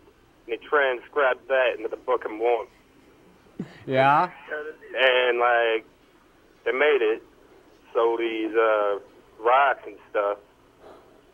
and 0.50 0.58
he 0.60 0.66
transcribed 0.68 1.46
that 1.48 1.74
into 1.76 1.88
the 1.88 1.96
Book 1.96 2.24
of 2.24 2.30
Mormon. 2.30 2.66
Yeah. 3.86 4.30
and 4.96 5.38
like 5.38 5.84
they 6.64 6.72
made 6.72 7.00
it 7.00 7.22
so 7.94 8.16
these 8.18 8.54
uh 8.54 8.98
rocks 9.42 9.80
and 9.86 9.96
stuff 10.10 10.38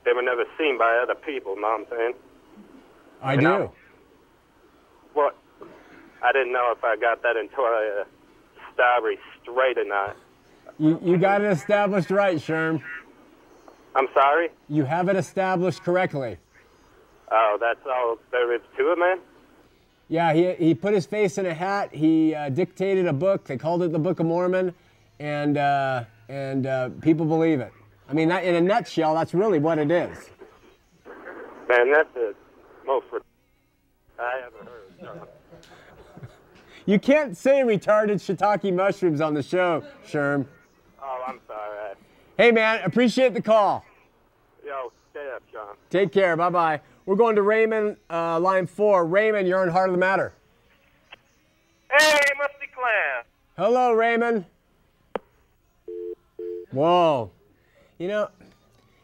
they 0.04 0.12
were 0.12 0.22
never 0.22 0.44
seen 0.58 0.76
by 0.78 1.00
other 1.02 1.14
people, 1.14 1.56
know 1.56 1.62
what 1.62 1.80
I'm 1.80 1.86
saying? 1.98 2.14
I 3.22 3.32
You 3.34 3.40
do. 3.40 3.44
know. 3.44 3.72
What 5.14 5.36
I 6.22 6.32
didn't 6.32 6.52
know 6.52 6.72
if 6.76 6.82
I 6.84 6.96
got 6.96 7.22
that 7.22 7.36
into 7.36 7.56
a 7.60 8.02
uh, 8.02 8.04
story 8.74 9.18
straight 9.42 9.78
or 9.78 9.84
not. 9.84 10.16
You, 10.78 10.98
you 11.02 11.18
got 11.18 11.40
it 11.42 11.50
established 11.52 12.10
right, 12.10 12.36
Sherm. 12.36 12.82
I'm 13.94 14.08
sorry? 14.12 14.48
You 14.68 14.84
have 14.84 15.08
it 15.08 15.16
established 15.16 15.82
correctly. 15.82 16.38
Oh, 17.30 17.56
that's 17.60 17.80
all 17.86 18.18
there 18.30 18.54
is 18.54 18.60
to 18.76 18.92
it, 18.92 18.98
man? 18.98 19.18
Yeah, 20.08 20.32
he, 20.32 20.52
he 20.54 20.74
put 20.74 20.94
his 20.94 21.06
face 21.06 21.38
in 21.38 21.46
a 21.46 21.54
hat. 21.54 21.94
He 21.94 22.34
uh, 22.34 22.50
dictated 22.50 23.06
a 23.06 23.12
book. 23.12 23.44
They 23.44 23.56
called 23.56 23.82
it 23.82 23.92
the 23.92 23.98
Book 23.98 24.20
of 24.20 24.26
Mormon, 24.26 24.74
and 25.18 25.56
uh, 25.56 26.04
and 26.28 26.66
uh, 26.66 26.90
people 27.00 27.24
believe 27.24 27.60
it. 27.60 27.72
I 28.08 28.12
mean, 28.12 28.28
that, 28.28 28.44
in 28.44 28.54
a 28.54 28.60
nutshell, 28.60 29.14
that's 29.14 29.32
really 29.32 29.58
what 29.58 29.78
it 29.78 29.90
is. 29.90 30.30
Man, 31.68 31.90
that's 31.90 32.12
the 32.14 32.34
most 32.86 33.06
I 34.18 34.42
ever 34.46 34.70
heard. 34.70 35.28
You 36.86 36.98
can't 36.98 37.34
say 37.34 37.62
retarded 37.62 38.16
shiitake 38.16 38.70
mushrooms 38.74 39.22
on 39.22 39.32
the 39.32 39.42
show, 39.42 39.82
Sherm. 40.06 40.44
Oh, 41.02 41.24
I'm 41.26 41.40
sorry. 41.46 41.94
Hey, 42.36 42.50
man, 42.50 42.80
appreciate 42.84 43.32
the 43.32 43.40
call. 43.40 43.82
Yo, 44.66 44.92
stay 45.10 45.30
up, 45.34 45.42
John. 45.50 45.76
Take 45.88 46.12
care. 46.12 46.36
Bye 46.36 46.50
bye. 46.50 46.80
We're 47.06 47.16
going 47.16 47.36
to 47.36 47.42
Raymond, 47.42 47.98
uh, 48.08 48.40
line 48.40 48.66
four. 48.66 49.04
Raymond, 49.04 49.46
you're 49.46 49.60
on 49.60 49.68
Heart 49.68 49.90
of 49.90 49.94
the 49.94 49.98
Matter. 49.98 50.32
Hey, 51.90 52.18
Musty 52.38 52.66
Clam. 52.74 53.24
Hello, 53.58 53.92
Raymond. 53.92 54.46
Whoa. 56.70 57.30
You 57.98 58.08
know, 58.08 58.28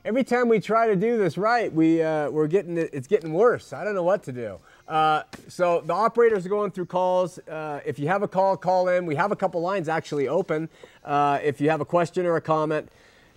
every 0.04 0.24
time 0.24 0.48
we 0.48 0.60
try 0.60 0.86
to 0.86 0.96
do 0.96 1.18
this 1.18 1.36
right, 1.36 1.70
we, 1.72 2.02
uh, 2.02 2.30
we're 2.30 2.46
getting 2.46 2.78
it, 2.78 2.88
it's 2.94 3.06
getting 3.06 3.34
worse. 3.34 3.74
I 3.74 3.84
don't 3.84 3.94
know 3.94 4.02
what 4.02 4.22
to 4.24 4.32
do. 4.32 4.58
Uh, 4.88 5.24
so 5.48 5.82
the 5.84 5.92
operators 5.92 6.46
are 6.46 6.48
going 6.48 6.70
through 6.70 6.86
calls. 6.86 7.38
Uh, 7.40 7.80
if 7.84 7.98
you 7.98 8.08
have 8.08 8.22
a 8.22 8.28
call, 8.28 8.56
call 8.56 8.88
in. 8.88 9.04
We 9.04 9.14
have 9.14 9.30
a 9.30 9.36
couple 9.36 9.60
lines 9.60 9.90
actually 9.90 10.26
open. 10.26 10.70
Uh, 11.04 11.38
if 11.42 11.60
you 11.60 11.68
have 11.68 11.82
a 11.82 11.84
question 11.84 12.24
or 12.24 12.36
a 12.36 12.40
comment, 12.40 12.88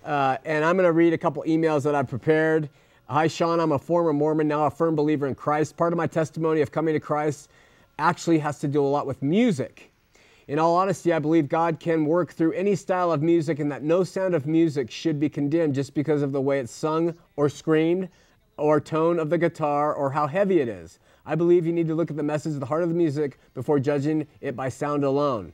uh, 0.06 0.38
and 0.46 0.64
I'm 0.64 0.76
going 0.76 0.86
to 0.86 0.92
read 0.92 1.12
a 1.12 1.18
couple 1.18 1.42
emails 1.44 1.82
that 1.82 1.94
I've 1.94 2.08
prepared. 2.08 2.70
Hi, 3.06 3.26
Shawn. 3.26 3.60
I'm 3.60 3.72
a 3.72 3.78
former 3.78 4.14
Mormon, 4.14 4.48
now 4.48 4.64
a 4.64 4.70
firm 4.70 4.96
believer 4.96 5.26
in 5.26 5.34
Christ. 5.34 5.76
Part 5.76 5.92
of 5.92 5.98
my 5.98 6.06
testimony 6.06 6.62
of 6.62 6.72
coming 6.72 6.94
to 6.94 7.00
Christ 7.00 7.50
actually 7.98 8.38
has 8.38 8.58
to 8.60 8.66
do 8.66 8.82
a 8.82 8.88
lot 8.88 9.06
with 9.06 9.22
music. 9.22 9.92
In 10.48 10.58
all 10.58 10.74
honesty, 10.74 11.12
I 11.12 11.18
believe 11.18 11.46
God 11.46 11.78
can 11.78 12.06
work 12.06 12.32
through 12.32 12.52
any 12.52 12.74
style 12.74 13.12
of 13.12 13.20
music 13.20 13.58
and 13.58 13.70
that 13.70 13.82
no 13.82 14.04
sound 14.04 14.34
of 14.34 14.46
music 14.46 14.90
should 14.90 15.20
be 15.20 15.28
condemned 15.28 15.74
just 15.74 15.92
because 15.92 16.22
of 16.22 16.32
the 16.32 16.40
way 16.40 16.60
it's 16.60 16.72
sung 16.72 17.14
or 17.36 17.50
screamed 17.50 18.08
or 18.56 18.80
tone 18.80 19.18
of 19.18 19.28
the 19.28 19.36
guitar 19.36 19.92
or 19.92 20.10
how 20.10 20.26
heavy 20.26 20.60
it 20.60 20.68
is. 20.68 20.98
I 21.26 21.34
believe 21.34 21.66
you 21.66 21.74
need 21.74 21.88
to 21.88 21.94
look 21.94 22.10
at 22.10 22.16
the 22.16 22.22
message, 22.22 22.58
the 22.58 22.64
heart 22.64 22.82
of 22.82 22.88
the 22.88 22.94
music, 22.94 23.38
before 23.52 23.78
judging 23.80 24.26
it 24.40 24.56
by 24.56 24.70
sound 24.70 25.04
alone. 25.04 25.52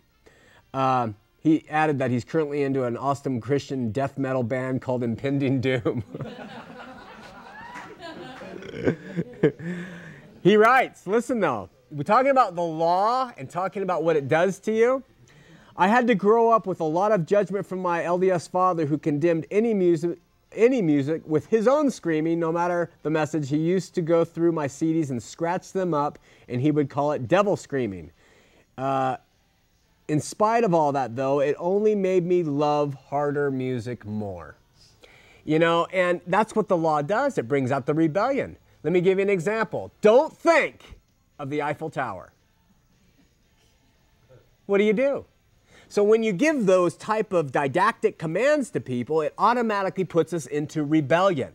Uh, 0.73 1.09
he 1.41 1.69
added 1.69 1.99
that 1.99 2.13
he's 2.13 2.25
currently 2.25 2.63
into 2.63 2.85
an 2.85 2.97
awesome 2.97 3.41
Christian 3.41 3.91
death 3.91 4.19
metal 4.19 4.45
band 4.45 4.83
called 4.83 5.03
Impending 5.03 5.61
Doom. 5.61 6.05
he 10.43 10.57
writes, 10.57 11.07
listen 11.07 11.41
though, 11.41 11.69
we're 11.91 12.03
talking 12.03 12.31
about 12.31 12.55
the 12.55 12.63
law 12.63 13.33
and 13.37 13.51
talking 13.51 13.83
about 13.83 14.03
what 14.03 14.17
it 14.17 14.29
does 14.29 14.59
to 14.61 14.73
you. 14.73 15.03
I 15.77 15.89
had 15.89 16.07
to 16.09 16.15
grow 16.15 16.51
up 16.51 16.67
with 16.67 16.81
a 16.81 16.85
lot 16.85 17.13
of 17.13 17.27
judgment 17.27 17.67
from 17.67 17.81
my 17.81 18.03
LDS 18.03 18.51
father 18.51 18.87
who 18.87 18.99
condemned 18.99 19.47
any 19.51 19.75
music 19.75 20.19
any 20.53 20.83
music 20.83 21.23
with 21.27 21.47
his 21.47 21.69
own 21.69 21.91
screaming, 21.91 22.41
no 22.41 22.51
matter 22.53 22.91
the 23.03 23.11
message. 23.11 23.49
He 23.49 23.57
used 23.57 23.95
to 23.95 24.03
go 24.03 24.25
through 24.25 24.53
my 24.53 24.67
CDs 24.67 25.11
and 25.11 25.23
scratch 25.23 25.73
them 25.73 25.95
up, 25.95 26.19
and 26.49 26.61
he 26.61 26.71
would 26.71 26.91
call 26.91 27.13
it 27.13 27.29
devil 27.29 27.57
screaming. 27.57 28.11
Uh, 28.77 29.17
in 30.09 30.21
spite 30.21 30.65
of 30.65 30.75
all 30.75 30.93
that, 30.93 31.15
though, 31.15 31.41
it 31.41 31.55
only 31.59 31.95
made 31.95 32.27
me 32.27 32.43
love 32.43 32.95
harder 32.95 33.51
music 33.51 34.05
more. 34.05 34.57
You 35.45 35.59
know, 35.59 35.87
and 35.87 36.21
that's 36.27 36.55
what 36.55 36.69
the 36.69 36.77
law 36.77 37.03
does 37.03 37.39
it 37.39 37.49
brings 37.49 37.73
out 37.73 37.87
the 37.87 37.95
rebellion. 37.95 38.57
Let 38.83 38.93
me 38.93 39.01
give 39.01 39.19
you 39.19 39.23
an 39.23 39.31
example. 39.31 39.93
Don't 40.01 40.37
think 40.37 40.99
of 41.39 41.51
the 41.51 41.63
Eiffel 41.63 41.91
Tower. 41.91 42.33
What 44.67 44.79
do 44.79 44.85
you 44.85 44.93
do? 44.93 45.25
So 45.89 46.05
when 46.05 46.23
you 46.23 46.33
give 46.33 46.67
those 46.67 46.97
type 46.97 47.33
of 47.33 47.51
didactic 47.51 48.17
commands 48.17 48.71
to 48.71 48.81
people, 48.81 49.23
it 49.23 49.35
automatically 49.37 50.05
puts 50.05 50.33
us 50.33 50.47
into 50.47 50.85
rebellion. 50.85 51.55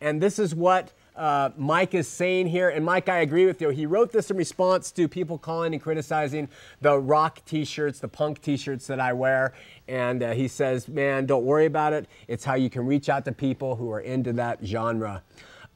And 0.00 0.20
this 0.20 0.38
is 0.38 0.54
what 0.54 0.92
uh, 1.18 1.50
Mike 1.56 1.94
is 1.94 2.08
saying 2.08 2.46
here. 2.46 2.68
And 2.70 2.84
Mike, 2.84 3.08
I 3.08 3.18
agree 3.18 3.44
with 3.44 3.60
you. 3.60 3.70
He 3.70 3.84
wrote 3.84 4.12
this 4.12 4.30
in 4.30 4.36
response 4.36 4.92
to 4.92 5.08
people 5.08 5.36
calling 5.36 5.74
and 5.74 5.82
criticizing 5.82 6.48
the 6.80 6.98
rock 6.98 7.44
t 7.44 7.64
shirts, 7.64 7.98
the 7.98 8.08
punk 8.08 8.40
t 8.40 8.56
shirts 8.56 8.86
that 8.86 9.00
I 9.00 9.12
wear. 9.12 9.52
And 9.88 10.22
uh, 10.22 10.32
he 10.32 10.48
says, 10.48 10.88
man, 10.88 11.26
don't 11.26 11.44
worry 11.44 11.66
about 11.66 11.92
it. 11.92 12.06
It's 12.28 12.44
how 12.44 12.54
you 12.54 12.70
can 12.70 12.86
reach 12.86 13.08
out 13.08 13.24
to 13.24 13.32
people 13.32 13.76
who 13.76 13.90
are 13.90 14.00
into 14.00 14.32
that 14.34 14.60
genre. 14.64 15.22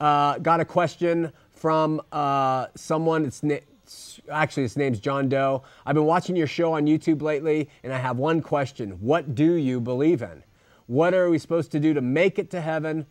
Uh, 0.00 0.38
got 0.38 0.60
a 0.60 0.64
question 0.64 1.32
from 1.50 2.00
uh, 2.12 2.66
someone. 2.74 3.24
It's 3.24 4.20
actually 4.30 4.62
his 4.62 4.76
name's 4.76 5.00
John 5.00 5.28
Doe. 5.28 5.62
I've 5.84 5.94
been 5.94 6.06
watching 6.06 6.36
your 6.36 6.46
show 6.46 6.72
on 6.72 6.86
YouTube 6.86 7.20
lately, 7.20 7.68
and 7.82 7.92
I 7.92 7.98
have 7.98 8.16
one 8.16 8.40
question. 8.40 8.90
What 9.00 9.34
do 9.34 9.54
you 9.54 9.80
believe 9.80 10.22
in? 10.22 10.42
What 10.86 11.14
are 11.14 11.30
we 11.30 11.38
supposed 11.38 11.72
to 11.72 11.80
do 11.80 11.94
to 11.94 12.00
make 12.00 12.38
it 12.38 12.50
to 12.50 12.60
heaven? 12.60 13.06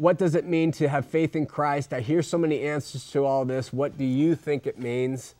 What 0.00 0.16
does 0.16 0.34
it 0.34 0.46
mean 0.46 0.72
to 0.72 0.88
have 0.88 1.04
faith 1.04 1.36
in 1.36 1.44
Christ? 1.44 1.92
I 1.92 2.00
hear 2.00 2.22
so 2.22 2.38
many 2.38 2.62
answers 2.62 3.10
to 3.10 3.26
all 3.26 3.44
this. 3.44 3.70
What 3.70 3.98
do 3.98 4.04
you 4.06 4.34
think 4.34 4.66
it 4.66 4.78
means? 4.78 5.34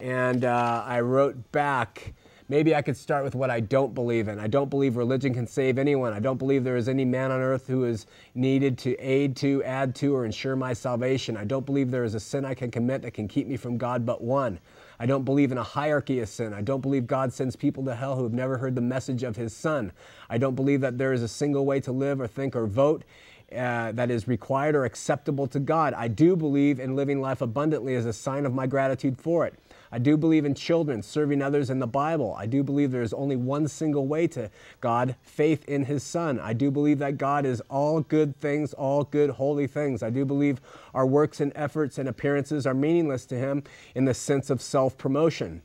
And 0.00 0.46
uh, 0.46 0.82
I 0.86 1.00
wrote 1.00 1.52
back, 1.52 2.14
Maybe 2.50 2.74
I 2.74 2.80
could 2.80 2.96
start 2.96 3.24
with 3.24 3.34
what 3.34 3.50
I 3.50 3.60
don't 3.60 3.94
believe 3.94 4.26
in. 4.26 4.38
I 4.38 4.46
don't 4.46 4.70
believe 4.70 4.96
religion 4.96 5.34
can 5.34 5.46
save 5.46 5.76
anyone. 5.76 6.14
I 6.14 6.20
don't 6.20 6.38
believe 6.38 6.64
there 6.64 6.78
is 6.78 6.88
any 6.88 7.04
man 7.04 7.30
on 7.30 7.40
earth 7.40 7.66
who 7.66 7.84
is 7.84 8.06
needed 8.34 8.78
to 8.78 8.96
aid 8.96 9.36
to, 9.36 9.62
add 9.64 9.94
to, 9.96 10.16
or 10.16 10.24
ensure 10.24 10.56
my 10.56 10.72
salvation. 10.72 11.36
I 11.36 11.44
don't 11.44 11.66
believe 11.66 11.90
there 11.90 12.04
is 12.04 12.14
a 12.14 12.20
sin 12.20 12.46
I 12.46 12.54
can 12.54 12.70
commit 12.70 13.02
that 13.02 13.12
can 13.12 13.28
keep 13.28 13.46
me 13.46 13.58
from 13.58 13.76
God 13.76 14.06
but 14.06 14.22
one. 14.22 14.58
I 14.98 15.04
don't 15.04 15.24
believe 15.24 15.52
in 15.52 15.58
a 15.58 15.62
hierarchy 15.62 16.20
of 16.20 16.30
sin. 16.30 16.54
I 16.54 16.62
don't 16.62 16.80
believe 16.80 17.06
God 17.06 17.34
sends 17.34 17.54
people 17.54 17.84
to 17.84 17.94
hell 17.94 18.16
who 18.16 18.22
have 18.22 18.32
never 18.32 18.56
heard 18.56 18.74
the 18.74 18.80
message 18.80 19.22
of 19.24 19.36
his 19.36 19.54
son. 19.54 19.92
I 20.30 20.38
don't 20.38 20.54
believe 20.54 20.80
that 20.80 20.96
there 20.96 21.12
is 21.12 21.22
a 21.22 21.28
single 21.28 21.66
way 21.66 21.80
to 21.80 21.92
live 21.92 22.18
or 22.18 22.26
think 22.26 22.56
or 22.56 22.66
vote. 22.66 23.04
Uh, 23.50 23.92
that 23.92 24.10
is 24.10 24.28
required 24.28 24.76
or 24.76 24.84
acceptable 24.84 25.46
to 25.46 25.58
God. 25.58 25.94
I 25.94 26.06
do 26.06 26.36
believe 26.36 26.78
in 26.78 26.94
living 26.94 27.22
life 27.22 27.40
abundantly 27.40 27.94
as 27.94 28.04
a 28.04 28.12
sign 28.12 28.44
of 28.44 28.52
my 28.52 28.66
gratitude 28.66 29.16
for 29.16 29.46
it. 29.46 29.54
I 29.90 29.98
do 29.98 30.18
believe 30.18 30.44
in 30.44 30.54
children 30.54 31.02
serving 31.02 31.40
others 31.40 31.70
in 31.70 31.78
the 31.78 31.86
Bible. 31.86 32.34
I 32.38 32.44
do 32.44 32.62
believe 32.62 32.90
there 32.90 33.00
is 33.00 33.14
only 33.14 33.36
one 33.36 33.66
single 33.66 34.06
way 34.06 34.26
to 34.28 34.50
God 34.82 35.16
faith 35.22 35.66
in 35.66 35.86
His 35.86 36.02
Son. 36.02 36.38
I 36.38 36.52
do 36.52 36.70
believe 36.70 36.98
that 36.98 37.16
God 37.16 37.46
is 37.46 37.62
all 37.70 38.00
good 38.02 38.36
things, 38.36 38.74
all 38.74 39.04
good, 39.04 39.30
holy 39.30 39.66
things. 39.66 40.02
I 40.02 40.10
do 40.10 40.26
believe 40.26 40.60
our 40.92 41.06
works 41.06 41.40
and 41.40 41.50
efforts 41.54 41.96
and 41.96 42.06
appearances 42.06 42.66
are 42.66 42.74
meaningless 42.74 43.24
to 43.26 43.38
Him 43.38 43.62
in 43.94 44.04
the 44.04 44.12
sense 44.14 44.50
of 44.50 44.60
self 44.60 44.98
promotion. 44.98 45.62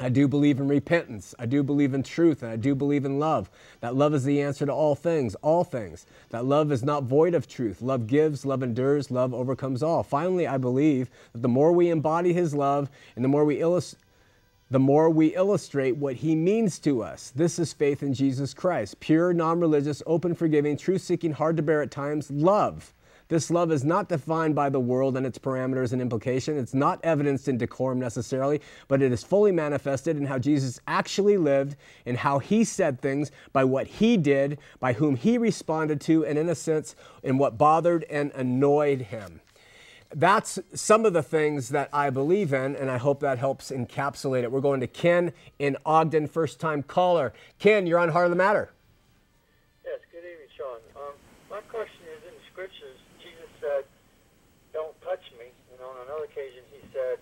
I 0.00 0.08
do 0.08 0.26
believe 0.26 0.58
in 0.58 0.66
repentance. 0.66 1.34
I 1.38 1.46
do 1.46 1.62
believe 1.62 1.92
in 1.92 2.02
truth. 2.02 2.42
And 2.42 2.50
I 2.50 2.56
do 2.56 2.74
believe 2.74 3.04
in 3.04 3.18
love. 3.18 3.50
That 3.80 3.94
love 3.94 4.14
is 4.14 4.24
the 4.24 4.40
answer 4.40 4.64
to 4.64 4.72
all 4.72 4.94
things, 4.94 5.34
all 5.36 5.62
things. 5.62 6.06
That 6.30 6.46
love 6.46 6.72
is 6.72 6.82
not 6.82 7.04
void 7.04 7.34
of 7.34 7.46
truth. 7.46 7.82
Love 7.82 8.06
gives, 8.06 8.46
love 8.46 8.62
endures, 8.62 9.10
love 9.10 9.34
overcomes 9.34 9.82
all. 9.82 10.02
Finally, 10.02 10.46
I 10.46 10.56
believe 10.56 11.10
that 11.32 11.42
the 11.42 11.48
more 11.48 11.72
we 11.72 11.90
embody 11.90 12.32
His 12.32 12.54
love 12.54 12.90
and 13.14 13.24
the 13.24 13.28
more 13.28 13.44
we 13.44 13.60
illustrate, 13.60 14.00
the 14.70 14.78
more 14.78 15.10
we 15.10 15.34
illustrate 15.34 15.96
what 15.96 16.14
he 16.14 16.36
means 16.36 16.78
to 16.78 17.02
us. 17.02 17.32
This 17.34 17.58
is 17.58 17.72
faith 17.72 18.04
in 18.04 18.14
Jesus 18.14 18.54
Christ. 18.54 19.00
Pure, 19.00 19.34
non 19.34 19.58
religious, 19.58 20.00
open, 20.06 20.32
forgiving, 20.34 20.76
truth 20.76 21.02
seeking, 21.02 21.32
hard 21.32 21.56
to 21.56 21.62
bear 21.62 21.82
at 21.82 21.90
times, 21.90 22.30
love. 22.30 22.94
This 23.30 23.48
love 23.48 23.70
is 23.70 23.84
not 23.84 24.08
defined 24.08 24.56
by 24.56 24.70
the 24.70 24.80
world 24.80 25.16
and 25.16 25.24
its 25.24 25.38
parameters 25.38 25.92
and 25.92 26.02
implication. 26.02 26.58
It's 26.58 26.74
not 26.74 26.98
evidenced 27.04 27.46
in 27.46 27.58
decorum 27.58 28.00
necessarily, 28.00 28.60
but 28.88 29.00
it 29.00 29.12
is 29.12 29.22
fully 29.22 29.52
manifested 29.52 30.16
in 30.16 30.26
how 30.26 30.40
Jesus 30.40 30.80
actually 30.88 31.36
lived 31.36 31.76
and 32.04 32.16
how 32.16 32.40
he 32.40 32.64
said 32.64 33.00
things 33.00 33.30
by 33.52 33.62
what 33.62 33.86
he 33.86 34.16
did, 34.16 34.58
by 34.80 34.94
whom 34.94 35.14
he 35.14 35.38
responded 35.38 36.00
to, 36.02 36.26
and 36.26 36.40
in 36.40 36.48
a 36.48 36.56
sense, 36.56 36.96
in 37.22 37.38
what 37.38 37.56
bothered 37.56 38.02
and 38.10 38.32
annoyed 38.32 39.00
him 39.00 39.40
that's 40.12 40.58
some 40.74 41.06
of 41.06 41.12
the 41.12 41.22
things 41.22 41.68
that 41.68 41.88
I 41.92 42.10
believe 42.10 42.52
in, 42.52 42.74
and 42.74 42.90
I 42.90 42.98
hope 42.98 43.20
that 43.20 43.38
helps 43.38 43.70
encapsulate 43.70 44.42
it. 44.42 44.50
We're 44.50 44.60
going 44.60 44.80
to 44.80 44.88
Ken 44.88 45.32
in 45.60 45.76
Ogden, 45.86 46.26
first 46.26 46.58
time 46.58 46.82
caller. 46.82 47.32
Ken, 47.60 47.86
you're 47.86 48.00
on 48.00 48.08
Heart 48.08 48.24
of 48.24 48.30
the 48.30 48.36
Matter. 48.36 48.72
Yes, 49.84 50.00
good 50.10 50.26
evening, 50.26 50.50
Shawn. 50.58 50.80
Um, 50.96 51.14
my 51.48 51.60
question 51.70 52.02
is 52.10 52.26
in 52.26 52.34
the 52.34 52.44
scriptures, 52.50 52.98
said, 53.60 53.84
"Don't 54.72 54.96
touch 55.02 55.22
me," 55.38 55.52
and 55.70 55.80
on 55.80 55.96
another 56.08 56.24
occasion 56.24 56.64
he 56.72 56.80
said, 56.92 57.18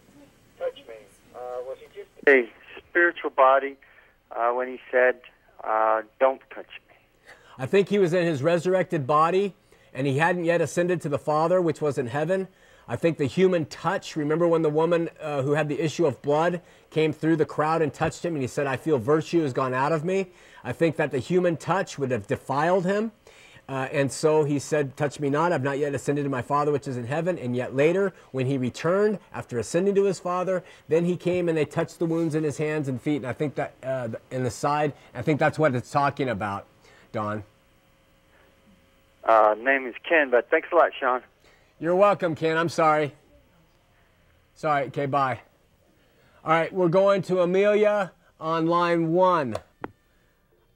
"Touch 0.58 0.78
me." 0.86 0.94
Uh, 1.34 1.62
was 1.66 1.78
he 1.78 1.86
just 1.94 2.08
a 2.28 2.48
spiritual 2.78 3.30
body 3.30 3.76
uh, 4.30 4.50
when 4.50 4.68
he 4.68 4.78
said, 4.90 5.20
uh, 5.64 6.02
"Don't 6.20 6.40
touch 6.54 6.66
me"? 6.88 6.94
I 7.58 7.66
think 7.66 7.88
he 7.88 7.98
was 7.98 8.12
in 8.12 8.24
his 8.24 8.42
resurrected 8.42 9.06
body, 9.06 9.54
and 9.92 10.06
he 10.06 10.18
hadn't 10.18 10.44
yet 10.44 10.60
ascended 10.60 11.00
to 11.02 11.08
the 11.08 11.18
Father, 11.18 11.60
which 11.60 11.80
was 11.80 11.98
in 11.98 12.06
heaven. 12.06 12.48
I 12.86 12.96
think 12.96 13.18
the 13.18 13.26
human 13.26 13.66
touch. 13.66 14.16
Remember 14.16 14.48
when 14.48 14.62
the 14.62 14.70
woman 14.70 15.10
uh, 15.20 15.42
who 15.42 15.52
had 15.52 15.68
the 15.68 15.80
issue 15.80 16.06
of 16.06 16.22
blood 16.22 16.62
came 16.90 17.12
through 17.12 17.36
the 17.36 17.44
crowd 17.44 17.82
and 17.82 17.92
touched 17.92 18.24
him, 18.24 18.34
and 18.34 18.42
he 18.42 18.48
said, 18.48 18.66
"I 18.66 18.76
feel 18.76 18.98
virtue 18.98 19.42
has 19.42 19.52
gone 19.52 19.74
out 19.74 19.92
of 19.92 20.04
me." 20.04 20.28
I 20.64 20.72
think 20.72 20.96
that 20.96 21.10
the 21.10 21.18
human 21.18 21.56
touch 21.56 21.98
would 21.98 22.10
have 22.10 22.26
defiled 22.26 22.84
him. 22.84 23.12
Uh, 23.68 23.86
and 23.92 24.10
so 24.10 24.44
he 24.44 24.58
said, 24.58 24.96
Touch 24.96 25.20
me 25.20 25.28
not, 25.28 25.52
I've 25.52 25.62
not 25.62 25.78
yet 25.78 25.94
ascended 25.94 26.22
to 26.22 26.30
my 26.30 26.40
Father 26.40 26.72
which 26.72 26.88
is 26.88 26.96
in 26.96 27.06
heaven. 27.06 27.38
And 27.38 27.54
yet 27.54 27.76
later, 27.76 28.14
when 28.32 28.46
he 28.46 28.56
returned 28.56 29.18
after 29.32 29.58
ascending 29.58 29.94
to 29.96 30.04
his 30.04 30.18
Father, 30.18 30.64
then 30.88 31.04
he 31.04 31.16
came 31.16 31.48
and 31.48 31.58
they 31.58 31.66
touched 31.66 31.98
the 31.98 32.06
wounds 32.06 32.34
in 32.34 32.44
his 32.44 32.56
hands 32.56 32.88
and 32.88 33.00
feet. 33.00 33.16
And 33.16 33.26
I 33.26 33.34
think 33.34 33.56
that 33.56 33.74
uh, 33.82 34.08
in 34.30 34.42
the 34.42 34.50
side, 34.50 34.94
I 35.14 35.20
think 35.20 35.38
that's 35.38 35.58
what 35.58 35.74
it's 35.74 35.90
talking 35.90 36.30
about, 36.30 36.66
Don. 37.12 37.44
Uh, 39.24 39.54
name 39.58 39.86
is 39.86 39.94
Ken, 40.08 40.30
but 40.30 40.48
thanks 40.48 40.68
a 40.72 40.74
lot, 40.74 40.92
Shawn. 40.98 41.22
You're 41.78 41.96
welcome, 41.96 42.34
Ken. 42.34 42.56
I'm 42.56 42.70
sorry. 42.70 43.12
Sorry. 44.54 44.86
Okay, 44.86 45.04
bye. 45.04 45.40
All 46.42 46.52
right, 46.52 46.72
we're 46.72 46.88
going 46.88 47.20
to 47.22 47.42
Amelia 47.42 48.12
on 48.40 48.66
line 48.66 49.12
one. 49.12 49.56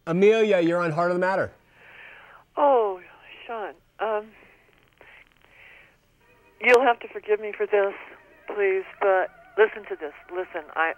Amelia, 0.07 0.61
you're 0.61 0.81
on 0.81 0.91
Heart 0.91 1.13
of 1.13 1.15
the 1.15 1.21
Matter. 1.21 1.51
Oh, 2.57 3.01
Shawn, 3.47 3.75
um, 4.01 4.27
you'll 6.61 6.83
have 6.83 7.01
to 7.01 7.09
forgive 7.09 7.41
me 7.41 7.53
for 7.57 7.67
this, 7.67 7.95
please. 8.55 8.85
But 9.01 9.31
listen 9.59 9.85
to 9.89 9.97
this. 9.97 10.13
Listen, 10.31 10.69
I, 10.77 10.93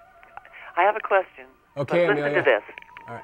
I 0.76 0.82
have 0.82 0.96
a 0.96 1.00
question. 1.06 1.46
Okay, 1.76 2.06
listen 2.08 2.22
Amelia. 2.22 2.42
to 2.42 2.42
this. 2.42 2.62
All 3.08 3.14
right. 3.14 3.22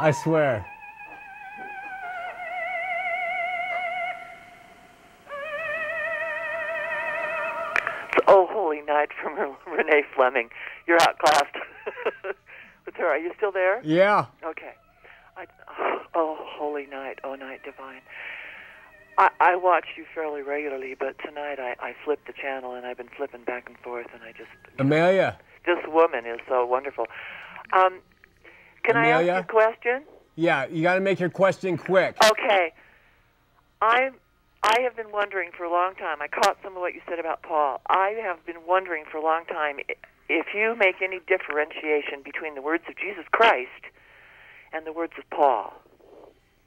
I 0.00 0.10
swear. 0.12 0.64
It's 8.08 8.24
Oh 8.26 8.48
Holy 8.50 8.80
Night 8.82 9.10
from 9.22 9.36
Renee 9.70 10.02
Fleming. 10.16 10.48
You're 10.86 11.00
outclassed. 11.02 11.54
with. 12.98 13.06
Are 13.06 13.18
you 13.18 13.32
still 13.36 13.52
there? 13.52 13.82
Yeah. 13.82 14.26
Okay. 14.44 14.72
I, 15.36 15.46
oh, 16.14 16.36
holy 16.40 16.86
night, 16.86 17.18
oh 17.24 17.34
night 17.34 17.60
divine. 17.64 18.00
I, 19.18 19.30
I 19.40 19.56
watch 19.56 19.86
you 19.96 20.04
fairly 20.14 20.42
regularly, 20.42 20.96
but 20.98 21.16
tonight 21.24 21.58
I, 21.58 21.76
I 21.80 21.94
flipped 22.04 22.26
the 22.26 22.32
channel 22.32 22.74
and 22.74 22.86
I've 22.86 22.96
been 22.96 23.10
flipping 23.16 23.44
back 23.44 23.68
and 23.68 23.76
forth, 23.78 24.06
and 24.14 24.22
I 24.22 24.32
just 24.32 24.50
Amelia. 24.78 25.38
this 25.66 25.78
woman 25.88 26.24
is 26.26 26.38
so 26.48 26.64
wonderful. 26.64 27.06
Um, 27.72 28.00
can 28.82 28.96
I 28.96 29.08
ask 29.08 29.26
you 29.26 29.32
a 29.32 29.42
question? 29.42 30.04
Yeah, 30.36 30.66
you 30.66 30.82
got 30.82 30.94
to 30.94 31.00
make 31.00 31.20
your 31.20 31.28
question 31.28 31.76
quick. 31.76 32.16
Okay. 32.24 32.72
I 33.82 34.10
I 34.62 34.80
have 34.82 34.96
been 34.96 35.10
wondering 35.10 35.50
for 35.56 35.64
a 35.64 35.70
long 35.70 35.94
time. 35.94 36.22
I 36.22 36.28
caught 36.28 36.58
some 36.62 36.76
of 36.76 36.80
what 36.80 36.94
you 36.94 37.00
said 37.08 37.18
about 37.18 37.42
Paul. 37.42 37.80
I 37.88 38.10
have 38.22 38.44
been 38.46 38.66
wondering 38.66 39.04
for 39.10 39.18
a 39.18 39.22
long 39.22 39.44
time 39.46 39.78
if 40.30 40.54
you 40.54 40.76
make 40.76 41.02
any 41.02 41.18
differentiation 41.26 42.22
between 42.24 42.54
the 42.54 42.62
words 42.62 42.84
of 42.88 42.96
Jesus 42.96 43.24
Christ 43.32 43.90
and 44.72 44.86
the 44.86 44.92
words 44.92 45.12
of 45.18 45.28
Paul. 45.30 45.72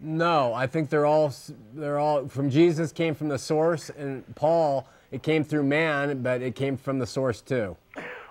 No, 0.01 0.53
I 0.53 0.67
think 0.67 0.89
they're 0.89 1.05
all 1.05 1.33
they're 1.73 1.97
all 1.97 2.27
from 2.27 2.49
Jesus 2.49 2.91
came 2.91 3.15
from 3.15 3.29
the 3.29 3.39
source, 3.39 3.89
and 3.89 4.23
Paul 4.35 4.85
it 5.11 5.23
came 5.23 5.45
through 5.45 5.63
man, 5.63 6.21
but 6.21 6.41
it 6.41 6.55
came 6.55 6.75
from 6.75 6.99
the 6.99 7.07
source 7.07 7.39
too. 7.39 7.77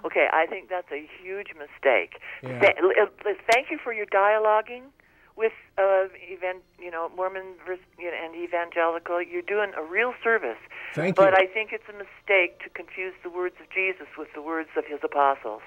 Okay, 0.04 0.26
I 0.32 0.46
think 0.46 0.68
that's 0.68 0.90
a 0.92 1.08
huge 1.22 1.48
mistake. 1.56 2.20
Yeah. 2.42 2.58
Th- 2.60 2.74
l- 2.82 2.92
l- 2.98 3.34
thank 3.50 3.70
you 3.70 3.78
for 3.82 3.92
your 3.94 4.06
dialoguing 4.06 4.82
with 5.36 5.52
uh, 5.78 6.06
evan- 6.30 6.62
you 6.78 6.90
know 6.90 7.10
Mormon 7.16 7.54
vers- 7.66 7.78
you 7.98 8.10
know, 8.10 8.16
and 8.22 8.34
evangelical. 8.34 9.22
You're 9.22 9.42
doing 9.42 9.72
a 9.76 9.82
real 9.82 10.14
service. 10.22 10.58
Thank 10.94 11.16
but 11.16 11.32
you. 11.32 11.36
I 11.36 11.46
think 11.46 11.70
it's 11.72 11.88
a 11.88 11.92
mistake 11.92 12.62
to 12.64 12.70
confuse 12.70 13.14
the 13.22 13.30
words 13.30 13.56
of 13.60 13.70
Jesus 13.70 14.06
with 14.16 14.28
the 14.34 14.42
words 14.42 14.68
of 14.76 14.84
his 14.86 15.00
apostles. 15.02 15.62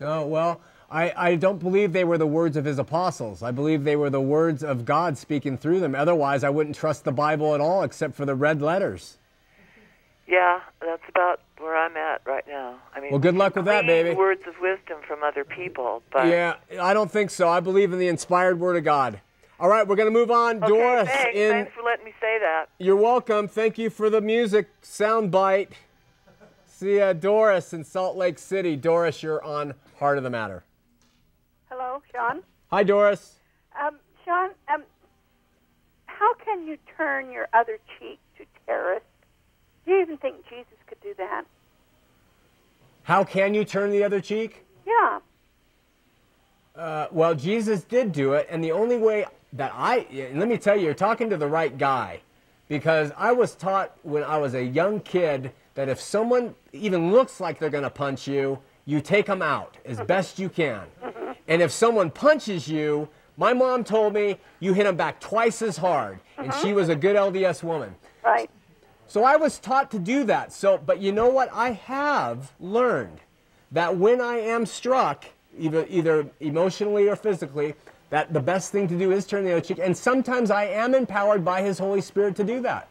Oh 0.00 0.26
well, 0.26 0.60
I, 0.90 1.12
I 1.16 1.34
don't 1.36 1.58
believe 1.58 1.92
they 1.92 2.04
were 2.04 2.18
the 2.18 2.26
words 2.26 2.56
of 2.56 2.64
his 2.64 2.78
apostles. 2.78 3.42
I 3.42 3.50
believe 3.50 3.84
they 3.84 3.96
were 3.96 4.10
the 4.10 4.20
words 4.20 4.62
of 4.62 4.84
God 4.84 5.16
speaking 5.16 5.56
through 5.56 5.80
them. 5.80 5.94
Otherwise, 5.94 6.44
I 6.44 6.50
wouldn't 6.50 6.76
trust 6.76 7.04
the 7.04 7.12
Bible 7.12 7.54
at 7.54 7.60
all, 7.60 7.82
except 7.82 8.14
for 8.14 8.24
the 8.24 8.34
red 8.34 8.60
letters. 8.60 9.18
Yeah, 10.26 10.60
that's 10.80 11.02
about 11.08 11.40
where 11.58 11.76
I'm 11.76 11.96
at 11.96 12.22
right 12.26 12.44
now. 12.48 12.78
I 12.94 13.00
mean, 13.00 13.10
Well, 13.10 13.20
good 13.20 13.34
luck 13.34 13.56
with 13.56 13.66
that, 13.66 13.86
baby. 13.86 14.14
Words 14.14 14.42
of 14.46 14.54
wisdom 14.60 14.98
from 15.06 15.22
other 15.22 15.44
people, 15.44 16.02
but 16.12 16.28
Yeah, 16.28 16.54
I 16.80 16.94
don't 16.94 17.10
think 17.10 17.30
so. 17.30 17.48
I 17.48 17.60
believe 17.60 17.92
in 17.92 17.98
the 17.98 18.08
inspired 18.08 18.58
word 18.58 18.76
of 18.76 18.84
God. 18.84 19.20
All 19.60 19.68
right, 19.68 19.86
we're 19.86 19.96
gonna 19.96 20.10
move 20.10 20.30
on. 20.30 20.56
okay, 20.64 20.66
Doris, 20.66 21.08
thanks. 21.08 21.38
in 21.38 21.50
thanks 21.50 21.72
for 21.74 21.82
letting 21.82 22.04
me 22.04 22.12
say 22.20 22.38
that. 22.40 22.66
You're 22.78 22.96
welcome. 22.96 23.46
Thank 23.48 23.78
you 23.78 23.88
for 23.90 24.10
the 24.10 24.20
music 24.20 24.68
sound 24.82 25.30
bite. 25.30 25.72
See 26.66 26.96
ya, 26.96 27.12
Doris 27.12 27.72
in 27.72 27.84
Salt 27.84 28.16
Lake 28.16 28.38
City. 28.38 28.74
Doris, 28.76 29.22
you're 29.22 29.42
on 29.44 29.74
Heart 30.00 30.18
of 30.18 30.24
the 30.24 30.30
Matter. 30.30 30.64
Hello, 31.70 32.02
Shawn. 32.12 32.42
Hi, 32.70 32.82
Doris. 32.82 33.38
Um, 33.80 33.98
Shawn, 34.24 34.50
um, 34.68 34.82
how 36.06 36.34
can 36.34 36.66
you 36.66 36.76
turn 36.96 37.30
your 37.30 37.46
other 37.52 37.78
cheek 37.98 38.18
to 38.38 38.44
terrorists? 38.66 39.08
Do 39.84 39.92
you 39.92 40.00
even 40.00 40.16
think 40.16 40.36
Jesus 40.48 40.78
could 40.86 41.00
do 41.00 41.14
that? 41.18 41.44
How 43.02 43.22
can 43.22 43.54
you 43.54 43.64
turn 43.64 43.90
the 43.90 44.02
other 44.02 44.20
cheek? 44.20 44.64
Yeah. 44.86 45.18
Uh, 46.74 47.06
well, 47.12 47.34
Jesus 47.34 47.84
did 47.84 48.12
do 48.12 48.32
it, 48.32 48.46
and 48.50 48.64
the 48.64 48.72
only 48.72 48.96
way 48.96 49.26
that 49.52 49.72
I, 49.74 50.06
let 50.34 50.48
me 50.48 50.58
tell 50.58 50.76
you, 50.76 50.86
you're 50.86 50.94
talking 50.94 51.30
to 51.30 51.36
the 51.36 51.46
right 51.46 51.76
guy. 51.76 52.20
Because 52.66 53.12
I 53.16 53.32
was 53.32 53.54
taught 53.54 53.94
when 54.02 54.22
I 54.24 54.38
was 54.38 54.54
a 54.54 54.64
young 54.64 55.00
kid 55.00 55.52
that 55.74 55.88
if 55.88 56.00
someone 56.00 56.54
even 56.72 57.12
looks 57.12 57.38
like 57.38 57.58
they're 57.58 57.70
going 57.70 57.84
to 57.84 57.90
punch 57.90 58.26
you, 58.26 58.58
you 58.86 59.00
take 59.00 59.26
them 59.26 59.42
out 59.42 59.76
as 59.84 59.98
mm-hmm. 59.98 60.06
best 60.06 60.38
you 60.38 60.48
can. 60.48 60.86
Mm-hmm. 61.02 61.32
And 61.46 61.60
if 61.60 61.70
someone 61.70 62.10
punches 62.10 62.66
you, 62.66 63.08
my 63.36 63.52
mom 63.52 63.84
told 63.84 64.14
me 64.14 64.38
you 64.60 64.72
hit 64.72 64.84
them 64.84 64.96
back 64.96 65.20
twice 65.20 65.60
as 65.60 65.76
hard. 65.76 66.20
And 66.38 66.50
mm-hmm. 66.50 66.66
she 66.66 66.72
was 66.72 66.88
a 66.88 66.96
good 66.96 67.16
LDS 67.16 67.62
woman. 67.62 67.94
Right. 68.24 68.50
So 69.06 69.24
I 69.24 69.36
was 69.36 69.58
taught 69.58 69.90
to 69.92 69.98
do 69.98 70.24
that. 70.24 70.52
So, 70.52 70.78
but 70.78 71.00
you 71.00 71.12
know 71.12 71.28
what? 71.28 71.50
I 71.52 71.72
have 71.72 72.52
learned 72.58 73.20
that 73.72 73.96
when 73.96 74.20
I 74.20 74.38
am 74.38 74.66
struck, 74.66 75.24
either 75.58 75.86
either 75.88 76.26
emotionally 76.40 77.08
or 77.08 77.16
physically, 77.16 77.74
that 78.10 78.32
the 78.32 78.40
best 78.40 78.72
thing 78.72 78.88
to 78.88 78.98
do 78.98 79.12
is 79.12 79.26
turn 79.26 79.44
the 79.44 79.52
other 79.52 79.60
cheek. 79.60 79.78
And 79.82 79.96
sometimes 79.96 80.50
I 80.50 80.64
am 80.64 80.94
empowered 80.94 81.44
by 81.44 81.62
His 81.62 81.78
Holy 81.78 82.00
Spirit 82.00 82.36
to 82.36 82.44
do 82.44 82.60
that. 82.60 82.88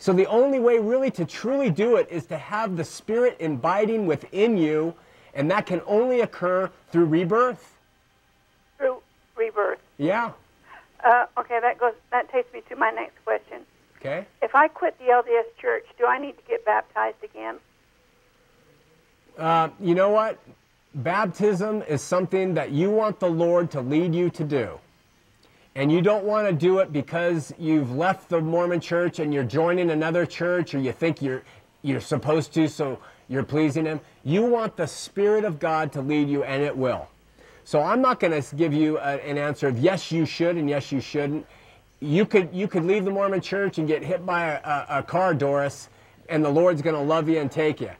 So 0.00 0.12
the 0.12 0.26
only 0.26 0.60
way 0.60 0.78
really 0.78 1.10
to 1.12 1.24
truly 1.24 1.70
do 1.70 1.96
it 1.96 2.08
is 2.10 2.24
to 2.26 2.38
have 2.38 2.76
the 2.76 2.84
Spirit 2.84 3.36
abiding 3.40 4.06
within 4.06 4.56
you, 4.56 4.94
and 5.34 5.50
that 5.50 5.66
can 5.66 5.82
only 5.86 6.20
occur 6.20 6.70
through 6.90 7.06
rebirth. 7.06 7.76
Through 8.78 9.02
rebirth. 9.36 9.80
Yeah. 9.98 10.32
Uh, 11.04 11.26
okay, 11.38 11.60
that 11.60 11.78
goes. 11.78 11.94
That 12.10 12.30
takes 12.30 12.52
me 12.52 12.62
to 12.68 12.76
my 12.76 12.90
next 12.90 13.22
question. 13.24 13.64
Okay. 14.00 14.26
If 14.42 14.54
I 14.54 14.68
quit 14.68 14.98
the 14.98 15.06
LDS 15.06 15.60
Church, 15.60 15.84
do 15.98 16.06
I 16.06 16.18
need 16.18 16.36
to 16.36 16.42
get 16.48 16.64
baptized 16.64 17.22
again? 17.22 17.56
Uh, 19.36 19.68
you 19.80 19.94
know 19.94 20.10
what? 20.10 20.38
Baptism 20.94 21.82
is 21.82 22.02
something 22.02 22.54
that 22.54 22.70
you 22.70 22.90
want 22.90 23.20
the 23.20 23.28
Lord 23.28 23.70
to 23.72 23.80
lead 23.80 24.14
you 24.14 24.30
to 24.30 24.44
do. 24.44 24.80
And 25.74 25.92
you 25.92 26.00
don't 26.00 26.24
want 26.24 26.48
to 26.48 26.52
do 26.52 26.78
it 26.80 26.92
because 26.92 27.52
you've 27.58 27.94
left 27.94 28.28
the 28.28 28.40
Mormon 28.40 28.80
church 28.80 29.20
and 29.20 29.32
you're 29.32 29.44
joining 29.44 29.90
another 29.90 30.26
church 30.26 30.74
or 30.74 30.80
you 30.80 30.90
think 30.90 31.22
you're, 31.22 31.42
you're 31.82 32.00
supposed 32.00 32.52
to, 32.54 32.68
so 32.68 32.98
you're 33.28 33.44
pleasing 33.44 33.84
Him. 33.84 34.00
You 34.24 34.42
want 34.42 34.76
the 34.76 34.86
Spirit 34.86 35.44
of 35.44 35.60
God 35.60 35.92
to 35.92 36.00
lead 36.00 36.28
you, 36.28 36.42
and 36.42 36.62
it 36.62 36.76
will. 36.76 37.08
So 37.68 37.82
I'm 37.82 38.00
not 38.00 38.18
going 38.18 38.42
to 38.42 38.56
give 38.56 38.72
you 38.72 38.96
a, 38.96 39.16
an 39.28 39.36
answer 39.36 39.68
of 39.68 39.78
yes, 39.78 40.10
you 40.10 40.24
should 40.24 40.56
and 40.56 40.70
yes, 40.70 40.90
you 40.90 41.02
shouldn't. 41.02 41.44
You 42.00 42.24
could, 42.24 42.48
you 42.50 42.66
could 42.66 42.86
leave 42.86 43.04
the 43.04 43.10
Mormon 43.10 43.42
church 43.42 43.76
and 43.76 43.86
get 43.86 44.02
hit 44.02 44.24
by 44.24 44.52
a, 44.52 44.54
a, 44.64 44.86
a 45.00 45.02
car, 45.02 45.34
Doris, 45.34 45.90
and 46.30 46.42
the 46.42 46.48
Lord's 46.48 46.80
going 46.80 46.96
to 46.96 47.02
love 47.02 47.28
you 47.28 47.38
and 47.40 47.50
take 47.50 47.82
you. 47.82 47.90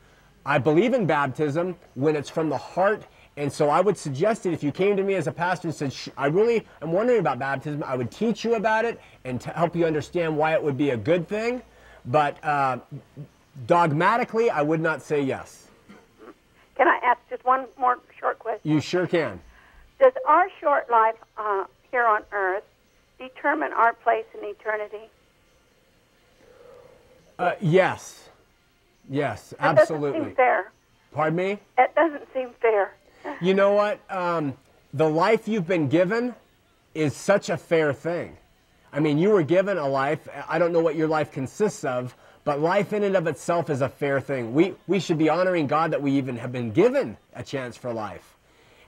I 0.47 0.57
believe 0.57 0.95
in 0.95 1.05
baptism 1.05 1.77
when 1.97 2.16
it's 2.16 2.31
from 2.31 2.49
the 2.49 2.57
heart. 2.57 3.03
And 3.37 3.53
so 3.53 3.69
I 3.69 3.83
would 3.83 3.99
suggest 3.99 4.45
that 4.45 4.55
if 4.55 4.62
you 4.62 4.73
came 4.73 4.97
to 4.97 5.03
me 5.03 5.16
as 5.16 5.27
a 5.27 5.33
pastor 5.33 5.69
and 5.69 5.75
said, 5.75 5.95
I 6.16 6.29
really 6.29 6.66
am 6.81 6.91
wondering 6.91 7.21
about 7.21 7.39
baptism, 7.39 7.85
I 7.85 7.95
would 7.95 8.11
teach 8.11 8.45
you 8.45 8.55
about 8.55 8.87
it 8.87 8.99
and 9.25 9.39
to 9.43 9.51
help 9.51 9.77
you 9.77 9.85
understand 9.85 10.35
why 10.35 10.55
it 10.55 10.62
would 10.62 10.79
be 10.79 10.91
a 10.91 10.97
good 10.97 11.29
thing. 11.29 11.61
But 12.07 12.43
uh, 12.43 12.79
dogmatically, 13.66 14.49
I 14.49 14.62
would 14.62 14.81
not 14.81 15.03
say 15.03 15.21
yes. 15.21 15.66
Can 16.75 16.89
I 16.89 16.99
ask 17.05 17.21
just 17.29 17.45
one 17.45 17.66
more 17.79 17.99
short 18.19 18.39
question? 18.39 18.62
You 18.64 18.81
sure 18.81 19.07
can. 19.07 19.43
Does 20.01 20.12
our 20.26 20.46
short 20.61 20.88
life 20.90 21.16
uh, 21.36 21.64
here 21.90 22.07
on 22.07 22.22
Earth 22.32 22.62
determine 23.18 23.72
our 23.72 23.94
place 23.94 24.24
in 24.38 24.49
eternity? 24.49 25.11
Uh, 27.38 27.53
yes. 27.61 28.28
Yes, 29.11 29.51
That 29.51 29.76
doesn't 29.76 29.78
absolutely. 29.80 30.20
seem 30.28 30.34
fair. 30.36 30.70
Pardon 31.12 31.36
me? 31.36 31.59
That 31.76 31.94
doesn't 31.94 32.26
seem 32.34 32.51
fair. 32.61 32.92
You 33.42 33.53
know 33.53 33.72
what? 33.72 34.01
Um, 34.11 34.55
the 34.94 35.09
life 35.09 35.49
you've 35.49 35.66
been 35.66 35.88
given 35.88 36.34
is 36.94 37.14
such 37.14 37.51
a 37.51 37.57
fair 37.57 37.92
thing. 37.92 38.36
I 38.92 39.01
mean, 39.01 39.18
you 39.18 39.30
were 39.30 39.42
given 39.42 39.76
a 39.76 39.86
life. 39.86 40.26
I 40.49 40.59
don't 40.59 40.72
know 40.72 40.80
what 40.80 40.94
your 40.94 41.09
life 41.09 41.32
consists 41.32 41.84
of, 41.84 42.14
but 42.44 42.61
life 42.61 42.92
in 42.92 43.03
and 43.03 43.16
of 43.16 43.26
itself 43.26 43.70
is 43.70 43.82
a 43.82 43.88
fair 43.88 44.20
thing. 44.20 44.55
We, 44.55 44.74
we 44.86 44.99
should 45.01 45.18
be 45.18 45.28
honoring 45.28 45.66
God 45.66 45.90
that 45.90 46.01
we 46.01 46.12
even 46.12 46.36
have 46.36 46.53
been 46.53 46.70
given 46.70 47.16
a 47.34 47.42
chance 47.42 47.76
for 47.76 47.92
life. 47.92 48.36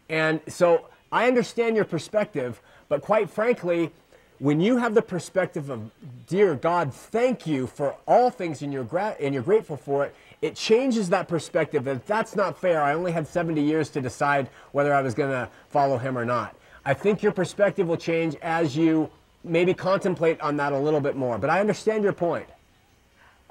And 0.09 0.41
so 0.49 0.87
I 1.13 1.27
understand 1.27 1.77
your 1.77 1.85
perspective, 1.85 2.61
but 2.89 3.03
quite 3.03 3.29
frankly, 3.29 3.91
when 4.39 4.61
you 4.61 4.79
have 4.79 4.95
the 4.95 5.03
perspective 5.03 5.69
of, 5.69 5.91
dear 6.27 6.55
God, 6.55 6.95
thank 6.95 7.47
you 7.47 7.67
for 7.67 7.95
all 8.07 8.31
things 8.31 8.63
and 8.63 8.73
you're, 8.73 8.87
and 9.21 9.35
you're 9.35 9.43
grateful 9.43 9.77
for 9.77 10.05
it, 10.07 10.15
it 10.41 10.57
changes 10.57 11.11
that 11.11 11.29
perspective 11.29 11.85
that 11.85 12.07
that's 12.07 12.35
not 12.35 12.59
fair. 12.59 12.83
I 12.83 12.95
only 12.95 13.13
had 13.13 13.27
70 13.27 13.61
years 13.61 13.91
to 13.91 14.01
decide 14.01 14.49
whether 14.73 14.95
I 14.95 15.03
was 15.03 15.15
going 15.15 15.31
to 15.31 15.49
follow 15.69 15.99
him 15.99 16.17
or 16.17 16.25
not. 16.25 16.57
I 16.85 16.95
think 16.95 17.23
your 17.23 17.33
perspective 17.33 17.87
will 17.87 17.99
change 17.99 18.37
as 18.41 18.75
you 18.75 19.11
maybe 19.45 19.75
contemplate 19.75 20.41
on 20.41 20.57
that 20.57 20.73
a 20.73 20.79
little 20.79 21.01
bit 21.01 21.17
more. 21.17 21.37
But 21.37 21.51
I 21.51 21.61
understand 21.61 22.03
your 22.03 22.15
point. 22.15 22.47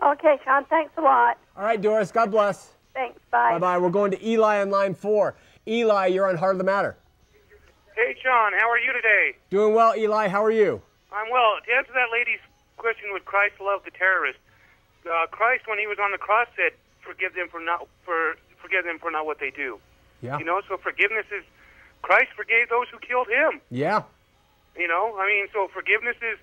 Okay, 0.02 0.40
Shawn, 0.44 0.66
thanks 0.66 0.92
a 0.98 1.02
lot. 1.02 1.38
All 1.56 1.64
right, 1.64 1.80
Doris, 1.80 2.12
God 2.12 2.32
bless. 2.32 2.72
Thanks. 2.94 3.20
Bye. 3.30 3.52
Bye 3.54 3.60
bye. 3.60 3.78
We're 3.78 3.90
going 3.90 4.12
to 4.12 4.28
Eli 4.28 4.62
on 4.62 4.72
line 4.72 4.96
four. 4.96 5.36
Eli, 5.68 6.08
you're 6.08 6.28
on 6.28 6.38
Heart 6.38 6.56
of 6.56 6.58
the 6.58 6.64
Matter. 6.64 6.96
Hey, 8.00 8.16
John, 8.24 8.54
how 8.56 8.72
are 8.72 8.80
you 8.80 8.94
today? 8.94 9.36
Doing 9.50 9.76
well, 9.76 9.94
Eli. 9.94 10.30
How 10.30 10.40
are 10.40 10.56
you? 10.56 10.82
I'm 11.12 11.30
well. 11.30 11.60
To 11.60 11.70
answer 11.76 11.92
that 11.92 12.08
lady's 12.16 12.40
question, 12.78 13.12
would 13.12 13.26
Christ 13.26 13.60
love 13.60 13.84
the 13.84 13.92
terrorists? 13.92 14.40
Uh, 15.04 15.28
Christ, 15.28 15.68
when 15.68 15.80
he 15.80 15.86
was 15.86 16.00
on 16.00 16.14
the 16.14 16.18
cross, 16.18 16.48
said, 16.56 16.72
"Forgive 17.04 17.36
them 17.36 17.50
for 17.52 17.60
not 17.60 17.90
for 18.08 18.38
forgive 18.56 18.86
them 18.86 19.00
for 19.00 19.12
not 19.12 19.26
what 19.26 19.40
they 19.44 19.52
do." 19.52 19.80
Yeah. 20.22 20.40
You 20.40 20.46
know, 20.46 20.62
so 20.66 20.78
forgiveness 20.78 21.26
is 21.28 21.44
Christ 22.02 22.32
forgave 22.38 22.70
those 22.70 22.88
who 22.88 23.00
killed 23.00 23.28
him. 23.28 23.60
Yeah. 23.70 24.04
You 24.78 24.88
know, 24.88 25.20
I 25.20 25.28
mean, 25.28 25.48
so 25.52 25.68
forgiveness 25.68 26.16
is 26.24 26.40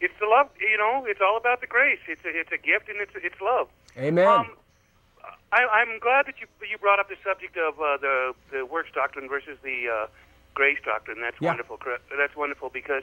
it's 0.00 0.12
the 0.20 0.26
love. 0.26 0.50
You 0.60 0.76
know, 0.76 1.06
it's 1.08 1.22
all 1.24 1.38
about 1.38 1.62
the 1.62 1.66
grace. 1.66 2.00
It's 2.08 2.24
a, 2.26 2.28
it's 2.28 2.52
a 2.52 2.58
gift 2.60 2.90
and 2.90 3.00
it's 3.00 3.16
it's 3.16 3.40
love. 3.40 3.68
Amen. 3.96 4.28
Um, 4.28 4.52
I, 5.50 5.64
I'm 5.64 5.98
glad 5.98 6.26
that 6.26 6.36
you 6.40 6.46
you 6.68 6.76
brought 6.76 7.00
up 7.00 7.08
the 7.08 7.16
subject 7.24 7.56
of 7.56 7.80
uh, 7.80 7.96
the 7.96 8.34
the 8.52 8.66
works 8.66 8.90
doctrine 8.92 9.30
versus 9.30 9.56
the 9.64 9.88
uh, 9.88 10.06
grace 10.54 10.78
doctrine. 10.84 11.20
That's 11.20 11.36
Yeah. 11.40 11.48
wonderful. 11.48 11.78
That's 12.16 12.36
wonderful 12.36 12.70
because 12.70 13.02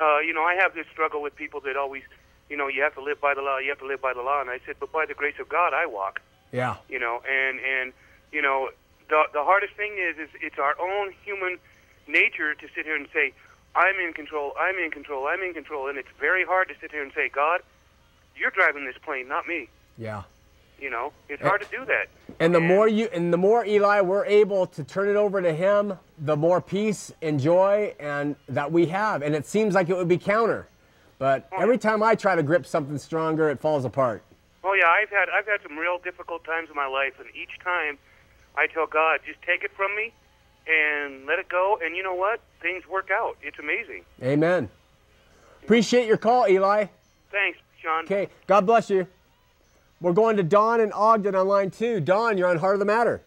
uh, 0.00 0.18
you 0.20 0.32
know 0.34 0.42
I 0.44 0.54
have 0.56 0.74
this 0.74 0.86
struggle 0.92 1.22
with 1.22 1.34
people 1.36 1.60
that 1.62 1.76
always 1.76 2.02
you 2.50 2.56
know 2.56 2.68
you 2.68 2.82
have 2.82 2.94
to 2.94 3.02
live 3.02 3.20
by 3.20 3.34
the 3.34 3.42
law. 3.42 3.58
You 3.58 3.70
have 3.70 3.78
to 3.80 3.86
live 3.86 4.00
by 4.02 4.12
the 4.14 4.22
law. 4.22 4.40
And 4.40 4.50
I 4.50 4.60
said, 4.66 4.76
but 4.80 4.92
by 4.92 5.06
the 5.06 5.14
grace 5.14 5.38
of 5.40 5.48
God, 5.48 5.72
I 5.74 5.86
walk. 5.86 6.20
yeah. 6.52 6.76
You 6.88 6.98
know, 6.98 7.22
and 7.28 7.58
and 7.60 7.92
you 8.32 8.42
know 8.42 8.70
the 9.08 9.24
the 9.32 9.42
hardest 9.44 9.74
thing 9.74 9.96
is 9.98 10.16
is 10.18 10.28
it's 10.40 10.58
our 10.58 10.74
own 10.80 11.12
human 11.24 11.58
nature 12.08 12.54
to 12.54 12.66
sit 12.74 12.84
here 12.84 12.94
and 12.96 13.08
say, 13.12 13.32
I'm 13.74 13.96
in 13.98 14.12
control, 14.12 14.52
I'm 14.58 14.76
in 14.78 14.90
control, 14.90 15.26
I'm 15.26 15.40
in 15.42 15.54
control, 15.54 15.88
and 15.88 15.98
it's 15.98 16.08
very 16.20 16.44
hard 16.44 16.68
to 16.68 16.74
sit 16.80 16.92
here 16.92 17.02
and 17.02 17.12
say, 17.12 17.28
God, 17.28 17.60
you're 18.36 18.50
driving 18.50 18.84
this 18.86 18.96
plane, 19.04 19.26
not 19.28 19.46
me. 19.48 19.68
Yeah. 19.98 20.22
You 20.78 20.90
know, 20.90 21.12
it's 21.28 21.42
hard 21.42 21.62
to 21.62 21.68
do 21.70 21.84
that. 21.86 22.08
And 22.38 22.54
the 22.54 22.60
more 22.60 22.86
you 22.86 23.08
and 23.12 23.32
the 23.32 23.38
more 23.38 23.64
Eli 23.64 24.02
we're 24.02 24.26
able 24.26 24.66
to 24.66 24.84
turn 24.84 25.08
it 25.08 25.16
over 25.16 25.40
to 25.40 25.52
him, 25.52 25.98
the 26.18 26.36
more 26.36 26.60
peace 26.60 27.12
and 27.22 27.40
joy 27.40 27.94
and 27.98 28.36
that 28.48 28.70
we 28.70 28.86
have. 28.86 29.22
And 29.22 29.34
it 29.34 29.46
seems 29.46 29.74
like 29.74 29.88
it 29.88 29.96
would 29.96 30.08
be 30.08 30.18
counter. 30.18 30.68
But 31.18 31.48
oh, 31.52 31.62
every 31.62 31.78
time 31.78 32.02
I 32.02 32.14
try 32.14 32.34
to 32.34 32.42
grip 32.42 32.66
something 32.66 32.98
stronger, 32.98 33.48
it 33.48 33.58
falls 33.58 33.86
apart. 33.86 34.22
Oh 34.62 34.74
yeah, 34.74 34.88
I've 34.88 35.08
had 35.08 35.28
I've 35.30 35.46
had 35.46 35.62
some 35.62 35.78
real 35.78 35.98
difficult 35.98 36.44
times 36.44 36.68
in 36.68 36.76
my 36.76 36.86
life, 36.86 37.14
and 37.18 37.28
each 37.34 37.58
time 37.64 37.96
I 38.54 38.66
tell 38.66 38.86
God, 38.86 39.20
just 39.26 39.40
take 39.42 39.62
it 39.64 39.70
from 39.74 39.96
me 39.96 40.12
and 40.66 41.24
let 41.24 41.38
it 41.38 41.48
go. 41.48 41.78
And 41.82 41.96
you 41.96 42.02
know 42.02 42.14
what? 42.14 42.40
Things 42.60 42.86
work 42.86 43.10
out. 43.10 43.38
It's 43.40 43.58
amazing. 43.58 44.04
Amen. 44.22 44.68
Appreciate 45.62 46.06
your 46.06 46.16
call, 46.16 46.46
Eli. 46.48 46.86
Thanks, 47.30 47.58
Shawn. 47.82 48.04
Okay, 48.04 48.28
God 48.46 48.66
bless 48.66 48.90
you. 48.90 49.06
We're 50.00 50.12
going 50.12 50.36
to 50.36 50.42
Don 50.42 50.80
and 50.80 50.92
Ogden 50.92 51.34
on 51.34 51.48
line 51.48 51.70
two. 51.70 52.00
Don, 52.00 52.36
you're 52.36 52.48
on 52.48 52.58
Heart 52.58 52.74
of 52.74 52.80
the 52.80 52.86
Matter. 52.86 53.22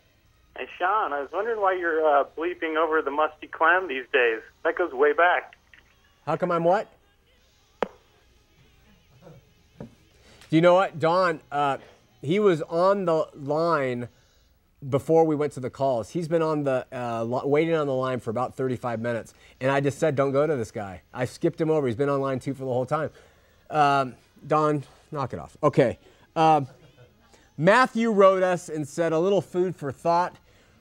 Hey, 0.58 0.68
Shawn, 0.78 1.14
I 1.14 1.22
was 1.22 1.30
wondering 1.32 1.60
why 1.62 1.74
you're 1.74 2.06
uh, 2.06 2.26
bleeping 2.38 2.76
over 2.76 3.02
the 3.02 3.12
musty 3.12 3.48
clam 3.48 3.88
these 3.88 4.06
days. 4.14 4.42
That 4.64 4.78
goes 4.78 4.92
way 4.92 5.14
back. 5.14 5.56
How 6.26 6.36
come 6.36 6.52
I'm 6.52 6.64
what? 6.64 6.88
Do 9.80 9.88
you 10.56 10.62
know 10.62 10.76
what, 10.76 11.00
Don? 11.00 11.40
Uh, 11.52 11.78
he 12.22 12.40
was 12.40 12.62
on 12.64 13.06
the 13.06 13.28
line 13.36 14.10
before 14.88 15.24
we 15.24 15.36
went 15.36 15.54
to 15.54 15.60
the 15.60 15.70
calls. 15.70 16.10
He's 16.10 16.28
been 16.28 16.42
on 16.42 16.64
the 16.64 16.86
uh, 16.92 17.26
waiting 17.46 17.76
on 17.76 17.88
the 17.88 17.94
line 17.94 18.20
for 18.20 18.30
about 18.30 18.56
35 18.56 19.00
minutes, 19.00 19.34
and 19.62 19.72
I 19.72 19.80
just 19.80 19.98
said, 19.98 20.16
"Don't 20.16 20.32
go 20.32 20.46
to 20.46 20.56
this 20.56 20.72
guy." 20.72 21.02
I 21.14 21.26
skipped 21.26 21.60
him 21.60 21.70
over. 21.70 21.88
He's 21.88 21.96
been 21.96 22.10
on 22.10 22.20
line 22.20 22.40
two 22.40 22.54
for 22.54 22.66
the 22.66 22.74
whole 22.74 22.86
time. 22.86 23.12
Um, 23.70 24.16
Don, 24.46 24.84
knock 25.12 25.34
it 25.34 25.40
off. 25.40 25.56
Okay. 25.64 25.98
Um, 26.40 26.70
Matthew 27.58 28.12
wrote 28.12 28.44
us 28.44 28.70
and 28.70 28.88
said 28.88 29.12
a 29.12 29.20
little 29.20 29.42
food 29.42 29.76
for 29.76 29.92
thought. 29.92 30.38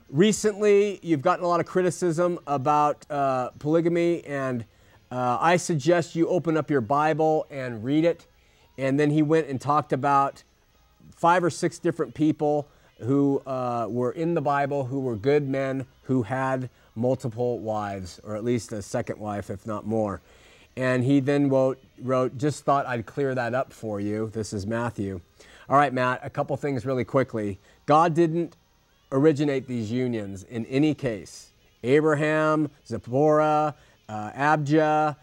Recently, 0.07 1.01
you've 1.03 1.21
gotten 1.21 1.43
a 1.43 1.49
lot 1.49 1.59
of 1.59 1.65
criticism 1.65 2.39
about 2.47 3.05
uh, 3.11 3.49
polygamy, 3.59 4.23
and 4.23 4.63
uh, 5.11 5.37
I 5.41 5.57
suggest 5.57 6.15
you 6.15 6.29
open 6.29 6.55
up 6.55 6.71
your 6.71 6.79
Bible 6.79 7.45
and 7.51 7.83
read 7.83 8.05
it. 8.05 8.25
And 8.77 8.97
then 8.97 9.11
he 9.11 9.21
went 9.21 9.49
and 9.49 9.59
talked 9.59 9.91
about 9.91 10.45
five 11.13 11.43
or 11.43 11.49
six 11.49 11.77
different 11.77 12.13
people 12.13 12.69
who 13.01 13.39
uh, 13.39 13.87
were 13.89 14.13
in 14.13 14.35
the 14.35 14.41
Bible 14.41 14.85
who 14.85 15.01
were 15.01 15.17
good 15.17 15.45
men 15.45 15.85
who 16.03 16.23
had 16.23 16.69
multiple 16.95 17.59
wives, 17.59 18.21
or 18.23 18.37
at 18.37 18.45
least 18.45 18.71
a 18.71 18.81
second 18.81 19.19
wife, 19.19 19.49
if 19.49 19.67
not 19.67 19.85
more. 19.85 20.21
And 20.77 21.03
he 21.03 21.19
then 21.19 21.49
wrote, 21.49 21.83
wrote, 22.01 22.37
just 22.37 22.63
thought 22.63 22.85
I'd 22.85 23.05
clear 23.05 23.35
that 23.35 23.53
up 23.53 23.73
for 23.73 23.99
you. 23.99 24.29
This 24.33 24.53
is 24.53 24.65
Matthew. 24.65 25.19
All 25.69 25.77
right, 25.77 25.93
Matt, 25.93 26.21
a 26.23 26.31
couple 26.31 26.57
things 26.57 26.83
really 26.83 27.05
quickly. 27.05 27.59
God 27.85 28.15
didn't 28.15 28.55
originate 29.11 29.67
these 29.67 29.91
unions 29.91 30.41
in 30.49 30.65
any 30.65 30.95
case. 30.95 31.51
Abraham, 31.83 32.71
Zipporah, 32.87 33.75
uh, 34.09 34.31
Abijah, 34.33 35.15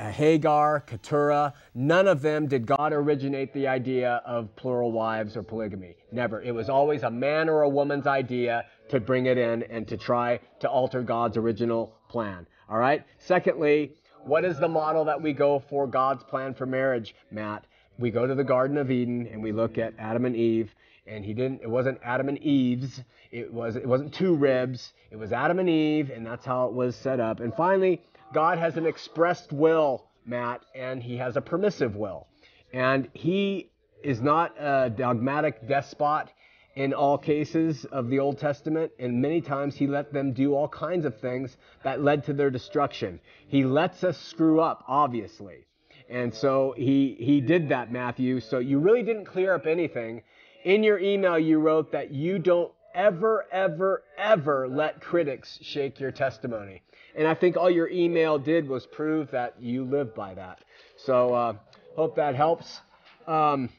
uh, 0.00 0.10
Hagar, 0.10 0.80
Keturah, 0.80 1.54
none 1.76 2.08
of 2.08 2.22
them 2.22 2.48
did 2.48 2.66
God 2.66 2.92
originate 2.92 3.52
the 3.52 3.68
idea 3.68 4.20
of 4.26 4.54
plural 4.56 4.90
wives 4.90 5.36
or 5.36 5.44
polygamy. 5.44 5.94
Never. 6.10 6.42
It 6.42 6.52
was 6.52 6.68
always 6.68 7.04
a 7.04 7.10
man 7.10 7.48
or 7.48 7.62
a 7.62 7.68
woman's 7.68 8.08
idea 8.08 8.64
to 8.88 8.98
bring 8.98 9.26
it 9.26 9.38
in 9.38 9.62
and 9.62 9.86
to 9.86 9.96
try 9.96 10.40
to 10.58 10.68
alter 10.68 11.02
God's 11.02 11.36
original 11.36 11.94
plan. 12.08 12.48
All 12.68 12.78
right? 12.78 13.04
Secondly, 13.18 13.92
what 14.24 14.44
is 14.44 14.58
the 14.58 14.66
model 14.66 15.04
that 15.04 15.22
we 15.22 15.32
go 15.32 15.60
for 15.60 15.86
God's 15.86 16.24
plan 16.24 16.52
for 16.52 16.66
marriage, 16.66 17.14
Matt? 17.30 17.64
We 17.98 18.10
go 18.10 18.26
to 18.26 18.34
the 18.34 18.44
Garden 18.44 18.76
of 18.76 18.90
Eden 18.90 19.28
and 19.30 19.42
we 19.42 19.52
look 19.52 19.78
at 19.78 19.94
Adam 19.98 20.24
and 20.24 20.34
Eve, 20.34 20.74
and 21.06 21.24
he 21.24 21.32
didn't 21.32 21.62
it 21.62 21.70
wasn't 21.70 22.00
Adam 22.02 22.28
and 22.28 22.38
Eve's, 22.38 23.00
it 23.30 23.52
was 23.52 23.76
it 23.76 23.86
wasn't 23.86 24.12
two 24.12 24.34
ribs, 24.34 24.92
it 25.10 25.16
was 25.16 25.32
Adam 25.32 25.58
and 25.58 25.68
Eve, 25.68 26.10
and 26.10 26.26
that's 26.26 26.44
how 26.44 26.66
it 26.66 26.72
was 26.72 26.96
set 26.96 27.20
up. 27.20 27.40
And 27.40 27.54
finally, 27.54 28.02
God 28.32 28.58
has 28.58 28.76
an 28.76 28.86
expressed 28.86 29.52
will, 29.52 30.06
Matt, 30.26 30.62
and 30.74 31.02
he 31.02 31.16
has 31.18 31.36
a 31.36 31.40
permissive 31.40 31.94
will. 31.94 32.26
And 32.72 33.08
he 33.12 33.70
is 34.02 34.20
not 34.20 34.54
a 34.58 34.90
dogmatic 34.90 35.68
despot 35.68 36.28
in 36.74 36.92
all 36.92 37.16
cases 37.16 37.84
of 37.86 38.08
the 38.10 38.18
Old 38.18 38.38
Testament, 38.38 38.90
and 38.98 39.22
many 39.22 39.40
times 39.40 39.76
he 39.76 39.86
let 39.86 40.12
them 40.12 40.32
do 40.32 40.54
all 40.54 40.68
kinds 40.68 41.04
of 41.04 41.20
things 41.20 41.56
that 41.84 42.02
led 42.02 42.24
to 42.24 42.32
their 42.32 42.50
destruction. 42.50 43.20
He 43.46 43.64
lets 43.64 44.02
us 44.02 44.18
screw 44.18 44.60
up, 44.60 44.82
obviously. 44.88 45.66
And 46.08 46.34
so 46.34 46.74
he, 46.76 47.16
he 47.18 47.40
did 47.40 47.68
that, 47.70 47.90
Matthew. 47.90 48.40
So 48.40 48.58
you 48.58 48.78
really 48.78 49.02
didn't 49.02 49.24
clear 49.24 49.54
up 49.54 49.66
anything. 49.66 50.22
In 50.64 50.82
your 50.82 50.98
email, 50.98 51.38
you 51.38 51.58
wrote 51.58 51.92
that 51.92 52.10
you 52.10 52.38
don't 52.38 52.72
ever, 52.94 53.46
ever, 53.50 54.02
ever 54.16 54.68
let 54.68 55.00
critics 55.00 55.58
shake 55.62 56.00
your 56.00 56.12
testimony. 56.12 56.82
And 57.16 57.26
I 57.26 57.34
think 57.34 57.56
all 57.56 57.70
your 57.70 57.88
email 57.88 58.38
did 58.38 58.68
was 58.68 58.86
prove 58.86 59.30
that 59.30 59.54
you 59.60 59.84
live 59.84 60.14
by 60.14 60.34
that. 60.34 60.60
So 60.96 61.34
uh, 61.34 61.52
hope 61.96 62.16
that 62.16 62.34
helps. 62.34 62.80
Um, 63.26 63.70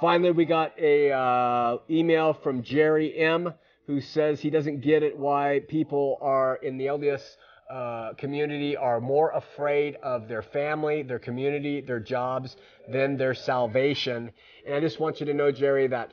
finally, 0.00 0.30
we 0.30 0.44
got 0.44 0.78
a 0.78 1.12
uh, 1.12 1.78
email 1.90 2.32
from 2.34 2.62
Jerry 2.62 3.16
M. 3.18 3.52
who 3.86 4.00
says 4.00 4.40
he 4.40 4.50
doesn't 4.50 4.80
get 4.80 5.02
it 5.02 5.16
why 5.16 5.60
people 5.68 6.18
are 6.20 6.56
in 6.56 6.78
the 6.78 6.86
LDS 6.86 7.22
uh, 7.70 8.12
community 8.14 8.76
are 8.76 9.00
more 9.00 9.30
afraid 9.30 9.96
of 10.02 10.28
their 10.28 10.42
family, 10.42 11.02
their 11.02 11.18
community, 11.18 11.80
their 11.80 12.00
jobs 12.00 12.56
than 12.88 13.16
their 13.16 13.34
salvation. 13.34 14.30
And 14.64 14.74
I 14.74 14.80
just 14.80 15.00
want 15.00 15.20
you 15.20 15.26
to 15.26 15.34
know, 15.34 15.50
Jerry, 15.50 15.88
that 15.88 16.12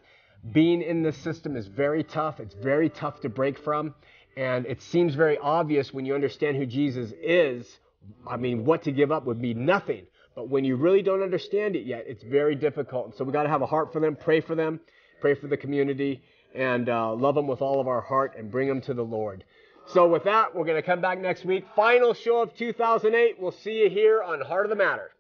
being 0.52 0.82
in 0.82 1.04
this 1.04 1.18
system 1.18 1.56
is 1.56 1.68
very 1.68 2.04
tough. 2.04 2.40
It's 2.40 2.56
very 2.56 2.90
tough 2.90 3.22
to 3.22 3.30
break 3.30 3.58
from. 3.60 3.94
And 4.36 4.66
it 4.66 4.82
seems 4.82 5.14
very 5.16 5.38
obvious 5.38 5.94
when 5.94 6.06
you 6.06 6.16
understand 6.16 6.58
who 6.58 6.66
Jesus 6.66 7.14
is. 7.22 7.80
I 8.28 8.38
mean, 8.38 8.66
what 8.66 8.84
to 8.84 8.92
give 8.92 9.12
up 9.12 9.26
would 9.26 9.42
be 9.42 9.54
nothing. 9.54 10.08
But 10.36 10.50
when 10.50 10.66
you 10.66 10.76
really 10.76 11.04
don't 11.04 11.22
understand 11.22 11.76
it 11.76 11.86
yet, 11.86 12.06
it's 12.08 12.24
very 12.24 12.56
difficult. 12.56 13.06
And 13.06 13.16
so 13.16 13.24
we 13.24 13.32
got 13.32 13.44
to 13.44 13.50
have 13.50 13.62
a 13.62 13.68
heart 13.68 13.94
for 13.94 14.00
them, 14.00 14.16
pray 14.16 14.42
for 14.42 14.56
them, 14.56 14.80
pray 15.22 15.36
for 15.36 15.48
the 15.48 15.58
community, 15.58 16.24
and 16.56 16.90
uh, 16.90 17.14
love 17.14 17.36
them 17.36 17.48
with 17.48 17.62
all 17.62 17.80
of 17.80 17.88
our 17.88 18.02
heart 18.02 18.34
and 18.38 18.50
bring 18.50 18.68
them 18.68 18.82
to 18.82 18.94
the 18.94 19.04
Lord. 19.04 19.44
So 19.86 20.08
with 20.08 20.24
that, 20.24 20.56
we're 20.56 20.66
going 20.66 20.82
to 20.82 20.86
come 20.86 21.02
back 21.02 21.20
next 21.20 21.46
week. 21.46 21.66
Final 21.76 22.14
show 22.14 22.42
of 22.42 22.56
2008. 22.56 23.36
We'll 23.40 23.52
see 23.52 23.84
you 23.84 23.90
here 23.90 24.24
on 24.24 24.42
Heart 24.42 24.66
of 24.66 24.70
the 24.70 24.76
Matter. 24.76 25.12